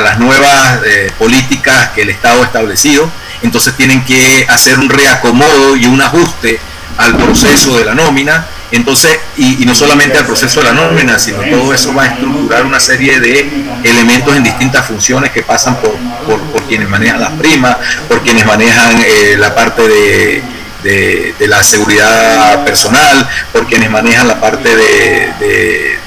las 0.01 0.19
nuevas 0.19 0.81
eh, 0.85 1.13
políticas 1.19 1.91
que 1.91 2.03
el 2.03 2.11
Estado 2.11 2.43
ha 2.43 2.47
establecido 2.47 3.11
entonces 3.45 3.77
tienen 3.77 4.05
que 4.05 4.47
hacer 4.49 4.79
un 4.79 4.89
reacomodo 4.89 5.77
y 5.77 5.87
un 5.87 6.01
ajuste 6.01 6.59
al 6.97 7.17
proceso 7.17 7.77
de 7.77 7.85
la 7.85 7.95
nómina 7.95 8.47
Entonces, 8.71 9.19
y, 9.37 9.65
no 9.67 9.75
solamente 9.75 10.19
al 10.19 10.27
proceso 10.27 10.61
de 10.61 10.67
la 10.67 10.73
nómina, 10.73 11.19
sino 11.19 11.39
todo 11.51 11.73
eso 11.73 11.95
va 11.95 12.05
a 12.05 12.07
estructurar 12.07 12.65
una 12.65 12.81
serie 12.81 13.21
de 13.21 13.49
elementos 13.85 14.35
en 14.37 14.43
distintas 14.43 14.87
funciones 14.87 15.31
que 15.31 15.43
pasan 15.43 15.77
por, 15.77 15.97
por, 16.53 16.63
quienes 16.65 16.89
manejan 16.89 17.21
las 17.21 17.33
primas, 17.33 17.77
por 18.09 18.23
quienes 18.23 18.45
manejan 18.47 18.97
eh, 19.07 19.37
la 19.39 19.55
parte 19.55 19.83
de, 19.87 20.43
de, 21.39 21.47
la 21.47 21.63
seguridad 21.63 22.65
personal, 22.65 23.29
por 23.53 23.67
quienes 23.67 23.91
manejan 23.91 24.27
la 24.27 24.41
parte 24.41 24.75
de, 24.75 25.99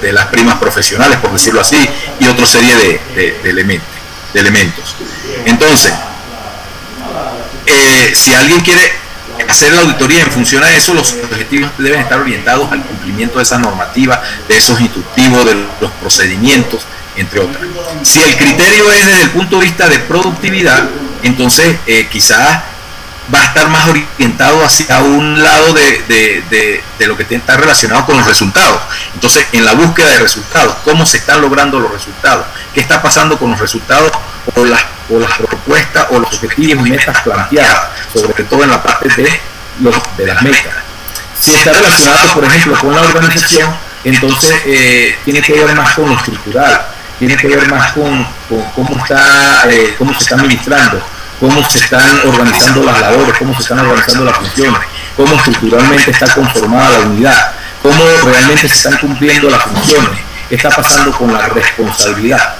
de 0.00 0.12
las 0.12 0.26
primas 0.26 0.58
profesionales, 0.58 1.18
por 1.18 1.32
decirlo 1.32 1.60
así, 1.60 1.88
y 2.18 2.26
otra 2.26 2.46
serie 2.46 2.74
de, 3.14 3.40
elementos, 3.44 3.88
de 4.32 4.40
elementos. 4.40 4.96
Entonces, 5.44 5.92
eh, 7.70 8.14
si 8.14 8.34
alguien 8.34 8.60
quiere 8.60 8.92
hacer 9.48 9.72
la 9.72 9.82
auditoría 9.82 10.22
en 10.22 10.30
función 10.30 10.62
a 10.62 10.70
eso, 10.70 10.94
los 10.94 11.12
objetivos 11.12 11.70
deben 11.78 12.00
estar 12.00 12.20
orientados 12.20 12.70
al 12.72 12.82
cumplimiento 12.82 13.38
de 13.38 13.44
esa 13.44 13.58
normativa, 13.58 14.22
de 14.48 14.56
esos 14.56 14.80
instructivos, 14.80 15.44
de 15.44 15.54
los 15.80 15.90
procedimientos, 16.00 16.82
entre 17.16 17.40
otras. 17.40 17.62
Si 18.02 18.20
el 18.22 18.36
criterio 18.36 18.90
es 18.90 19.06
desde 19.06 19.22
el 19.22 19.30
punto 19.30 19.58
de 19.58 19.66
vista 19.66 19.88
de 19.88 19.98
productividad, 20.00 20.88
entonces 21.22 21.76
eh, 21.86 22.08
quizás 22.10 22.62
va 23.32 23.40
a 23.40 23.44
estar 23.44 23.68
más 23.68 23.88
orientado 23.88 24.64
hacia 24.64 24.98
un 25.00 25.42
lado 25.42 25.72
de, 25.72 26.82
lo 27.06 27.16
que 27.16 27.26
está 27.34 27.56
relacionado 27.56 28.04
con 28.06 28.16
los 28.16 28.26
resultados. 28.26 28.80
Entonces, 29.14 29.46
en 29.52 29.64
la 29.64 29.74
búsqueda 29.74 30.08
de 30.08 30.18
resultados, 30.18 30.76
cómo 30.84 31.06
se 31.06 31.18
están 31.18 31.40
logrando 31.40 31.78
los 31.78 31.92
resultados, 31.92 32.46
qué 32.74 32.80
está 32.80 33.00
pasando 33.02 33.38
con 33.38 33.50
los 33.50 33.60
resultados 33.60 34.10
o 34.56 34.64
las, 34.64 34.82
o 35.10 35.18
las 35.18 35.30
propuestas 35.70 36.06
o 36.10 36.18
los 36.18 36.34
objetivos 36.34 36.86
y 36.86 36.90
metas 36.90 37.20
planteadas, 37.20 37.88
sobre 38.12 38.44
todo 38.44 38.64
en 38.64 38.70
la 38.70 38.82
parte 38.82 39.08
de, 39.08 39.40
los, 39.80 39.94
de 40.16 40.26
las 40.26 40.42
metas. 40.42 40.74
Si 41.38 41.54
está 41.54 41.72
relacionado, 41.72 42.34
por 42.34 42.44
ejemplo, 42.44 42.78
con 42.78 42.94
la 42.94 43.02
organización, 43.02 43.74
entonces 44.04 44.54
eh, 44.66 45.16
tiene 45.24 45.40
que 45.40 45.52
ver 45.52 45.74
más 45.74 45.94
con 45.94 46.10
lo 46.10 46.16
estructural, 46.16 46.86
tiene 47.18 47.36
que 47.36 47.48
ver 47.48 47.70
más 47.70 47.92
con, 47.92 48.26
cómo, 48.74 48.96
está, 48.96 49.64
eh, 49.70 49.94
cómo 49.96 50.12
se 50.14 50.20
está 50.20 50.34
administrando 50.36 51.02
cómo 51.38 51.66
se 51.70 51.78
están 51.78 52.20
organizando 52.26 52.82
las 52.82 53.00
labores, 53.00 53.38
cómo 53.38 53.54
se 53.54 53.62
están 53.62 53.78
organizando 53.78 54.26
las 54.26 54.36
funciones, 54.36 54.80
cómo 55.16 55.36
estructuralmente 55.36 56.10
está 56.10 56.34
conformada 56.34 56.98
la 56.98 57.06
unidad, 57.06 57.52
cómo 57.82 58.04
realmente 58.26 58.68
se 58.68 58.74
están 58.74 58.98
cumpliendo 58.98 59.48
las 59.48 59.62
funciones, 59.62 60.20
qué 60.50 60.56
está 60.56 60.68
pasando 60.68 61.16
con 61.16 61.32
la 61.32 61.48
responsabilidad. 61.48 62.59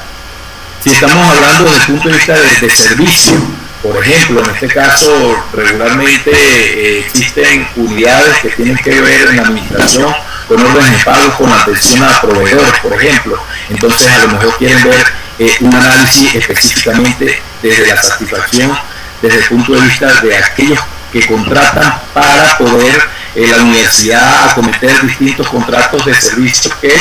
Si 0.83 0.89
estamos 0.89 1.37
hablando 1.37 1.65
desde 1.65 1.79
el 1.79 1.87
punto 1.89 2.09
de 2.09 2.15
vista 2.15 2.35
de, 2.35 2.71
servicio, 2.71 3.35
por 3.83 3.99
ejemplo, 3.99 4.43
en 4.43 4.51
este 4.51 4.69
caso 4.69 5.45
regularmente 5.53 6.31
eh, 6.33 7.01
existen 7.01 7.69
unidades 7.77 8.39
que 8.39 8.49
tienen 8.49 8.79
que 8.79 8.99
ver 8.99 9.29
en 9.29 9.37
la 9.37 9.43
administración 9.43 10.15
con 10.49 10.65
órdenes 10.65 10.99
de 10.99 11.05
pago, 11.05 11.37
con 11.37 11.53
atención 11.53 12.03
a 12.03 12.19
proveedores, 12.23 12.81
por 12.81 12.95
ejemplo. 12.95 13.39
Entonces 13.69 14.09
a 14.11 14.19
lo 14.21 14.29
mejor 14.29 14.57
quieren 14.57 14.83
ver 14.83 15.07
eh, 15.39 15.55
un 15.61 15.75
análisis 15.75 16.35
específicamente 16.35 17.43
desde 17.63 17.87
la 17.87 18.03
satisfacción, 18.03 18.79
desde 19.21 19.39
el 19.41 19.45
punto 19.45 19.75
de 19.75 19.81
vista 19.83 20.11
de 20.23 20.35
aquellos 20.35 20.81
que 21.13 21.27
contratan 21.27 22.01
para 22.15 22.57
poder 22.57 23.03
eh, 23.35 23.47
la 23.49 23.63
universidad 23.65 24.51
acometer 24.51 25.07
distintos 25.07 25.47
contratos 25.49 26.07
de 26.07 26.15
servicios 26.15 26.75
que 26.81 26.95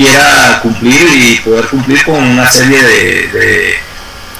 quiera 0.00 0.60
cumplir 0.62 0.96
y 1.14 1.40
poder 1.40 1.66
cumplir 1.66 2.02
con 2.04 2.24
una 2.24 2.50
serie 2.50 2.82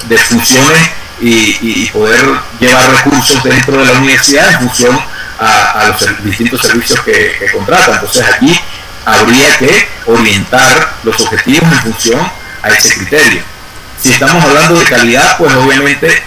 de, 0.08 0.18
funciones 0.18 0.90
y, 1.20 1.86
poder 1.90 2.24
llevar 2.58 2.90
recursos 2.90 3.42
dentro 3.42 3.76
de 3.78 3.92
la 3.92 3.98
universidad 3.98 4.52
en 4.52 4.60
función 4.60 4.98
a, 5.38 5.84
los 5.88 6.24
distintos 6.24 6.62
servicios 6.62 7.00
que, 7.00 7.36
que 7.38 7.50
contratan. 7.52 7.94
Entonces 7.94 8.24
aquí 8.34 8.58
habría 9.04 9.58
que 9.58 9.88
orientar 10.06 10.94
los 11.02 11.20
objetivos 11.20 11.70
en 11.70 11.92
función 11.92 12.32
a 12.62 12.68
ese 12.70 12.94
criterio. 12.94 13.42
Si 14.02 14.12
estamos 14.12 14.42
hablando 14.42 14.78
de 14.78 14.84
calidad, 14.86 15.36
pues 15.36 15.54
obviamente 15.54 16.22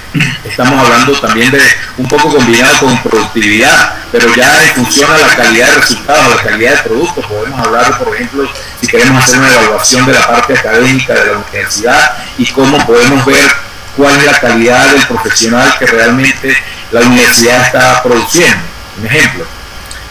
estamos 0.45 0.80
hablando 0.80 1.19
también 1.19 1.49
de 1.49 1.59
un 1.97 2.07
poco 2.07 2.30
combinado 2.30 2.78
con 2.82 3.01
productividad, 3.01 3.95
pero 4.11 4.34
ya 4.36 4.63
en 4.63 4.76
función 4.76 5.11
a 5.11 5.17
la 5.17 5.36
calidad 5.36 5.69
de 5.69 5.82
resultados, 5.82 6.36
la 6.36 6.43
calidad 6.43 6.71
de 6.71 6.89
productos, 6.89 7.26
podemos 7.26 7.59
hablar, 7.59 7.97
por 7.97 8.15
ejemplo, 8.15 8.47
si 8.80 8.86
queremos 8.86 9.24
hacer 9.24 9.39
una 9.39 9.51
evaluación 9.51 10.05
de 10.05 10.13
la 10.13 10.28
parte 10.28 10.53
académica 10.53 11.15
de 11.15 11.26
la 11.32 11.38
universidad 11.39 12.17
y 12.38 12.45
cómo 12.51 12.78
podemos 12.86 13.26
ver 13.26 13.51
cuál 13.97 14.15
es 14.17 14.26
la 14.26 14.39
calidad 14.39 14.91
del 14.91 15.07
profesional 15.07 15.76
que 15.80 15.88
realmente 15.88 16.55
la 16.91 17.01
universidad 17.01 17.59
está 17.65 18.03
produciendo. 18.03 18.61
Un 18.99 19.07
ejemplo, 19.07 19.47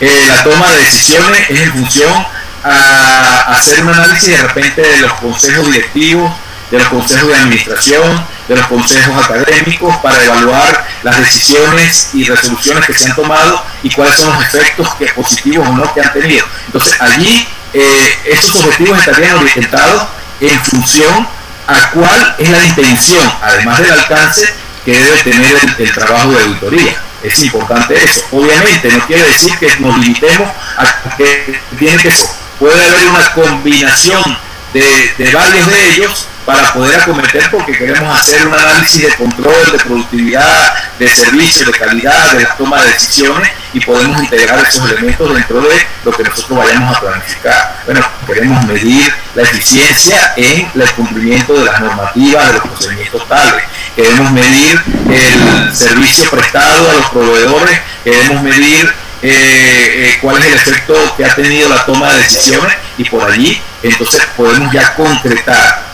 eh, 0.00 0.24
la 0.26 0.42
toma 0.42 0.68
de 0.68 0.78
decisiones 0.78 1.48
es 1.48 1.60
en 1.60 1.72
función 1.72 2.26
a 2.64 3.54
hacer 3.54 3.82
un 3.82 3.90
análisis 3.90 4.30
de 4.30 4.36
repente 4.36 4.82
de 4.82 4.96
los 4.98 5.12
consejos 5.14 5.70
directivos, 5.70 6.32
de 6.72 6.78
los 6.78 6.88
consejos 6.88 7.28
de 7.28 7.36
administración, 7.36 8.26
de 8.48 8.56
los 8.56 8.66
consejos 8.66 9.24
académicos 9.24 9.96
para 9.98 10.24
evaluar 10.24 10.86
las 11.02 11.18
decisiones 11.18 12.10
y 12.14 12.24
resoluciones 12.24 12.86
que 12.86 12.94
se 12.94 13.10
han 13.10 13.14
tomado 13.14 13.64
y 13.82 13.90
cuáles 13.90 14.16
son 14.16 14.34
los 14.34 14.42
efectos 14.42 14.94
que, 14.94 15.06
positivos 15.06 15.68
o 15.68 15.72
no 15.72 15.94
que 15.94 16.00
han 16.00 16.12
tenido. 16.12 16.44
Entonces 16.66 17.00
allí 17.00 17.46
eh, 17.74 18.18
estos 18.24 18.64
objetivos 18.64 18.98
estarían 18.98 19.36
orientados 19.36 20.08
en 20.40 20.64
función 20.64 21.28
a 21.68 21.90
cuál 21.90 22.34
es 22.38 22.48
la 22.48 22.64
intención, 22.64 23.32
además 23.40 23.78
del 23.78 23.92
alcance 23.92 24.52
que 24.84 24.98
debe 24.98 25.22
tener 25.22 25.76
el 25.78 25.92
trabajo 25.92 26.32
de 26.32 26.42
auditoría. 26.42 26.96
Es 27.22 27.40
importante 27.44 28.02
eso. 28.02 28.24
Obviamente 28.32 28.90
no 28.90 29.06
quiere 29.06 29.22
decir 29.28 29.56
que 29.58 29.76
nos 29.78 29.96
limitemos 29.98 30.48
a 30.76 31.16
que 31.16 31.60
tiene 31.78 32.02
que 32.02 32.10
ser 32.10 32.42
puede 32.62 32.80
haber 32.84 33.08
una 33.08 33.32
combinación 33.32 34.38
de, 34.72 35.30
varios 35.32 35.66
de 35.66 35.88
ellos 35.90 36.28
para 36.44 36.72
poder 36.72 37.00
acometer 37.00 37.50
porque 37.50 37.72
queremos 37.72 38.18
hacer 38.18 38.46
un 38.46 38.54
análisis 38.54 39.02
de 39.02 39.14
control, 39.14 39.72
de 39.72 39.78
productividad, 39.78 40.74
de 40.98 41.08
servicio, 41.08 41.66
de 41.66 41.72
calidad, 41.72 42.32
de 42.32 42.46
toma 42.58 42.82
de 42.82 42.92
decisiones 42.92 43.50
y 43.72 43.80
podemos 43.80 44.20
integrar 44.22 44.58
esos 44.66 44.90
elementos 44.90 45.34
dentro 45.34 45.60
de 45.60 45.86
lo 46.04 46.12
que 46.12 46.24
nosotros 46.24 46.58
vayamos 46.58 46.96
a 46.96 47.00
planificar. 47.00 47.82
Bueno, 47.84 48.06
queremos 48.26 48.66
medir 48.66 49.14
la 49.34 49.42
eficiencia 49.42 50.34
en 50.36 50.70
el 50.74 50.90
cumplimiento 50.92 51.54
de 51.54 51.64
las 51.64 51.80
normativas, 51.80 52.46
de 52.48 52.52
los 52.54 52.62
procedimientos 52.68 53.28
tales. 53.28 53.64
Queremos 53.94 54.32
medir 54.32 54.82
el 55.10 55.74
servicio 55.74 56.28
prestado 56.30 56.90
a 56.90 56.94
los 56.94 57.10
proveedores, 57.10 57.80
queremos 58.02 58.42
medir 58.42 58.92
eh, 59.22 59.30
eh, 59.30 60.18
cuál 60.20 60.38
es 60.38 60.46
el 60.46 60.54
efecto 60.54 60.94
que 61.16 61.24
ha 61.24 61.34
tenido 61.34 61.68
la 61.68 61.86
toma 61.86 62.12
de 62.12 62.18
decisiones 62.22 62.74
y 62.98 63.04
por 63.04 63.30
allí 63.30 63.62
entonces 63.82 64.20
podemos 64.36 64.72
ya 64.72 64.94
concretar 64.94 65.91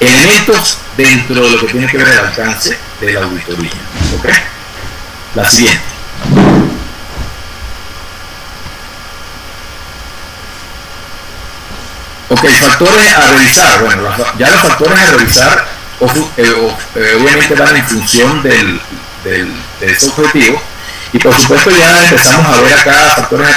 elementos 0.00 0.78
dentro 0.96 1.42
de 1.44 1.50
lo 1.50 1.66
que 1.66 1.72
tiene 1.72 1.86
que 1.86 1.98
ver 1.98 2.08
el 2.08 2.18
alcance 2.18 2.78
de 3.00 3.12
la 3.12 3.20
auditoría. 3.20 3.70
¿ok? 4.18 4.28
La 5.34 5.48
siguiente. 5.48 5.82
Ok, 12.30 12.46
factores 12.60 13.16
a 13.16 13.26
revisar. 13.32 13.84
Bueno, 13.84 14.02
ya 14.38 14.50
los 14.50 14.60
factores 14.60 15.00
a 15.00 15.12
revisar 15.12 15.78
eh, 16.36 17.16
obviamente 17.20 17.54
van 17.54 17.76
en 17.76 17.88
función 17.88 18.42
del, 18.42 18.80
del, 19.24 19.52
de 19.80 19.90
ese 19.90 20.08
objetivo 20.08 20.62
y 21.12 21.18
por 21.18 21.34
supuesto 21.34 21.70
ya 21.70 22.04
empezamos 22.04 22.56
a 22.56 22.60
ver 22.60 22.72
acá 22.74 22.92
factores 23.16 23.56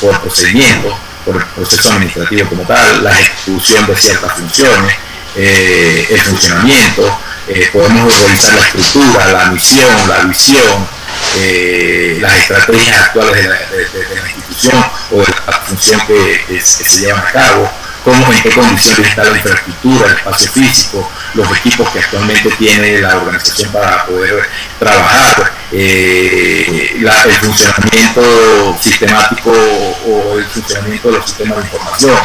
por 0.00 0.20
procedimiento, 0.20 0.98
por 1.28 1.36
el 1.36 1.46
proceso 1.48 1.92
administrativo 1.92 2.48
como 2.48 2.62
tal, 2.62 3.04
la 3.04 3.10
ejecución 3.10 3.86
de 3.86 3.96
ciertas 3.96 4.32
funciones, 4.32 4.94
eh, 5.36 6.06
el 6.10 6.20
funcionamiento, 6.22 7.18
eh, 7.48 7.68
podemos 7.70 8.20
revisar 8.22 8.54
la 8.54 8.60
estructura, 8.60 9.28
la 9.28 9.50
misión, 9.50 10.08
la 10.08 10.24
visión, 10.24 10.88
eh, 11.36 12.16
las 12.20 12.34
estrategias 12.34 12.98
actuales 13.02 13.42
de 13.42 13.48
la, 13.48 14.28
institución 14.28 14.84
o 15.10 15.18
de 15.18 15.34
la 15.46 15.52
función 15.52 16.00
que 16.06 16.60
se 16.60 17.00
llevan 17.00 17.20
a 17.20 17.30
cabo, 17.30 17.70
cómo, 18.04 18.32
en 18.32 18.42
qué 18.42 18.50
condiciones 18.50 19.08
está 19.08 19.24
la 19.24 19.36
infraestructura, 19.36 20.06
el 20.06 20.12
espacio 20.14 20.50
físico, 20.50 21.10
los 21.34 21.58
equipos 21.58 21.90
que 21.90 21.98
actualmente 21.98 22.50
tiene 22.58 23.00
la 23.02 23.18
organización 23.18 23.70
para 23.70 24.06
poder 24.06 24.48
trabajar, 24.78 25.52
eh, 25.72 26.96
el 26.98 27.32
funcionamiento 27.34 28.78
sistemático 28.80 29.50
o 29.50 30.38
el 30.38 30.44
funcionamiento 30.46 31.10
de 31.10 31.18
los 31.18 31.26
sistemas 31.26 31.58
de 31.58 31.64
información, 31.64 32.18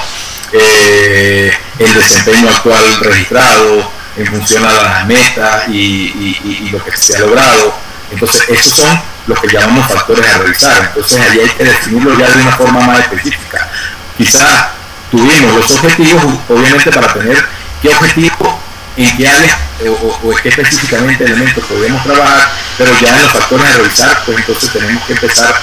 eh, 0.54 1.52
el 1.80 1.94
desempeño 1.94 2.50
actual 2.50 2.84
registrado 3.02 3.92
en 4.16 4.28
función 4.28 4.66
a 4.66 4.72
las 4.72 5.08
metas 5.08 5.68
y, 5.70 6.70
lo 6.72 6.84
que 6.84 6.96
se 6.96 7.16
ha 7.16 7.20
logrado. 7.20 7.74
Entonces, 8.12 8.44
esos 8.50 8.74
son 8.74 9.02
los 9.28 9.40
que 9.40 9.48
llamamos 9.48 9.88
factores 9.88 10.26
a 10.28 10.38
revisar. 10.40 10.92
Entonces, 10.94 11.20
ahí 11.20 11.40
hay 11.40 11.50
que 11.50 11.64
definirlo 11.64 12.18
ya 12.18 12.30
de 12.30 12.42
una 12.42 12.52
forma 12.52 12.82
más 12.82 13.00
específica. 13.00 13.70
Quizás 14.18 14.68
tuvimos 15.10 15.56
los 15.56 15.72
objetivos, 15.72 16.24
obviamente 16.48 16.92
para 16.92 17.14
tener 17.14 17.46
qué 17.82 17.90
objetivo, 17.90 18.63
en 18.98 19.18
qué 19.18 19.28
áreas 19.28 19.58
eh, 19.82 19.90
o, 19.90 20.36
qué 20.42 20.50
específicamente 20.50 21.24
elementos 21.24 21.64
podemos 21.66 22.04
trabajar, 22.04 22.52
pero 22.78 22.92
ya 23.00 23.16
en 23.16 23.24
los 23.24 23.32
factores 23.32 23.66
a 23.66 23.78
revisar, 23.78 24.24
pues 24.26 24.38
entonces 24.40 24.72
tenemos 24.72 25.04
que 25.06 25.14
empezar 25.14 25.56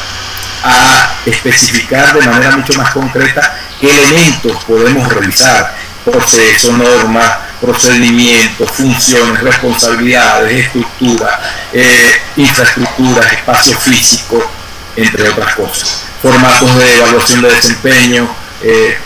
a 0.63 1.15
especificar 1.25 2.19
de 2.19 2.27
manera 2.27 2.57
mucho 2.57 2.75
más 2.75 2.91
concreta 2.91 3.59
qué 3.81 3.89
elementos 3.91 4.65
podemos 4.65 5.09
revisar, 5.13 5.75
procesos, 6.05 6.77
normas, 6.77 7.39
procedimientos, 7.61 8.71
funciones, 8.71 9.43
responsabilidades, 9.43 10.67
estructura, 10.67 11.41
eh, 11.73 12.21
infraestructuras, 12.37 13.33
espacio 13.33 13.79
físico, 13.79 14.51
entre 14.97 15.29
otras 15.29 15.55
cosas. 15.55 16.03
Formatos 16.23 16.77
de 16.77 16.97
evaluación 16.97 17.43
de 17.43 17.51
desempeño, 17.53 18.29
eh, 18.63 18.99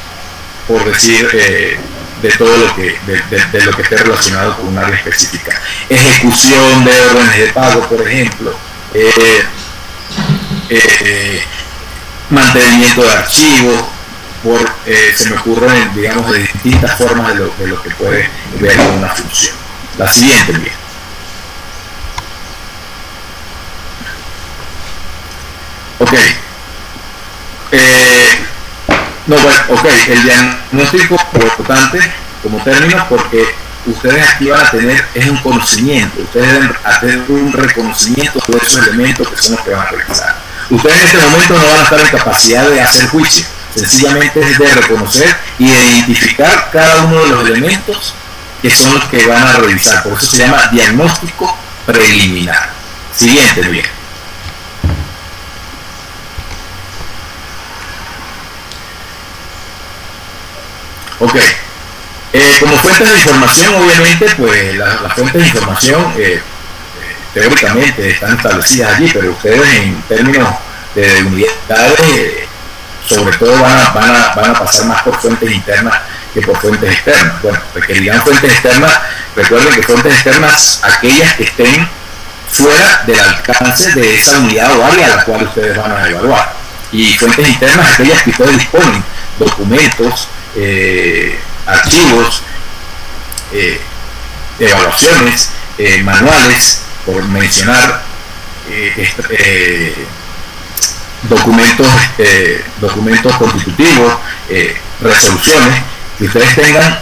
por 0.67 0.85
decir, 0.85 1.29
eh, 1.33 1.79
de 2.25 2.31
todo 2.39 2.57
lo 2.57 2.75
que, 2.75 2.99
de, 3.07 3.65
lo 3.65 3.73
que 3.73 3.83
esté 3.83 3.97
relacionado 3.99 4.57
con 4.57 4.69
un 4.69 4.79
área 4.79 4.97
específica. 4.97 5.61
Ejecución 5.91 6.83
de 6.83 7.01
órdenes 7.03 7.39
de 7.39 7.47
pago, 7.53 7.87
por 7.87 8.09
ejemplo. 8.09 8.57
mantenimiento 12.31 13.03
de 13.03 13.11
archivos, 13.13 13.85
por, 14.43 14.75
eh, 14.87 15.13
se 15.15 15.29
me 15.29 15.37
ocurren, 15.37 15.95
digamos, 15.95 16.33
de 16.33 16.39
distintas 16.39 16.97
formas 16.97 17.35
de 17.35 17.41
lo, 17.41 17.55
de 17.59 17.67
lo 17.67 17.83
que 17.83 17.91
puede 17.91 18.31
ver 18.59 18.81
una 18.97 19.09
función. 19.09 19.55
La 19.99 20.11
siguiente, 20.11 20.53
bien. 20.53 20.73
Ok. 25.99 26.15
Eh, 27.73 28.54
no, 29.27 29.37
bueno, 29.37 29.61
ok, 29.71 29.87
el 30.09 30.23
diagnóstico 30.23 31.15
es 31.15 31.45
importante 31.45 31.99
como 32.43 32.63
término 32.63 33.07
porque 33.09 33.55
ustedes 33.87 34.29
aquí 34.29 34.49
van 34.49 34.67
a 34.67 34.71
tener 34.71 35.07
es 35.15 35.27
un 35.29 35.39
conocimiento, 35.39 36.21
ustedes 36.23 36.53
deben 36.53 36.73
hacer 36.85 37.25
un 37.29 37.53
reconocimiento 37.53 38.41
de 38.49 38.59
esos 38.59 38.87
elementos 38.87 39.29
que 39.29 39.37
son 39.37 39.57
los 39.57 39.65
que 39.65 39.71
van 39.71 39.87
a 39.87 39.91
realizar. 39.91 40.37
Ustedes 40.71 40.97
en 40.97 41.07
este 41.07 41.19
momento 41.19 41.55
no 41.55 41.67
van 41.67 41.79
a 41.79 41.83
estar 41.83 42.01
en 42.01 42.09
capacidad 42.09 42.69
de 42.69 42.81
hacer 42.81 43.09
juicio, 43.09 43.47
sencillamente 43.75 44.41
es 44.41 44.59
de 44.59 44.67
reconocer 44.67 45.37
y 45.59 45.69
identificar 45.69 46.71
cada 46.71 47.05
uno 47.05 47.23
de 47.23 47.31
los 47.31 47.49
elementos 47.49 48.15
que 48.61 48.71
son 48.71 48.95
los 48.95 49.05
que 49.07 49.27
van 49.27 49.43
a 49.43 49.53
revisar. 49.55 50.03
Por 50.03 50.15
eso 50.15 50.27
se 50.27 50.39
llama 50.39 50.69
diagnóstico 50.71 51.57
preliminar. 51.87 52.71
Siguiente, 53.15 53.63
bien. 53.63 54.04
Ok. 61.21 61.37
Eh, 62.33 62.57
como 62.61 62.77
fuentes 62.79 63.09
de 63.09 63.17
información, 63.17 63.75
obviamente, 63.75 64.27
pues 64.37 64.75
las 64.75 65.13
fuentes 65.15 65.41
de 65.43 65.49
información 65.49 66.13
eh, 66.17 66.23
eh, 66.35 66.43
teóricamente 67.33 68.11
están 68.11 68.37
establecidas 68.37 68.97
allí, 68.97 69.11
pero 69.13 69.31
ustedes 69.31 69.75
en 69.75 70.03
términos 70.03 70.55
de 70.95 71.23
unidades 71.23 72.49
sobre 73.09 73.37
todo 73.37 73.53
van 73.61 73.79
a, 73.79 73.91
van 73.91 74.17
a, 74.17 74.35
van 74.35 74.51
a 74.51 74.59
pasar 74.59 74.87
más 74.87 75.03
por 75.03 75.21
fuentes 75.21 75.51
internas 75.51 75.95
que 76.33 76.41
por 76.43 76.57
fuentes 76.59 76.91
externas. 76.91 77.43
Bueno, 77.43 77.59
requerirán 77.75 78.23
fuentes 78.23 78.53
externas, 78.53 78.93
recuerden 79.37 79.75
que 79.75 79.83
fuentes 79.83 80.15
externas, 80.15 80.81
aquellas 80.83 81.35
que 81.35 81.45
estén 81.45 81.89
fuera 82.51 83.03
del 83.07 83.21
alcance 83.21 83.93
de 83.93 84.15
esa 84.17 84.39
unidad 84.39 84.77
o 84.79 84.85
área 84.85 85.07
a 85.07 85.17
la 85.17 85.25
cual 85.25 85.45
ustedes 85.45 85.77
van 85.77 85.93
a 85.93 86.09
evaluar. 86.09 86.53
Y 86.93 87.13
fuentes 87.15 87.49
internas, 87.49 87.95
aquellas 87.95 88.23
que 88.23 88.31
ustedes 88.31 88.59
disponen, 88.59 89.05
documentos, 89.39 90.29
eh, 90.57 91.39
archivos, 91.67 92.43
eh, 93.53 93.81
evaluaciones, 94.59 95.51
eh, 95.79 96.03
manuales, 96.03 96.83
por 97.07 97.23
mencionar 97.25 98.03
documentos, 101.29 101.87
eh, 102.19 102.63
documentos 102.81 103.35
constitutivos, 103.37 104.15
eh, 104.49 104.77
resoluciones 105.01 105.83
que 106.19 106.25
ustedes 106.25 106.55
tengan 106.55 106.99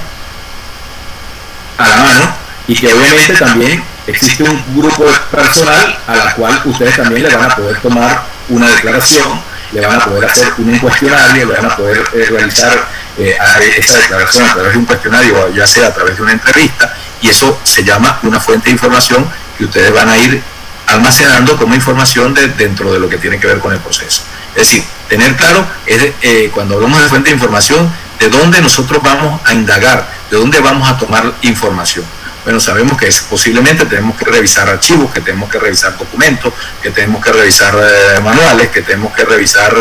a 1.79 1.89
la 1.89 1.97
mano 1.97 2.35
y 2.69 2.75
que 2.75 2.93
obviamente 2.93 3.35
también 3.35 3.83
existe 4.07 4.43
un 4.45 4.63
grupo 4.77 5.05
personal 5.31 5.99
a 6.07 6.17
la 6.17 6.35
cual 6.35 6.63
ustedes 6.65 6.97
también 6.97 7.25
le 7.25 7.37
van 7.37 7.51
a 7.51 7.57
poder 7.57 7.81
tomar 7.81 8.25
una 8.49 8.69
declaración, 8.71 9.41
le 9.73 9.87
van 9.87 10.01
a 10.01 10.05
poder 10.05 10.31
hacer 10.31 10.53
un 10.59 10.79
cuestionario, 10.79 11.47
le 11.47 11.55
van 11.55 11.67
a 11.67 11.77
poder 11.77 12.05
eh, 12.15 12.27
realizar 12.31 12.89
esa 13.17 13.99
declaración 13.99 14.49
a 14.49 14.55
través 14.55 14.73
de 14.73 14.79
un 14.79 14.85
cuestionario, 14.87 15.55
ya 15.55 15.67
sea 15.67 15.89
a 15.89 15.95
través 15.95 16.17
de 16.17 16.23
una 16.23 16.33
entrevista, 16.33 16.95
y 17.21 17.29
eso 17.29 17.61
se 17.63 17.85
llama 17.85 18.19
una 18.23 18.41
fuente 18.41 18.67
de 18.67 18.73
información 18.73 19.27
que 19.57 19.65
ustedes 19.65 19.93
van 19.93 20.09
a 20.09 20.17
ir 20.17 20.43
almacenando 20.87 21.57
como 21.57 21.75
información 21.75 22.35
de, 22.35 22.49
dentro 22.49 22.93
de 22.93 22.99
lo 22.99 23.09
que 23.09 23.19
tiene 23.19 23.39
que 23.39 23.47
ver 23.47 23.59
con 23.59 23.73
el 23.73 23.79
proceso. 23.81 24.23
Es 24.55 24.69
decir, 24.69 24.85
tener 25.09 25.37
claro, 25.37 25.65
es, 25.87 26.13
eh, 26.23 26.51
cuando 26.53 26.75
hablamos 26.75 27.01
de 27.01 27.09
fuente 27.09 27.31
de 27.31 27.35
información, 27.35 27.91
de 28.19 28.29
dónde 28.29 28.61
nosotros 28.61 29.03
vamos 29.03 29.41
a 29.45 29.55
indagar, 29.55 30.09
de 30.31 30.37
dónde 30.37 30.61
vamos 30.61 30.89
a 30.89 30.97
tomar 30.97 31.33
información. 31.43 32.05
Bueno, 32.45 32.59
sabemos 32.59 32.99
que 32.99 33.07
es, 33.07 33.21
posiblemente 33.21 33.87
tenemos 33.87 34.17
que 34.17 34.25
revisar 34.25 34.69
archivos, 34.69 35.13
que 35.13 35.21
tenemos 35.21 35.49
que 35.49 35.59
revisar 35.59 35.97
documentos, 35.97 36.53
que 36.83 36.91
tenemos 36.91 37.25
que 37.25 37.33
revisar 37.33 37.75
eh, 37.77 38.21
manuales, 38.21 38.69
que 38.71 38.83
tenemos 38.83 39.13
que 39.13 39.25
revisar 39.25 39.75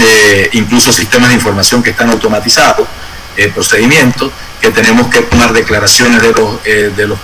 eh, 0.00 0.50
incluso 0.52 0.92
sistemas 0.92 1.28
de 1.28 1.36
información 1.36 1.82
que 1.82 1.90
están 1.90 2.10
automatizados, 2.10 2.88
procedimientos, 3.52 4.30
que 4.60 4.70
tenemos 4.70 5.08
que 5.08 5.20
tomar 5.22 5.52
declaraciones 5.52 6.22
de 6.22 6.32
los, 6.32 6.62
de 6.62 7.06
los 7.06 7.18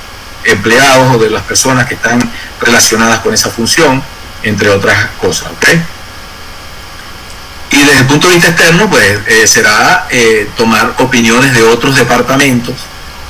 empleados 0.45 1.17
o 1.17 1.19
de 1.19 1.31
las 1.31 1.43
personas 1.43 1.87
que 1.87 1.95
están 1.95 2.21
relacionadas 2.61 3.21
con 3.21 3.33
esa 3.35 3.51
función, 3.51 4.03
entre 4.43 4.69
otras 4.71 5.07
cosas. 5.21 5.51
Y 7.71 7.77
desde 7.77 8.01
el 8.01 8.07
punto 8.07 8.29
de 8.29 8.35
vista 8.35 8.51
externo, 8.51 8.91
pues 8.91 9.21
eh, 9.27 9.47
será 9.47 10.07
eh, 10.11 10.49
tomar 10.57 10.95
opiniones 10.99 11.55
de 11.55 11.63
otros 11.63 11.95
departamentos, 11.95 12.75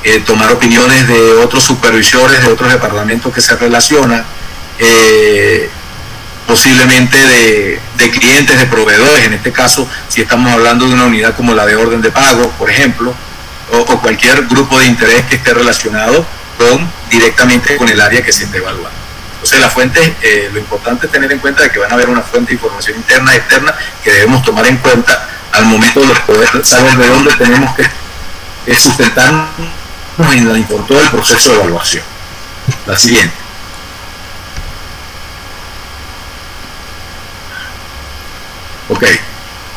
eh, 0.04 0.20
tomar 0.20 0.50
opiniones 0.52 1.06
de 1.08 1.32
otros 1.34 1.62
supervisores 1.62 2.42
de 2.42 2.52
otros 2.52 2.72
departamentos 2.72 3.32
que 3.32 3.40
se 3.40 3.56
relacionan, 3.56 4.24
posiblemente 6.46 7.16
de, 7.16 7.80
de, 7.96 8.10
clientes, 8.10 8.58
de 8.58 8.66
proveedores, 8.66 9.24
en 9.24 9.34
este 9.34 9.52
caso, 9.52 9.86
si 10.08 10.22
estamos 10.22 10.52
hablando 10.52 10.88
de 10.88 10.94
una 10.94 11.04
unidad 11.04 11.36
como 11.36 11.54
la 11.54 11.64
de 11.64 11.76
orden 11.76 12.00
de 12.00 12.10
pago, 12.10 12.50
por 12.58 12.70
ejemplo, 12.70 13.14
o, 13.72 13.84
cualquier 14.00 14.46
grupo 14.46 14.78
de 14.78 14.86
interés 14.86 15.24
que 15.26 15.36
esté 15.36 15.54
relacionado 15.54 16.24
con 16.58 16.90
directamente 17.08 17.76
con 17.76 17.88
el 17.88 18.00
área 18.00 18.22
que 18.22 18.32
se 18.32 18.44
está 18.44 18.56
evaluando. 18.56 18.98
Entonces 19.34 19.60
la 19.60 19.70
fuente, 19.70 20.16
eh, 20.22 20.50
lo 20.52 20.58
importante 20.58 21.06
es 21.06 21.12
tener 21.12 21.30
en 21.32 21.38
cuenta 21.38 21.62
de 21.62 21.70
que 21.70 21.78
van 21.78 21.90
a 21.90 21.94
haber 21.94 22.08
una 22.08 22.20
fuente 22.20 22.48
de 22.48 22.54
información 22.54 22.96
interna 22.96 23.32
y 23.32 23.36
externa 23.38 23.74
que 24.02 24.12
debemos 24.12 24.42
tomar 24.42 24.66
en 24.66 24.76
cuenta 24.78 25.28
al 25.52 25.64
momento 25.64 26.00
de 26.00 26.14
poder 26.26 26.66
saber 26.66 26.96
de 26.96 27.06
dónde 27.08 27.32
tenemos 27.36 27.74
que 27.74 28.74
sustentarnos 28.74 29.48
en 30.32 30.64
todo 30.86 31.00
el 31.00 31.08
proceso 31.08 31.50
de 31.50 31.56
evaluación. 31.56 32.04
La 32.86 32.96
siguiente. 32.96 33.34
Ok. 38.88 39.04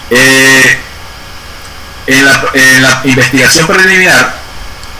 Eh, 0.10 0.80
en, 2.08 2.26
la, 2.26 2.46
en 2.54 2.82
la 2.82 3.02
investigación 3.06 3.68
preliminar, 3.68 4.36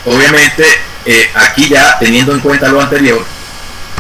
obviamente 0.06 0.66
eh, 1.06 1.30
aquí 1.36 1.70
ya 1.70 1.98
teniendo 2.00 2.34
en 2.34 2.40
cuenta 2.40 2.70
lo 2.70 2.82
anterior, 2.82 3.26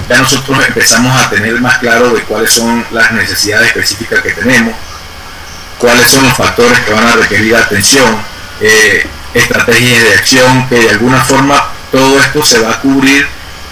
ya 0.09 0.17
nosotros 0.19 0.65
empezamos 0.65 1.19
a 1.21 1.29
tener 1.29 1.59
más 1.59 1.77
claro 1.79 2.09
de 2.11 2.21
cuáles 2.23 2.51
son 2.51 2.85
las 2.91 3.11
necesidades 3.11 3.67
específicas 3.67 4.21
que 4.21 4.31
tenemos, 4.31 4.75
cuáles 5.77 6.09
son 6.09 6.23
los 6.23 6.33
factores 6.33 6.79
que 6.81 6.93
van 6.93 7.07
a 7.07 7.15
requerir 7.15 7.55
atención, 7.55 8.23
eh, 8.61 9.07
estrategias 9.33 10.03
de 10.03 10.13
acción, 10.13 10.67
que 10.69 10.75
de 10.75 10.89
alguna 10.89 11.23
forma 11.23 11.69
todo 11.91 12.19
esto 12.19 12.43
se 12.43 12.59
va 12.59 12.71
a 12.71 12.79
cubrir 12.81 13.27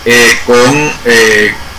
eh, 0.05 0.39
con 0.45 0.91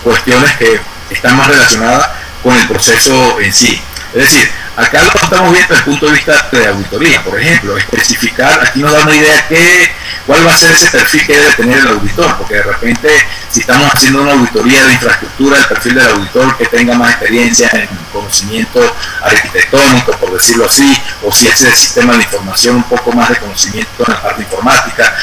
cuestiones 0.03 0.51
que 0.57 0.79
están 1.09 1.37
más 1.37 1.47
relacionadas 1.47 2.09
con 2.41 2.55
el 2.55 2.67
proceso 2.67 3.39
en 3.39 3.53
sí. 3.53 3.81
Es 4.13 4.31
decir, 4.31 4.51
acá 4.75 5.01
lo 5.03 5.09
estamos 5.09 5.51
viendo 5.51 5.73
desde 5.73 5.75
el 5.75 5.83
punto 5.83 6.05
de 6.07 6.11
vista 6.13 6.49
de 6.51 6.67
auditoría, 6.67 7.23
por 7.23 7.39
ejemplo, 7.39 7.77
especificar, 7.77 8.61
aquí 8.61 8.81
nos 8.81 8.91
da 8.91 9.01
una 9.01 9.15
idea 9.15 9.47
que 9.47 9.91
cuál 10.25 10.45
va 10.47 10.53
a 10.53 10.57
ser 10.57 10.71
ese 10.71 10.87
perfil 10.87 11.25
que 11.25 11.37
debe 11.37 11.53
tener 11.53 11.79
el 11.79 11.87
auditor, 11.87 12.37
porque 12.37 12.55
de 12.55 12.63
repente 12.63 13.09
si 13.49 13.59
estamos 13.59 13.91
haciendo 13.93 14.21
una 14.21 14.31
auditoría 14.31 14.85
de 14.85 14.93
infraestructura, 14.93 15.57
el 15.57 15.65
perfil 15.65 15.95
del 15.95 16.07
auditor 16.07 16.57
que 16.57 16.65
tenga 16.65 16.95
más 16.95 17.11
experiencia 17.11 17.69
en 17.73 17.87
conocimiento 18.11 18.79
arquitectónico, 19.21 20.11
por 20.13 20.33
decirlo 20.33 20.65
así, 20.65 21.01
o 21.23 21.31
si 21.31 21.47
es 21.47 21.61
el 21.61 21.73
sistema 21.73 22.13
de 22.13 22.23
información, 22.23 22.77
un 22.77 22.83
poco 22.83 23.11
más 23.11 23.29
de 23.29 23.37
conocimiento 23.37 24.03
en 24.07 24.13
la 24.13 24.21
parte 24.21 24.41
informática. 24.41 25.15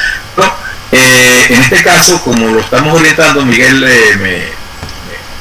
Eh, 0.92 1.46
en 1.51 1.61
este 1.61 1.82
caso, 1.82 2.20
como 2.22 2.48
lo 2.48 2.61
estamos 2.61 2.98
orientando, 2.98 3.44
Miguel, 3.44 3.84
eh, 3.84 4.16
me, 4.16 4.38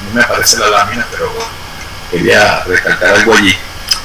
no 0.07 0.13
me 0.13 0.21
aparece 0.21 0.57
la 0.57 0.69
lámina, 0.69 1.05
pero 1.11 1.31
quería 2.11 2.63
recalcar 2.65 3.15
algo 3.15 3.35
allí. 3.35 3.57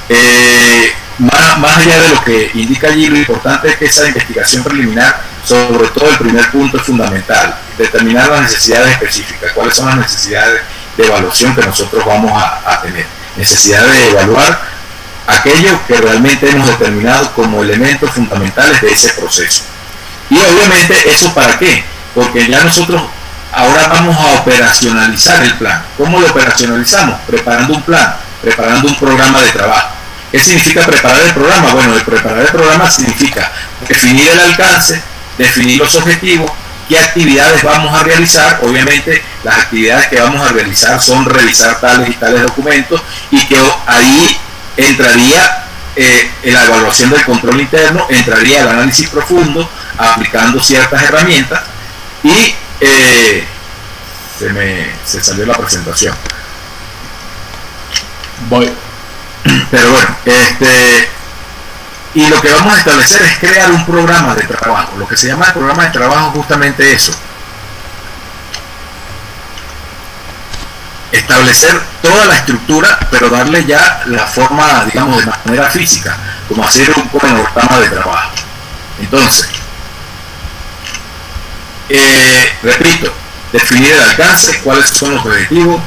Eh, 0.09 0.93
más, 1.17 1.77
allá 1.77 2.01
de 2.01 2.09
lo 2.09 2.23
que 2.23 2.51
indica 2.55 2.87
allí, 2.87 3.07
lo 3.07 3.17
importante 3.17 3.69
es 3.69 3.77
que 3.77 3.85
esa 3.85 4.07
investigación 4.07 4.63
preliminar 4.63 5.23
sobre 5.45 5.87
todo 5.89 6.09
el 6.09 6.17
primer 6.17 6.49
punto 6.51 6.77
es 6.77 6.83
fundamental, 6.83 7.55
determinar 7.77 8.29
las 8.29 8.41
necesidades 8.41 8.93
específicas, 8.93 9.51
cuáles 9.53 9.75
son 9.75 9.87
las 9.87 9.97
necesidades 9.97 10.61
de 10.97 11.05
evaluación 11.05 11.55
que 11.55 11.61
nosotros 11.61 12.03
vamos 12.05 12.31
a, 12.41 12.81
tener. 12.81 13.05
necesidad 13.37 13.85
de 13.85 14.09
evaluar 14.09 14.59
aquello 15.27 15.79
que 15.87 15.97
realmente 15.97 16.49
hemos 16.49 16.67
determinado 16.67 17.31
como 17.33 17.63
elementos 17.63 18.09
fundamentales 18.11 18.81
de 18.81 18.91
ese 18.91 19.09
proceso. 19.13 19.63
Y 20.29 20.37
obviamente 20.37 20.95
eso 21.09 21.33
para 21.33 21.57
qué? 21.59 21.83
Porque 22.13 22.47
ya 22.47 22.63
nosotros 22.63 23.01
ahora 23.51 23.87
vamos 23.87 24.17
a 24.17 24.41
operacionalizar 24.41 25.43
el 25.43 25.53
plan. 25.55 25.83
¿Cómo 25.97 26.19
lo 26.19 26.27
operacionalizamos? 26.27 27.19
Preparando 27.27 27.73
un 27.73 27.83
plan, 27.83 28.15
preparando 28.41 28.87
un 28.87 28.95
programa 28.95 29.41
de 29.41 29.51
trabajo. 29.51 29.94
¿Qué 30.35 30.43
significa 30.43 30.85
preparar 30.85 31.21
el 31.21 31.33
programa? 31.33 31.73
Bueno, 31.75 31.95
el 31.95 32.01
preparar 32.01 32.41
el 32.41 32.49
programa 32.51 32.91
significa 32.91 33.53
definir 33.87 34.27
el 34.27 34.37
alcance, 34.41 35.01
definir 35.37 35.79
los 35.79 35.95
objetivos, 35.95 36.51
qué 36.89 36.99
actividades 36.99 37.63
vamos 37.63 37.97
a 37.97 38.03
realizar. 38.03 38.59
Obviamente 38.63 39.23
las 39.45 39.59
actividades 39.59 40.07
que 40.07 40.19
vamos 40.19 40.45
a 40.45 40.51
realizar 40.51 41.01
son 41.01 41.23
revisar 41.23 41.79
tales 41.79 42.09
y 42.09 42.13
tales 42.15 42.41
documentos 42.41 43.01
y 43.31 43.47
que 43.47 43.57
ahí 43.85 44.37
entraría 44.75 45.67
eh, 45.95 46.29
la 46.43 46.65
evaluación 46.65 47.11
del 47.11 47.23
control 47.23 47.61
interno, 47.61 48.05
entraría 48.09 48.63
el 48.63 48.67
análisis 48.67 49.07
profundo, 49.07 49.69
aplicando 49.97 50.61
ciertas 50.61 51.01
herramientas 51.01 51.61
y 52.23 52.53
eh, 52.81 53.47
se 54.37 54.49
me 54.49 54.89
se 55.05 55.23
salió 55.23 55.45
la 55.45 55.53
presentación. 55.53 56.13
Voy. 58.49 58.69
Pero 59.71 59.91
bueno, 59.91 60.15
este 60.25 61.09
y 62.15 62.27
lo 62.27 62.41
que 62.41 62.49
vamos 62.49 62.73
a 62.73 62.77
establecer 62.77 63.21
es 63.23 63.39
crear 63.39 63.71
un 63.71 63.85
programa 63.85 64.35
de 64.35 64.43
trabajo. 64.43 64.93
Lo 64.97 65.07
que 65.07 65.17
se 65.17 65.27
llama 65.27 65.47
el 65.47 65.53
programa 65.53 65.83
de 65.83 65.89
trabajo 65.89 66.31
justamente 66.31 66.93
eso. 66.93 67.11
Establecer 71.11 71.81
toda 72.01 72.25
la 72.25 72.35
estructura, 72.35 72.97
pero 73.11 73.29
darle 73.29 73.65
ya 73.65 74.03
la 74.05 74.25
forma, 74.25 74.85
digamos, 74.85 75.25
de 75.25 75.31
manera 75.45 75.69
física, 75.69 76.17
como 76.47 76.65
hacer 76.65 76.89
un 76.95 77.07
programa 77.09 77.79
de 77.79 77.89
trabajo. 77.89 78.31
Entonces, 79.01 79.49
eh, 81.89 82.57
repito, 82.63 83.13
definir 83.51 83.91
el 83.91 84.01
alcance, 84.01 84.59
cuáles 84.63 84.89
son 84.89 85.15
los 85.15 85.25
objetivos, 85.25 85.81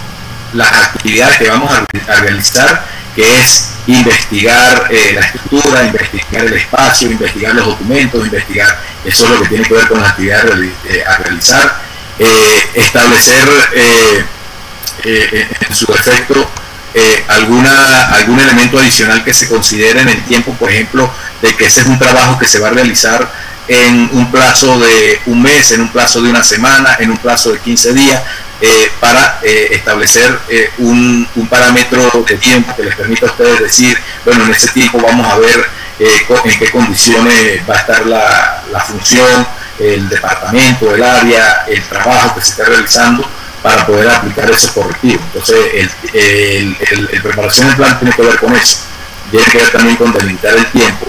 las 0.53 0.73
actividades 0.73 1.39
que 1.39 1.51
vamos 1.51 1.73
a, 1.73 2.15
realizar, 2.21 2.85
que 3.15 3.41
es 3.41 3.71
investigar 3.87 4.89
eh, 4.91 5.13
la 5.15 5.21
estructura, 5.21 5.85
investigar 5.85 6.45
el 6.45 6.55
espacio, 6.55 7.11
investigar 7.11 7.55
los 7.55 7.67
documentos, 7.67 8.27
investigar, 8.27 8.81
eso 9.05 9.25
es 9.25 9.31
lo 9.31 9.43
que 9.43 9.49
tiene 9.49 9.65
que 9.65 9.75
ver 9.75 9.89
con 9.89 10.01
las 10.01 10.11
actividades 10.11 10.71
eh, 10.89 11.05
a 11.07 11.17
realizar, 11.17 11.81
eh, 12.19 12.71
establecer 12.75 13.49
en 15.05 15.75
su 15.75 15.93
efecto 15.93 16.51
alguna, 17.29 18.09
algún 18.09 18.41
elemento 18.41 18.79
adicional 18.79 19.23
que 19.23 19.33
se 19.33 19.49
considere 19.49 20.01
en 20.01 20.09
el 20.09 20.25
tiempo, 20.25 20.53
por 20.55 20.71
ejemplo, 20.71 21.11
de 21.41 21.55
que 21.55 21.67
ese 21.67 21.83
es 21.83 21.87
un 21.87 21.99
trabajo 21.99 22.39
que 22.39 22.47
se 22.47 22.59
va 22.59 22.69
a 22.69 22.73
realizar 22.73 23.31
en 23.69 24.09
un 24.13 24.31
plazo 24.31 24.81
de 24.81 25.21
un 25.27 25.43
mes, 25.43 25.71
en 25.73 25.83
un 25.83 25.89
plazo 25.91 26.23
de 26.23 26.31
una 26.31 26.43
semana, 26.43 26.97
en 26.99 27.11
un 27.11 27.19
plazo 27.19 27.53
de 27.53 27.59
15 27.59 27.93
días, 27.93 28.23
eh, 28.61 28.91
para 28.99 29.39
eh, 29.43 29.69
establecer 29.73 30.37
eh, 30.49 30.71
un, 30.79 31.29
parámetro 31.49 32.11
de 32.27 32.37
tiempo 32.39 32.75
que 32.75 32.83
les 32.83 32.97
permita 32.97 33.27
a 33.27 33.31
ustedes 33.31 33.61
decir, 33.61 33.97
bueno, 34.25 34.45
en 34.45 34.51
ese 34.51 34.69
tiempo 34.69 34.99
vamos 35.01 35.33
a 35.33 35.39
ver 35.39 35.69
en 36.01 36.59
qué 36.59 36.71
condiciones 36.71 37.61
va 37.69 37.75
a 37.75 37.79
estar 37.79 38.07
la, 38.07 38.81
función, 38.81 39.47
el 39.79 40.09
departamento, 40.09 40.95
el 40.95 41.03
área, 41.03 41.65
el 41.69 41.83
trabajo 41.85 42.35
que 42.35 42.41
se 42.41 42.51
está 42.51 42.65
realizando 42.65 43.29
para 43.63 43.87
poder 43.87 44.09
aplicar 44.09 44.51
esos 44.51 44.73
correctivos. 44.73 45.23
Entonces, 45.27 45.89
el, 46.13 46.77
el, 47.13 47.23
preparación 47.23 47.69
del 47.69 47.77
plan 47.77 47.99
tiene 47.99 48.15
que 48.15 48.23
ver 48.23 48.39
con 48.39 48.55
eso, 48.55 48.79
tiene 49.31 49.47
que 49.47 49.59
ver 49.59 49.71
también 49.71 49.97
con 49.97 50.13
delimitar 50.13 50.57
el 50.57 50.67
tiempo 50.67 51.07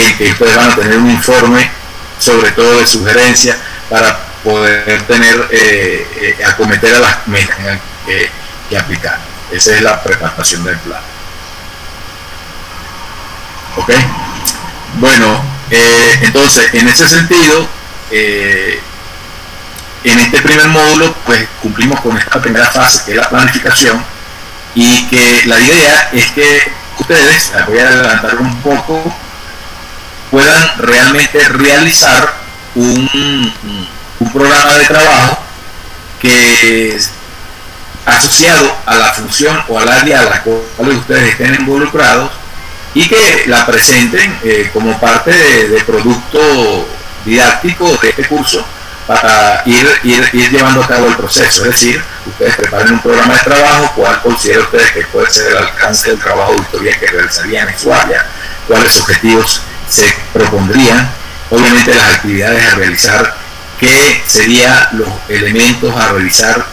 en 0.00 0.18
que 0.18 0.30
ustedes 0.32 0.56
van 0.56 0.70
a 0.70 0.76
tener 0.76 0.98
un 0.98 1.10
informe 1.10 1.70
sobre 2.18 2.50
todo 2.52 2.78
de 2.78 2.86
sugerencia 2.86 3.56
para 3.88 4.18
poder 4.42 5.02
tener, 5.02 5.48
eh, 5.50 6.06
eh, 6.38 6.44
acometer 6.44 6.94
a 6.94 7.00
las 7.00 7.26
metas 7.26 7.56
que, 8.06 8.30
aplicar. 8.76 9.18
Esa 9.50 9.74
es 9.74 9.82
la 9.82 10.02
preparación 10.02 10.64
del 10.64 10.76
plan. 10.78 11.00
¿Ok? 13.76 13.90
Bueno, 14.94 15.42
eh, 15.70 16.18
entonces, 16.22 16.74
en 16.74 16.88
ese 16.88 17.08
sentido, 17.08 17.68
en 18.10 18.80
este 20.04 20.42
primer 20.42 20.68
módulo, 20.68 21.14
pues 21.24 21.46
cumplimos 21.62 22.00
con 22.00 22.16
esta 22.16 22.40
primera 22.40 22.66
fase, 22.66 23.04
que 23.04 23.12
es 23.12 23.16
la 23.16 23.28
planificación, 23.28 24.04
y 24.74 25.06
que 25.08 25.42
la 25.46 25.58
idea 25.58 26.10
es 26.12 26.26
que 26.32 26.72
ustedes, 26.98 27.52
voy 27.66 27.78
a 27.78 27.88
adelantar 27.88 28.36
un 28.36 28.60
poco, 28.62 29.14
puedan 30.36 30.78
realmente 30.80 31.48
realizar 31.48 32.30
un, 32.74 33.52
un 34.20 34.32
programa 34.34 34.74
de 34.74 34.84
trabajo 34.84 35.38
que 36.20 37.00
asociado 38.04 38.76
a 38.84 38.96
la 38.96 39.14
función 39.14 39.58
o 39.66 39.80
al 39.80 39.88
área 39.88 40.20
a 40.20 40.24
la 40.24 40.42
cual 40.42 40.90
ustedes 40.90 41.30
estén 41.30 41.54
involucrados 41.54 42.30
y 42.92 43.08
que 43.08 43.44
la 43.46 43.64
presenten 43.64 44.38
eh, 44.44 44.68
como 44.74 45.00
parte 45.00 45.30
de, 45.30 45.82
producto 45.84 46.86
didáctico 47.24 47.98
de 48.02 48.10
este 48.10 48.28
curso 48.28 48.62
para 49.06 49.62
ir, 49.64 49.88
ir, 50.02 50.50
llevando 50.50 50.82
a 50.82 50.86
cabo 50.86 51.06
el 51.06 51.16
proceso. 51.16 51.64
Es 51.64 51.70
decir, 51.70 52.02
ustedes 52.26 52.56
preparen 52.56 52.92
un 52.92 53.00
programa 53.00 53.32
de 53.32 53.40
trabajo, 53.40 53.92
cuál 53.96 54.20
considera 54.20 54.60
ustedes 54.60 54.90
que 54.92 55.00
puede 55.06 55.30
ser 55.30 55.52
el 55.52 55.56
alcance 55.56 56.10
del 56.10 56.20
trabajo 56.20 56.52
de 56.52 56.58
auditoría 56.58 57.00
que 57.00 57.06
realizarían 57.06 57.70
en 57.70 57.78
su 57.78 57.90
área, 57.90 58.26
cuáles 58.68 59.00
objetivos 59.00 59.62
se 59.88 60.14
propondrían, 60.32 61.10
obviamente 61.50 61.94
las 61.94 62.14
actividades 62.14 62.72
a 62.72 62.76
realizar 62.76 63.36
qué 63.78 64.22
serían 64.26 64.88
los 64.92 65.08
elementos 65.28 65.94
a 65.94 66.12
realizar, 66.12 66.66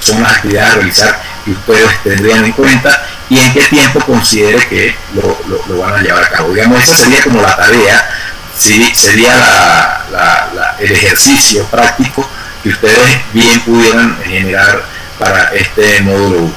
son 0.00 0.22
las 0.22 0.36
actividades 0.36 0.70
a 0.70 0.74
realizar 0.76 1.22
que 1.44 1.50
ustedes 1.52 2.02
tendrían 2.02 2.44
en 2.44 2.52
cuenta 2.52 3.02
y 3.28 3.38
en 3.38 3.52
qué 3.52 3.62
tiempo 3.62 4.00
considere 4.00 4.66
que 4.68 4.94
lo, 5.14 5.78
van 5.78 5.94
a 5.94 6.02
llevar 6.02 6.24
a 6.24 6.28
cabo. 6.30 6.52
Digamos, 6.52 6.82
esa 6.82 6.96
sería 6.96 7.22
como 7.22 7.40
la 7.40 7.56
tarea, 7.56 8.10
¿sí? 8.58 8.90
sería 8.94 10.02
el 10.78 10.92
ejercicio 10.92 11.64
práctico 11.66 12.28
que 12.62 12.70
ustedes 12.70 13.20
bien 13.32 13.60
pudieran 13.60 14.18
generar 14.24 14.84
para 15.18 15.52
este 15.54 16.00
módulo 16.00 16.50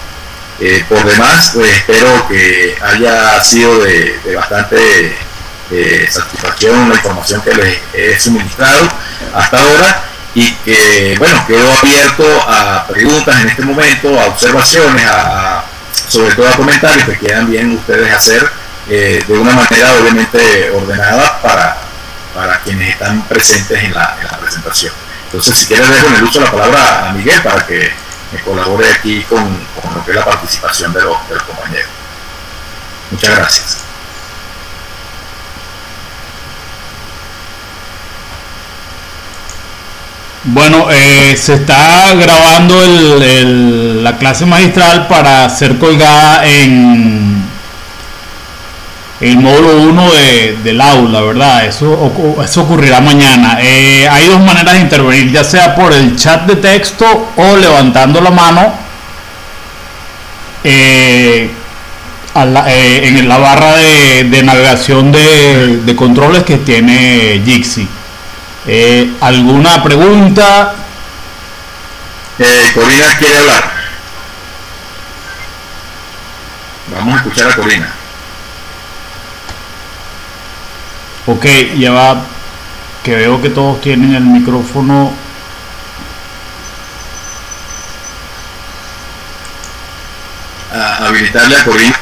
eh, 0.59 0.83
por 0.87 1.03
demás, 1.03 1.51
pues 1.53 1.71
espero 1.71 2.27
que 2.27 2.75
haya 2.81 3.43
sido 3.43 3.79
de, 3.79 4.17
de 4.23 4.35
bastante 4.35 5.17
eh, 5.73 6.07
satisfacción 6.07 6.87
la 6.87 6.95
información 6.95 7.41
que 7.41 7.53
les 7.55 7.79
he 7.93 8.19
suministrado 8.19 8.87
hasta 9.33 9.59
ahora 9.59 10.03
y 10.35 10.51
que 10.57 11.15
bueno 11.17 11.43
quedo 11.47 11.71
abierto 11.79 12.25
a 12.47 12.85
preguntas 12.87 13.41
en 13.41 13.49
este 13.49 13.63
momento, 13.63 14.19
a 14.19 14.25
observaciones, 14.27 15.03
a, 15.09 15.63
sobre 16.07 16.35
todo 16.35 16.47
a 16.47 16.51
comentarios 16.53 17.07
que 17.07 17.17
quieran 17.17 17.49
bien 17.49 17.71
ustedes 17.71 18.13
hacer 18.13 18.47
eh, 18.87 19.23
de 19.27 19.33
una 19.33 19.53
manera 19.53 19.93
obviamente 19.99 20.69
ordenada 20.71 21.41
para, 21.41 21.77
para 22.35 22.59
quienes 22.59 22.91
están 22.91 23.21
presentes 23.23 23.83
en 23.83 23.93
la, 23.93 24.15
presentación. 24.41 24.93
Entonces 25.25 25.57
si 25.57 25.65
quieres 25.65 25.89
dejo 25.89 26.07
en 26.07 26.15
el 26.15 26.23
uso 26.23 26.39
la 26.39 26.51
palabra 26.51 27.09
a 27.09 27.13
Miguel 27.13 27.41
para 27.41 27.65
que 27.65 27.91
me 28.31 28.39
colabore 28.41 28.91
aquí 28.91 29.23
con, 29.23 29.43
lo 29.95 30.05
que 30.05 30.11
es 30.11 30.17
la 30.17 30.25
participación 30.25 30.93
de 30.93 31.01
los, 31.01 31.29
de 31.29 31.35
los 31.35 31.43
compañeros. 31.43 31.89
Muchas 33.09 33.35
gracias. 33.35 33.82
Bueno, 40.45 40.87
eh, 40.91 41.37
se 41.37 41.53
está 41.53 42.13
grabando 42.15 42.75
la 44.01 44.17
clase 44.17 44.45
magistral 44.45 45.07
para 45.07 45.49
ser 45.49 45.79
colgada 45.79 46.45
en 46.45 47.41
el 49.21 49.37
módulo 49.37 49.77
1 49.83 50.11
del 50.65 50.81
aula, 50.81 51.21
¿verdad? 51.21 51.65
Eso, 51.65 52.11
eso 52.43 52.61
ocurrirá 52.61 52.99
mañana. 52.99 53.59
Eh, 53.61 54.05
hay 54.11 54.27
dos 54.27 54.41
maneras 54.41 54.73
de 54.73 54.81
intervenir, 54.81 55.31
ya 55.31 55.45
sea 55.45 55.73
por 55.75 55.93
el 55.93 56.17
chat 56.17 56.45
de 56.45 56.57
texto 56.57 57.05
o 57.37 57.55
levantando 57.55 58.19
la 58.19 58.31
mano 58.31 58.73
eh, 60.65 61.49
en 62.35 63.29
la 63.29 63.37
barra 63.37 63.75
de, 63.77 64.43
navegación 64.43 65.09
de, 65.09 65.77
de 65.85 65.95
controles 65.95 66.43
que 66.43 66.57
tiene 66.57 67.41
Jixi. 67.45 67.87
Eh, 68.65 69.13
¿Alguna 69.19 69.83
pregunta? 69.83 70.73
Eh, 72.39 72.71
Corina 72.73 73.17
quiere 73.17 73.37
hablar. 73.37 73.73
Vamos 76.95 77.13
a 77.13 77.17
escuchar 77.17 77.51
a 77.51 77.55
Corina. 77.55 77.93
Ok, 81.25 81.45
ya 81.77 81.91
va. 81.91 82.25
Que 83.03 83.15
veo 83.15 83.41
que 83.41 83.49
todos 83.49 83.81
tienen 83.81 84.15
el 84.15 84.23
micrófono. 84.23 85.13
Ah, 90.73 91.07
habilitarle 91.07 91.57
a 91.57 91.65
Corina. 91.65 91.99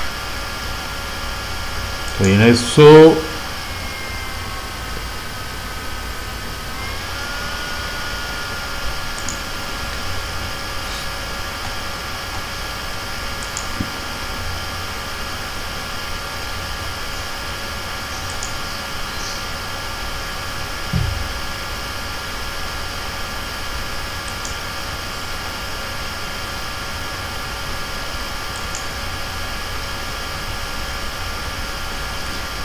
Estoy 2.14 2.34
en 2.34 2.42
eso. 2.44 3.31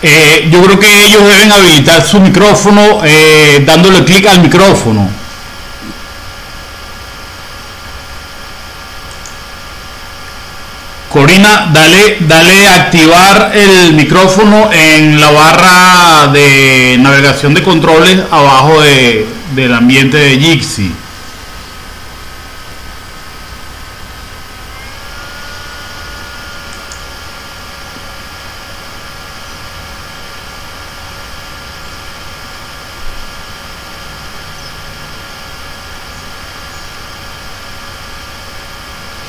Eh, 0.09 0.49
yo 0.53 0.63
creo 0.63 0.79
que 0.79 1.05
ellos 1.07 1.21
deben 1.25 1.51
habilitar 1.51 2.01
su 2.07 2.21
micrófono 2.21 3.01
eh, 3.03 3.65
dándole 3.67 4.05
clic 4.05 4.25
al 4.27 4.41
micrófono. 4.41 5.11
Corina, 11.13 11.71
dale, 11.73 12.19
dale 12.21 12.69
activar 12.69 13.51
el 13.53 13.95
micrófono 13.95 14.71
en 14.73 15.21
la 15.21 15.31
barra 15.33 16.29
de 16.33 16.99
navegación 17.01 17.53
de 17.53 17.65
controles 17.65 18.21
abajo 18.31 18.81
de, 18.83 19.27
del 19.57 19.75
ambiente 19.75 20.19
de 20.19 20.39
Jixi. 20.39 20.93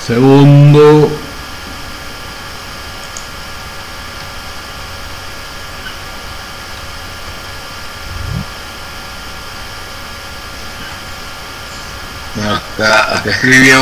Segundo. 0.07 1.11
Acá, 12.39 13.17
acá 13.17 13.31
escribió. 13.31 13.81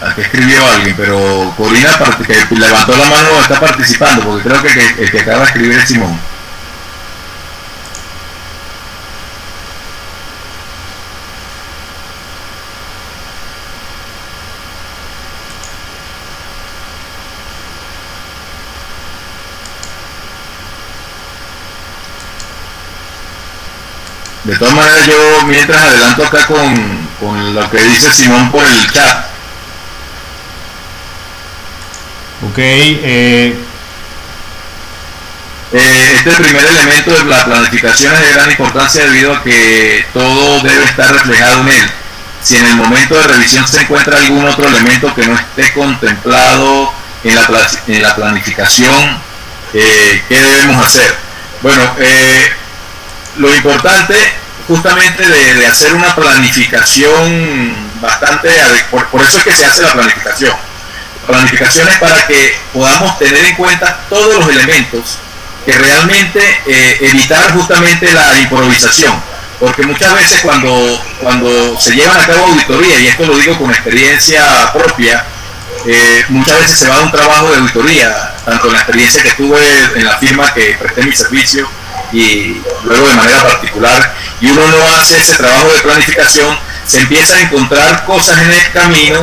Acá 0.00 0.22
escribió 0.22 0.64
alguien, 0.64 0.94
pero 0.96 1.52
Corina 1.56 1.90
que 2.24 2.54
levantó 2.54 2.96
la 2.96 3.04
mano 3.06 3.40
está 3.42 3.58
participando, 3.58 4.26
porque 4.26 4.48
creo 4.48 4.62
que 4.62 5.02
el 5.02 5.10
que 5.10 5.18
acaba 5.18 5.38
de 5.40 5.44
escribir 5.46 5.76
es 5.76 5.88
Simón. 5.88 6.20
De 24.50 24.58
todas 24.58 24.74
maneras, 24.74 25.06
yo 25.06 25.46
mientras 25.46 25.80
adelanto 25.80 26.26
acá 26.26 26.44
con, 26.48 27.08
con 27.20 27.54
lo 27.54 27.70
que 27.70 27.80
dice 27.84 28.12
Simón 28.12 28.50
por 28.50 28.66
el 28.66 28.90
chat. 28.90 29.26
Ok, 32.50 32.58
eh, 32.58 33.54
eh, 35.72 36.12
este 36.16 36.30
primer 36.32 36.64
elemento 36.64 37.12
de 37.12 37.24
la 37.26 37.44
planificación 37.44 38.12
es 38.12 38.20
de 38.22 38.32
gran 38.32 38.50
importancia 38.50 39.04
debido 39.04 39.36
a 39.36 39.42
que 39.44 40.04
todo 40.12 40.60
debe 40.62 40.82
estar 40.82 41.12
reflejado 41.12 41.60
en 41.60 41.68
él. 41.68 41.90
Si 42.42 42.56
en 42.56 42.66
el 42.66 42.74
momento 42.74 43.14
de 43.18 43.28
revisión 43.28 43.68
se 43.68 43.82
encuentra 43.82 44.16
algún 44.16 44.44
otro 44.48 44.66
elemento 44.66 45.14
que 45.14 45.28
no 45.28 45.36
esté 45.36 45.72
contemplado 45.74 46.92
en 47.22 47.36
la, 47.36 47.68
en 47.86 48.02
la 48.02 48.16
planificación, 48.16 49.16
eh, 49.74 50.24
¿qué 50.28 50.42
debemos 50.42 50.84
hacer? 50.84 51.16
Bueno, 51.62 51.94
eh, 52.00 52.52
lo 53.36 53.54
importante 53.54 54.39
justamente 54.70 55.26
de, 55.26 55.66
hacer 55.66 55.92
una 55.94 56.14
planificación 56.14 57.74
bastante, 58.00 58.48
por, 58.88 59.04
por 59.08 59.20
eso 59.20 59.38
es 59.38 59.42
que 59.44 59.52
se 59.52 59.64
hace 59.64 59.82
la 59.82 59.94
planificación. 59.94 60.54
La 61.22 61.34
planificación 61.34 61.88
es 61.88 61.96
para 61.96 62.24
que 62.28 62.56
podamos 62.72 63.18
tener 63.18 63.44
en 63.46 63.56
cuenta 63.56 63.98
todos 64.08 64.36
los 64.36 64.48
elementos 64.48 65.18
que 65.66 65.72
realmente 65.72 66.40
eh, 66.66 66.98
evitar 67.00 67.52
justamente 67.52 68.12
la 68.12 68.38
improvisación. 68.38 69.20
Porque 69.58 69.82
muchas 69.82 70.14
veces 70.14 70.40
cuando, 70.40 71.02
cuando 71.20 71.78
se 71.78 71.96
llevan 71.96 72.20
a 72.20 72.26
cabo 72.26 72.44
auditoría, 72.46 73.00
y 73.00 73.08
esto 73.08 73.26
lo 73.26 73.36
digo 73.38 73.58
con 73.58 73.70
experiencia 73.70 74.72
propia, 74.72 75.24
eh, 75.84 76.24
muchas 76.28 76.60
veces 76.60 76.78
se 76.78 76.88
va 76.88 76.94
a 76.94 77.00
un 77.00 77.10
trabajo 77.10 77.50
de 77.50 77.58
auditoría, 77.58 78.36
tanto 78.44 78.68
en 78.68 78.74
la 78.74 78.78
experiencia 78.78 79.20
que 79.20 79.32
tuve 79.32 79.58
en 79.96 80.04
la 80.04 80.16
firma 80.18 80.54
que 80.54 80.76
presté 80.80 81.02
mi 81.02 81.16
servicio, 81.16 81.68
y 82.12 82.60
luego 82.84 83.08
de 83.08 83.14
manera 83.14 83.42
particular, 83.42 84.14
y 84.40 84.50
uno 84.50 84.66
no 84.66 84.96
hace 84.96 85.18
ese 85.18 85.34
trabajo 85.34 85.72
de 85.72 85.80
planificación, 85.80 86.58
se 86.86 87.00
empieza 87.00 87.36
a 87.36 87.40
encontrar 87.40 88.04
cosas 88.04 88.38
en 88.42 88.50
el 88.50 88.72
camino 88.72 89.22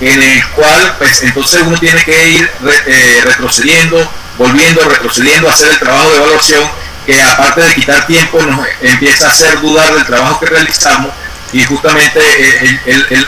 en 0.00 0.22
el 0.22 0.46
cual 0.48 0.94
pues 0.98 1.22
entonces 1.22 1.62
uno 1.64 1.78
tiene 1.78 2.02
que 2.04 2.28
ir 2.30 2.50
eh, 2.86 3.22
retrocediendo, 3.24 4.10
volviendo, 4.36 4.86
retrocediendo, 4.86 5.48
hacer 5.48 5.70
el 5.70 5.78
trabajo 5.78 6.10
de 6.10 6.16
evaluación 6.16 6.70
que 7.06 7.22
aparte 7.22 7.62
de 7.62 7.74
quitar 7.74 8.06
tiempo 8.06 8.42
nos 8.42 8.66
empieza 8.82 9.28
a 9.28 9.30
hacer 9.30 9.60
dudar 9.60 9.94
del 9.94 10.04
trabajo 10.04 10.40
que 10.40 10.46
realizamos 10.46 11.12
y 11.52 11.64
justamente 11.64 12.18
eh, 12.20 12.80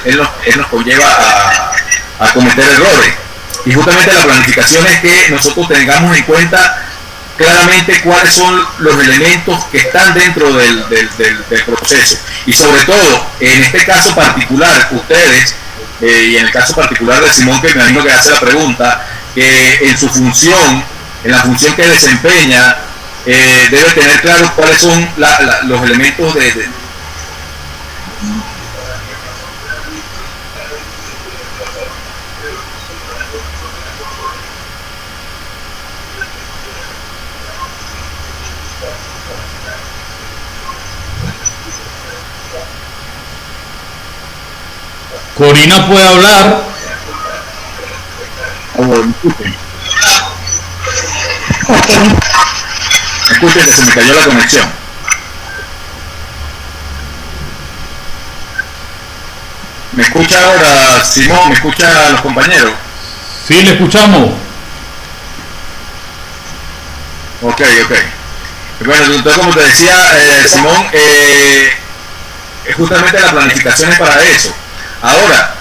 él, 0.05 0.19
nos, 0.57 0.67
conlleva 0.67 1.07
a, 1.07 2.25
a 2.27 2.33
cometer 2.33 2.69
errores. 2.69 3.15
Y 3.65 3.73
justamente 3.73 4.13
la 4.13 4.25
planificación 4.25 4.87
es 4.87 5.01
que 5.01 5.31
nosotros 5.31 5.69
tengamos 5.69 6.17
en 6.17 6.25
cuenta 6.25 6.88
claramente 7.39 8.01
cuáles 8.03 8.34
son 8.34 8.61
los 8.80 9.03
elementos 9.03 9.64
que 9.66 9.78
están 9.78 10.12
dentro 10.12 10.53
del, 10.53 10.84
proceso. 11.64 12.18
Y 12.45 12.53
sobre 12.53 12.82
todo, 12.82 13.26
en 13.41 13.62
este 13.62 13.84
caso 13.84 14.14
particular, 14.14 14.89
ustedes, 14.91 15.55
eh, 16.01 16.30
y 16.32 16.36
en 16.36 16.47
el 16.47 16.53
caso 16.53 16.74
particular 16.74 17.22
de 17.22 17.32
Simón, 17.32 17.61
que 17.62 17.68
me 17.68 17.74
imagino 17.74 18.05
que 18.05 18.12
hace 18.12 18.32
la 18.32 18.41
pregunta, 18.41 19.07
que 19.34 19.89
en 19.89 19.97
su 19.97 20.09
función, 20.09 20.84
en 21.24 21.30
la 21.30 21.39
función 21.39 21.74
que 21.74 21.86
desempeña, 21.86 22.76
eh, 23.24 23.68
debe 23.70 23.91
tener 23.93 24.20
claro 24.20 24.53
cuáles 24.57 24.80
son 24.80 25.09
los 25.66 25.82
elementos 25.82 26.34
de, 26.34 26.68
Corina 45.39 45.86
puede 45.86 46.05
hablar. 46.05 46.65
Escuchen 53.31 53.65
que 53.65 53.70
se 53.70 53.85
me 53.85 53.93
cayó 53.93 54.15
la 54.15 54.24
conexión. 54.24 54.69
¿Me 59.93 60.02
escucha 60.02 60.44
ahora 60.44 61.05
Simón? 61.05 61.48
¿Me 61.51 61.55
escucha 61.55 62.10
los 62.10 62.20
compañeros? 62.20 62.73
Sí, 63.47 63.62
le 63.62 63.74
escuchamos. 63.74 64.31
Ok, 67.43 67.62
ok. 67.85 67.93
Bueno, 68.85 69.05
entonces 69.15 69.39
como 69.40 69.55
te 69.55 69.62
decía 69.62 69.94
eh, 70.16 70.48
Simón, 70.48 70.86
eh, 70.93 71.73
justamente 72.77 73.20
la 73.20 73.31
planificación 73.31 73.93
es 73.93 73.98
para 74.01 74.20
eso 74.24 74.52
Ahora, 75.03 75.55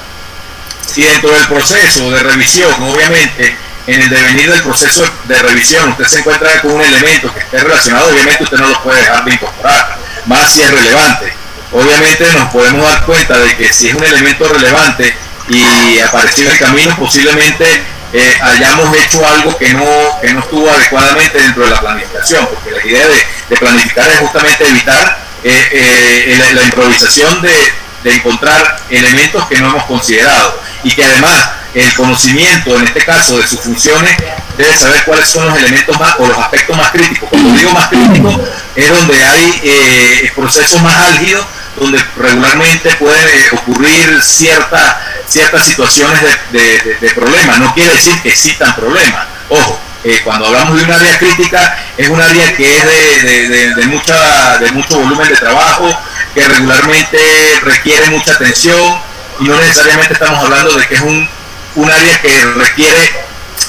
si 0.86 1.04
dentro 1.04 1.32
del 1.32 1.48
proceso 1.48 2.10
de 2.12 2.24
revisión, 2.24 2.74
obviamente, 2.82 3.56
en 3.86 4.02
el 4.02 4.10
devenir 4.10 4.52
del 4.52 4.64
proceso 4.64 5.06
de 5.26 5.42
revisión, 5.42 5.90
usted 5.92 6.06
se 6.06 6.20
encuentra 6.20 6.62
con 6.62 6.72
un 6.72 6.82
elemento 6.82 7.34
que 7.34 7.40
esté 7.40 7.60
relacionado, 7.60 8.10
obviamente 8.10 8.44
usted 8.44 8.58
no 8.58 8.70
lo 8.70 8.84
puede 8.84 9.02
dejar 9.02 9.24
de 9.24 9.34
incorporar, 9.34 9.98
más 10.26 10.52
si 10.52 10.62
es 10.62 10.72
relevante. 10.72 11.34
Obviamente 11.72 12.26
nos 12.34 12.52
podemos 12.52 12.90
dar 12.90 13.06
cuenta 13.06 13.38
de 13.38 13.56
que 13.56 13.72
si 13.72 13.90
es 13.90 13.96
un 13.96 14.04
elemento 14.04 14.48
relevante 14.48 15.16
y 15.50 16.00
apareció 16.00 16.46
en 16.46 16.52
el 16.52 16.60
camino, 16.60 16.96
posiblemente 16.98 17.84
eh, 18.14 18.40
hayamos 18.42 18.96
hecho 18.98 19.26
algo 19.26 19.58
que 19.58 19.74
no, 19.74 19.86
que 20.22 20.34
no 20.34 20.40
estuvo 20.40 20.70
adecuadamente 20.70 21.40
dentro 21.40 21.64
de 21.64 21.70
la 21.72 21.80
planificación, 21.80 22.48
porque 22.48 22.72
la 22.72 22.86
idea 22.86 23.06
de, 23.08 23.58
planificar 23.58 24.10
es 24.10 24.20
justamente 24.20 24.68
evitar 24.68 25.20
eh, 25.44 25.70
eh, 25.72 26.54
la 26.54 26.64
improvisación 26.64 27.42
de, 27.42 27.74
de 28.08 28.16
encontrar 28.16 28.80
elementos 28.90 29.46
que 29.48 29.60
no 29.60 29.70
hemos 29.70 29.84
considerado. 29.86 30.62
y 30.84 30.92
que 30.92 31.04
además 31.04 31.50
el 31.74 31.94
conocimiento, 31.96 32.78
en 32.78 32.86
este 32.86 33.04
caso, 33.04 33.38
de 33.38 33.46
sus 33.46 33.60
funciones, 33.60 34.16
debe 34.58 34.78
saber 34.78 35.04
cuáles 35.04 35.28
son 35.28 35.46
los 35.48 35.58
elementos 35.58 36.00
más 36.00 36.16
o 36.20 36.28
los 36.28 36.38
aspectos 36.38 36.78
más 36.78 36.92
críticos. 36.92 37.30
Cuando 37.30 37.52
digo 37.52 37.72
más 37.72 37.88
críticos, 37.88 38.40
es 38.76 38.90
donde 38.90 39.24
hay 39.24 39.62
eh, 39.64 40.32
procesos 40.36 40.82
más 40.82 40.96
álgidos, 40.96 41.46
donde 41.76 42.02
regularmente 42.16 42.94
pueden 42.96 43.28
eh, 43.28 43.50
ocurrir 43.54 44.22
ciertas 44.24 44.96
ciertas 45.28 45.66
situaciones 45.66 46.22
de, 46.52 46.98
de, 47.02 47.10
problemas. 47.10 47.60
No 47.60 47.74
quiere 47.74 47.94
decir 47.94 48.14
que 48.22 48.30
existan 48.30 48.74
problemas. 48.76 49.28
Ojo, 49.50 49.78
eh, 50.04 50.22
cuando 50.24 50.46
hablamos 50.46 50.78
de 50.78 50.84
un 50.84 50.92
área 50.92 51.18
crítica, 51.18 51.78
es 51.98 52.08
un 52.08 52.22
área 52.22 52.56
que 52.56 52.78
es 52.78 53.76
de, 53.76 53.86
mucha, 53.88 54.58
de 54.58 54.72
mucho 54.72 55.00
volumen 55.00 55.28
de 55.28 55.36
trabajo, 55.36 55.90
que 56.38 56.48
regularmente 56.48 57.18
requiere 57.64 58.12
mucha 58.12 58.34
atención 58.34 59.02
y 59.40 59.46
no 59.46 59.60
necesariamente 59.60 60.14
estamos 60.14 60.44
hablando 60.44 60.72
de 60.78 60.88
que 60.88 60.94
es 60.94 61.02
un, 61.02 61.28
un 61.76 61.92
área 61.92 62.22
que 62.22 62.46
requiere, 62.46 63.12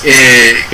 eh, 0.05 0.65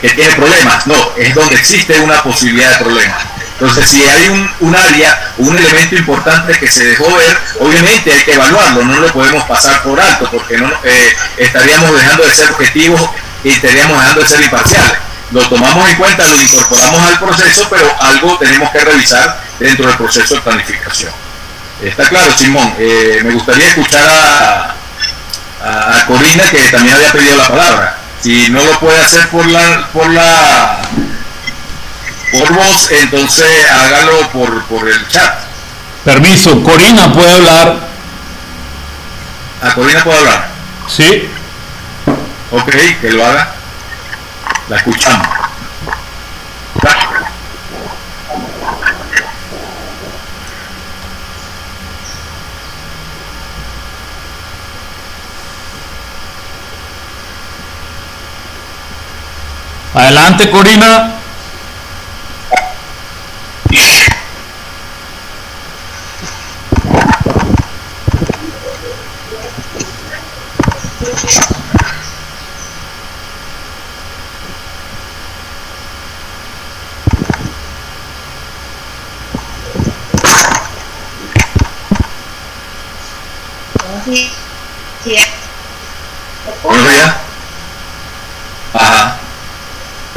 que, 0.00 0.10
tiene 0.10 0.34
problemas. 0.34 0.84
No, 0.88 1.12
es 1.16 1.32
donde 1.32 1.54
existe 1.54 2.00
una 2.00 2.24
posibilidad 2.24 2.70
de 2.70 2.84
problemas. 2.84 3.22
Entonces, 3.52 3.88
si 3.88 4.02
hay 4.02 4.30
un, 4.30 4.50
un 4.60 4.74
área, 4.74 5.32
un 5.38 5.56
elemento 5.56 5.94
importante 5.94 6.58
que 6.58 6.68
se 6.68 6.86
dejó 6.86 7.14
ver, 7.14 7.38
obviamente 7.60 8.12
hay 8.12 8.24
que 8.24 8.32
evaluarlo, 8.32 8.84
no 8.84 8.98
lo 8.98 9.12
podemos 9.12 9.44
pasar 9.44 9.80
por 9.84 10.00
alto, 10.00 10.28
porque 10.32 10.58
no 10.58 10.68
eh, 10.82 11.16
estaríamos 11.36 11.94
dejando 11.94 12.24
de 12.24 12.34
ser 12.34 12.50
objetivos 12.50 13.00
y 13.44 13.50
estaríamos 13.50 14.00
dejando 14.00 14.22
de 14.22 14.28
ser 14.28 14.42
imparciales. 14.42 14.98
Lo 15.30 15.48
tomamos 15.48 15.88
en 15.88 15.96
cuenta, 15.96 16.26
lo 16.26 16.42
incorporamos 16.42 17.12
al 17.12 17.18
proceso, 17.20 17.68
pero 17.70 17.96
algo 18.00 18.38
tenemos 18.38 18.72
que 18.72 18.80
revisar 18.80 19.40
dentro 19.60 19.86
del 19.86 19.96
proceso 19.96 20.34
de 20.34 20.40
planificación. 20.40 21.23
Está 21.84 22.08
claro, 22.08 22.32
Simón. 22.36 22.74
Eh, 22.78 23.20
me 23.24 23.34
gustaría 23.34 23.68
escuchar 23.68 24.02
a, 24.08 24.74
a, 25.62 26.06
Corina, 26.06 26.42
que 26.50 26.58
también 26.70 26.94
había 26.94 27.12
pedido 27.12 27.36
la 27.36 27.48
palabra. 27.48 27.98
Si 28.22 28.48
no 28.50 28.64
lo 28.64 28.80
puede 28.80 28.98
hacer 29.00 29.28
por 29.28 29.46
la 29.46 29.88
por 29.92 30.10
la 30.10 30.78
por 32.32 32.52
voz, 32.54 32.90
entonces 32.90 33.46
hágalo 33.70 34.28
por, 34.30 34.64
por 34.64 34.88
el 34.88 35.08
chat. 35.08 35.40
Permiso, 36.04 36.62
Corina 36.62 37.12
puede 37.12 37.32
hablar. 37.32 37.88
¿A 39.62 39.74
Corina 39.74 40.02
puede 40.02 40.18
hablar? 40.18 40.48
Sí. 40.88 41.28
Ok, 42.50 42.70
que 43.00 43.10
lo 43.10 43.26
haga. 43.26 43.54
La 44.68 44.76
escuchamos. 44.76 45.43
Adelante, 59.94 60.50
Corina. 60.50 61.23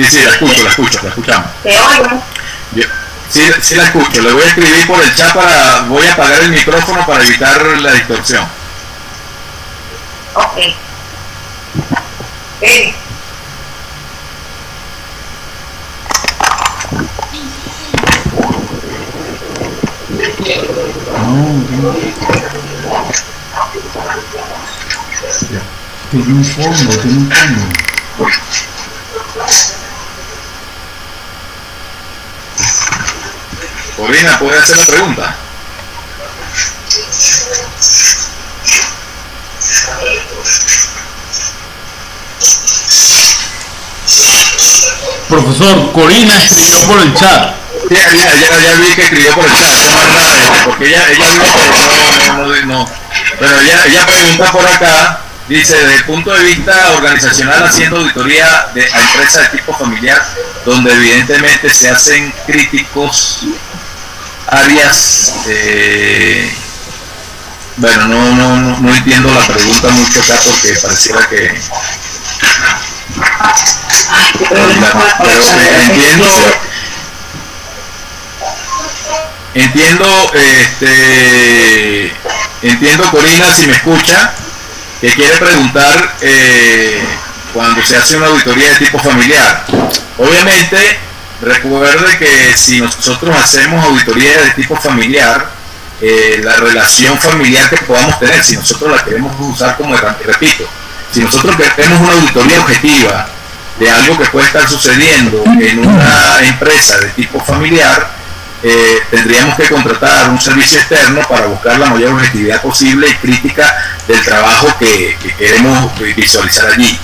Sí, 0.03 0.19
la 0.23 0.31
escucho, 0.31 0.63
la 0.63 0.69
escucho, 0.69 0.99
la 1.03 1.09
escuchamos. 1.09 1.47
¿Te 1.63 1.69
oigo? 1.69 2.23
Sí, 3.29 3.41
sí 3.61 3.75
la 3.75 3.83
escucho. 3.83 4.21
Le 4.21 4.31
voy 4.31 4.43
a 4.43 4.47
escribir 4.47 4.87
por 4.87 5.03
el 5.03 5.15
chat 5.15 5.33
para... 5.33 5.81
Voy 5.81 6.05
a 6.05 6.13
apagar 6.13 6.43
el 6.43 6.51
micrófono 6.51 7.05
para 7.05 7.23
evitar 7.23 7.61
la 7.81 7.93
distorsión. 7.93 8.47
Ok. 10.33 10.57
Eh. 12.61 12.95
Tiene 26.09 26.33
un 26.33 26.45
fondo, 26.45 26.97
tiene 26.99 27.17
un 27.17 27.31
fondo. 27.31 27.77
Corina, 33.97 34.37
¿puede 34.37 34.59
hacer 34.59 34.77
la 34.77 34.85
pregunta? 34.85 35.35
Profesor, 45.27 45.91
Corina 45.93 46.37
escribió 46.37 46.79
por 46.81 47.01
el 47.01 47.13
chat. 47.15 47.55
Ya, 47.89 48.13
ya, 48.13 48.59
ya, 48.59 48.73
vi 48.79 48.93
que 48.95 49.01
escribió 49.01 49.33
por 49.33 49.45
el 49.45 49.53
chat, 49.55 50.65
porque 50.65 50.87
ella, 50.89 51.09
ella 51.09 51.25
dijo 51.31 51.45
que 51.45 52.27
no, 52.27 52.45
no, 52.45 52.65
no, 52.65 52.91
Pero 53.39 53.59
ella, 53.61 53.85
ella 53.85 54.05
pregunta 54.05 54.51
por 54.51 54.67
acá, 54.67 55.21
dice, 55.47 55.75
desde 55.75 55.95
el 55.95 56.03
punto 56.05 56.31
de 56.33 56.43
vista 56.43 56.91
organizacional, 56.91 57.63
haciendo 57.63 57.97
auditoría 57.97 58.67
de, 58.75 58.83
a 58.93 58.99
empresas 58.99 59.51
de 59.51 59.57
tipo 59.57 59.73
familiar, 59.73 60.23
donde 60.65 60.93
evidentemente 60.93 61.73
se 61.73 61.89
hacen 61.89 62.33
críticos 62.45 63.39
áreas 64.47 65.33
eh, 65.47 66.51
bueno 67.77 68.07
no, 68.07 68.31
no, 68.35 68.79
no, 68.79 68.95
entiendo 68.95 69.33
la 69.33 69.45
pregunta 69.45 69.89
mucho 69.89 70.21
acá 70.21 70.39
porque 70.45 70.73
pareciera 70.81 71.27
que 71.29 71.61
pero, 75.19 75.41
entiendo. 75.81 76.25
Entiendo 79.53 80.31
este 80.33 82.13
entiendo 82.61 83.09
Corina 83.09 83.51
si 83.53 83.65
me 83.65 83.73
escucha 83.73 84.33
que 85.01 85.09
quiere 85.09 85.35
preguntar 85.37 86.15
eh, 86.21 87.03
cuando 87.53 87.83
se 87.83 87.97
hace 87.97 88.17
una 88.17 88.27
auditoría 88.27 88.69
de 88.69 88.75
tipo 88.75 88.99
familiar. 88.99 89.65
Obviamente 90.17 90.99
Recuerde 91.41 92.18
que 92.18 92.57
si 92.57 92.81
nosotros 92.81 93.35
hacemos 93.35 93.84
auditoría 93.85 94.41
de 94.41 94.51
tipo 94.51 94.76
familiar, 94.76 95.49
eh, 96.01 96.41
la 96.43 96.55
relación 96.55 97.18
familiar 97.18 97.69
que 97.69 97.77
podamos 97.77 98.19
tener, 98.19 98.43
si 98.43 98.55
nosotros 98.55 98.91
la 98.91 99.03
queremos 99.03 99.35
usar 99.39 99.77
como 99.77 99.95
herramienta, 99.95 100.31
repito, 100.31 100.64
si 101.11 101.22
nosotros 101.22 101.55
queremos 101.55 102.01
una 102.01 102.14
auditoría 102.14 102.59
objetiva 102.59 103.27
de 103.80 103.89
algo 103.89 104.18
que 104.18 104.26
puede 104.26 104.47
estar 104.47 104.68
sucediendo 104.68 105.43
en 105.61 105.80
una 105.88 106.39
empresa 106.41 106.97
de 106.99 107.09
tipo 107.09 107.39
familiar, 107.39 108.18
eh, 108.64 109.03
tendríamos 109.11 109.55
que 109.55 109.69
contratar 109.69 110.30
un 110.31 110.41
servicio 110.41 110.80
externo 110.80 111.22
para 111.30 111.45
buscar 111.45 111.77
la 111.77 111.91
mayor 111.91 112.14
objetividad 112.14 112.59
posible 112.64 113.07
y 113.07 113.14
crítica 113.15 113.77
del 114.07 114.23
trabajo 114.23 114.76
que 114.80 115.15
queremos 115.38 115.91
visualizar 116.15 116.72
allí. 116.72 116.99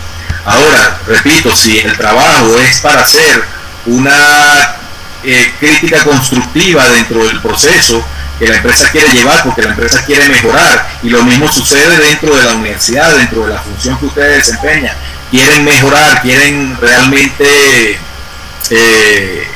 Ahora, 0.46 1.00
repito, 1.08 1.56
si 1.56 1.78
el 1.80 1.96
trabajo 1.96 2.58
es 2.60 2.80
para 2.82 3.02
hacer 3.02 3.53
una 3.86 4.76
eh, 5.24 5.54
crítica 5.60 6.04
constructiva 6.04 6.88
dentro 6.90 7.26
del 7.26 7.42
proceso 7.42 8.06
que 8.40 8.48
la 8.48 8.58
empresa 8.58 8.90
quiere 8.92 9.10
llevar 9.10 9.44
porque 9.44 9.62
la 9.62 9.70
empresa 9.70 10.04
quiere 10.06 10.28
mejorar 10.28 10.98
y 11.04 11.10
lo 11.10 11.24
mismo 11.24 11.52
sucede 11.52 11.98
dentro 11.98 12.36
de 12.36 12.44
la 12.44 12.54
universidad, 12.54 13.16
dentro 13.16 13.46
de 13.46 13.54
la 13.54 13.62
función 13.62 13.98
que 13.98 14.06
ustedes 14.08 14.46
desempeñan. 14.46 14.96
Quieren 15.30 15.64
mejorar, 15.64 16.22
quieren 16.22 16.78
realmente 16.80 18.00
eh, 18.70 19.48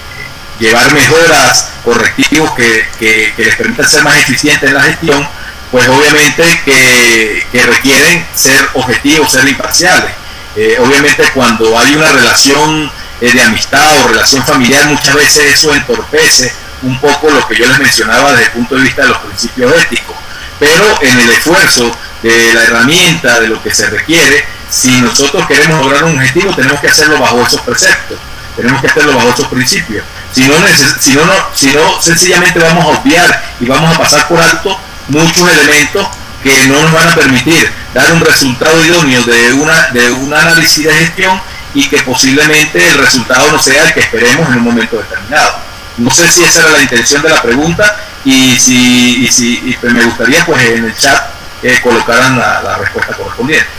llevar 0.59 0.93
mejoras, 0.93 1.69
correctivos 1.83 2.51
que, 2.53 3.33
les 3.37 3.55
permitan 3.55 3.87
ser 3.87 4.03
más 4.03 4.15
eficientes 4.17 4.69
en 4.69 4.75
la 4.75 4.83
gestión, 4.83 5.27
pues 5.71 5.87
obviamente 5.87 6.43
que, 6.65 7.63
requieren 7.65 8.25
ser 8.35 8.69
objetivos, 8.73 9.31
ser 9.31 9.47
imparciales. 9.47 10.11
Eh, 10.55 10.77
obviamente 10.79 11.23
cuando 11.33 11.77
hay 11.77 11.95
una 11.95 12.11
relación 12.11 12.91
eh, 13.21 13.31
de 13.31 13.41
amistad 13.41 14.03
o 14.03 14.07
relación 14.09 14.45
familiar, 14.45 14.85
muchas 14.87 15.15
veces 15.15 15.53
eso 15.53 15.73
entorpece 15.73 16.53
un 16.83 16.99
poco 16.99 17.29
lo 17.29 17.47
que 17.47 17.55
yo 17.55 17.65
les 17.67 17.79
mencionaba 17.79 18.31
desde 18.31 18.45
el 18.45 18.51
punto 18.51 18.75
de 18.75 18.81
vista 18.81 19.01
de 19.03 19.09
los 19.09 19.17
principios 19.19 19.73
éticos. 19.83 20.15
Pero 20.59 21.01
en 21.01 21.19
el 21.19 21.29
esfuerzo 21.29 21.91
de 22.21 22.53
la 22.53 22.63
herramienta, 22.63 23.39
de 23.39 23.47
lo 23.47 23.61
que 23.61 23.73
se 23.73 23.89
requiere, 23.89 24.45
si 24.69 25.01
nosotros 25.01 25.47
queremos 25.47 25.81
lograr 25.81 26.03
un 26.03 26.17
objetivo, 26.17 26.53
tenemos 26.55 26.79
que 26.79 26.87
hacerlo 26.87 27.19
bajo 27.19 27.41
esos 27.45 27.61
preceptos, 27.61 28.17
tenemos 28.55 28.81
que 28.81 28.87
hacerlo 28.87 29.15
bajo 29.15 29.29
esos 29.29 29.47
principios. 29.47 30.03
Si 30.31 30.47
no, 30.47 30.55
si 30.99 31.13
no, 31.13 31.23
si 31.53 31.67
no 31.67 32.01
sencillamente 32.01 32.59
vamos 32.59 32.85
a 32.85 32.99
obviar 32.99 33.43
y 33.59 33.65
vamos 33.65 33.95
a 33.95 33.99
pasar 33.99 34.27
por 34.27 34.39
alto 34.39 34.77
muchos 35.07 35.49
elementos 35.49 36.07
que 36.43 36.67
no 36.67 36.81
nos 36.81 36.91
van 36.91 37.09
a 37.09 37.15
permitir 37.15 37.71
dar 37.93 38.11
un 38.11 38.21
resultado 38.21 38.83
idóneo 38.85 39.23
de, 39.23 39.53
una, 39.53 39.87
de 39.87 40.11
un 40.11 40.33
análisis 40.33 40.85
de 40.85 40.93
gestión 40.93 41.41
y 41.73 41.87
que 41.89 42.01
posiblemente 42.03 42.91
el 42.91 42.97
resultado 42.97 43.51
no 43.51 43.59
sea 43.59 43.83
el 43.83 43.93
que 43.93 44.01
esperemos 44.01 44.47
en 44.49 44.59
un 44.59 44.63
momento 44.63 44.97
determinado. 44.97 45.59
No 45.97 46.11
sé 46.11 46.31
si 46.31 46.43
esa 46.43 46.61
era 46.61 46.71
la 46.71 46.81
intención 46.81 47.21
de 47.21 47.29
la 47.29 47.41
pregunta 47.41 47.97
y 48.23 48.57
si, 48.59 49.27
si 49.27 49.77
pues 49.79 49.93
me 49.93 50.03
gustaría 50.03 50.45
pues 50.45 50.63
en 50.69 50.85
el 50.85 50.95
chat 50.95 51.29
eh, 51.63 51.79
colocaran 51.81 52.37
la 52.37 52.77
respuesta 52.77 53.15
correspondiente. 53.15 53.76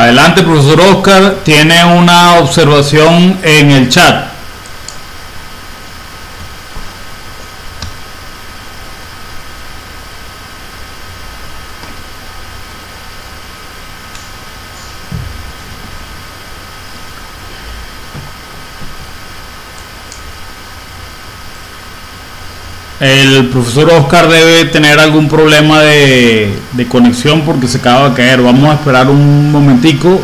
Adelante, 0.00 0.42
profesor 0.42 0.80
Oscar, 0.80 1.34
tiene 1.44 1.84
una 1.84 2.38
observación 2.38 3.38
en 3.42 3.70
el 3.70 3.90
chat. 3.90 4.29
El 23.40 23.48
profesor 23.48 23.88
Oscar 23.88 24.28
debe 24.28 24.66
tener 24.66 25.00
algún 25.00 25.26
problema 25.26 25.80
de, 25.80 26.58
conexión 26.90 27.40
porque 27.40 27.68
se 27.68 27.78
acaba 27.78 28.10
de 28.10 28.14
caer. 28.14 28.42
Vamos 28.42 28.68
a 28.70 28.74
esperar 28.74 29.08
un 29.08 29.50
momentico. 29.50 30.20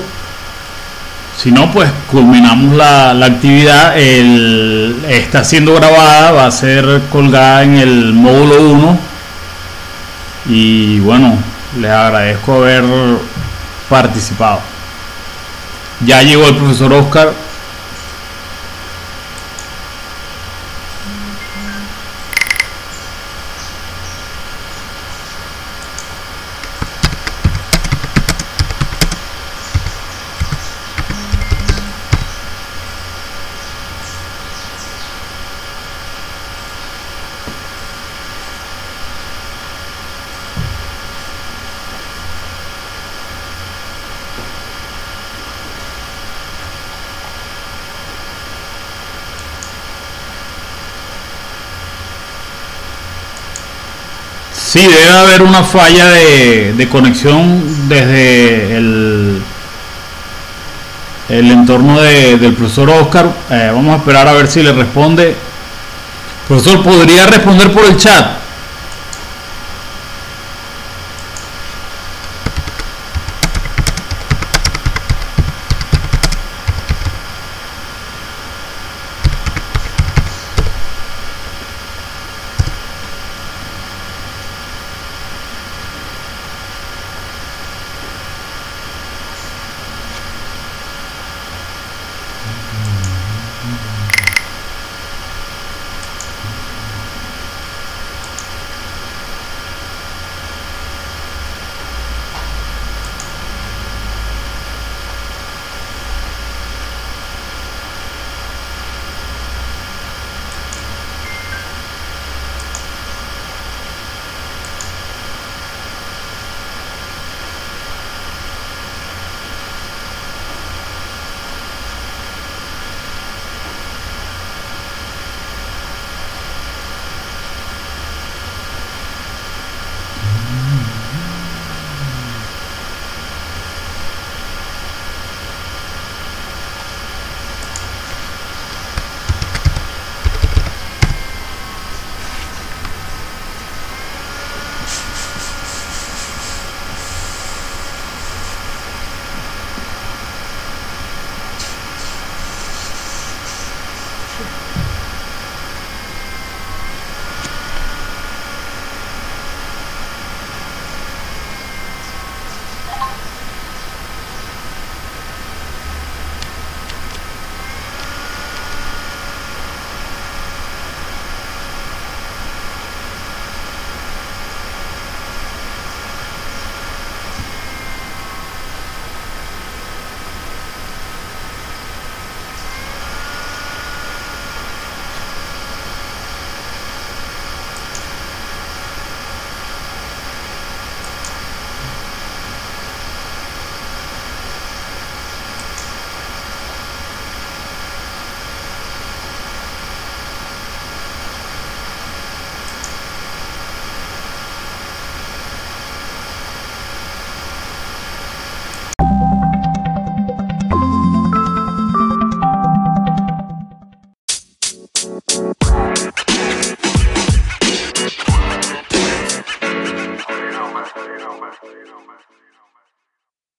Si 1.35 1.51
no, 1.51 1.73
pues 1.73 1.91
culminamos 2.11 2.77
la, 2.77 3.13
actividad. 3.13 3.97
está 3.97 5.45
siendo 5.45 5.73
grabada, 5.73 6.33
va 6.33 6.47
a 6.47 6.51
ser 6.51 7.05
colgada 7.11 7.63
en 7.63 7.77
el 7.77 8.13
módulo 8.13 8.61
1. 8.61 8.99
Y 10.51 11.01
bueno, 11.01 11.39
les 11.81 11.91
agradezco 11.91 12.57
haber 12.57 12.85
participado. 13.89 14.61
Ya 16.05 16.21
llegó 16.23 16.47
el 16.49 16.57
profesor 16.57 16.93
Oscar. 16.93 17.33
Sí, 54.67 54.81
debe 54.81 55.11
haber 55.11 55.43
una 55.43 55.63
falla 55.63 56.11
de, 56.11 56.89
conexión 56.91 57.89
desde 57.89 58.77
el, 58.77 59.41
el 61.29 61.51
entorno 61.53 62.01
del 62.01 62.53
profesor 62.53 62.91
Oscar. 62.91 63.33
Eh, 63.49 63.71
vamos 63.73 63.95
a 63.95 63.99
esperar 63.99 64.27
a 64.27 64.33
ver 64.33 64.49
si 64.49 64.65
le 64.65 64.73
responde. 64.73 65.37
Profesor, 66.49 66.83
¿podría 66.83 67.27
responder 67.29 67.73
por 67.73 67.85
el 67.85 67.97
chat? 67.97 68.46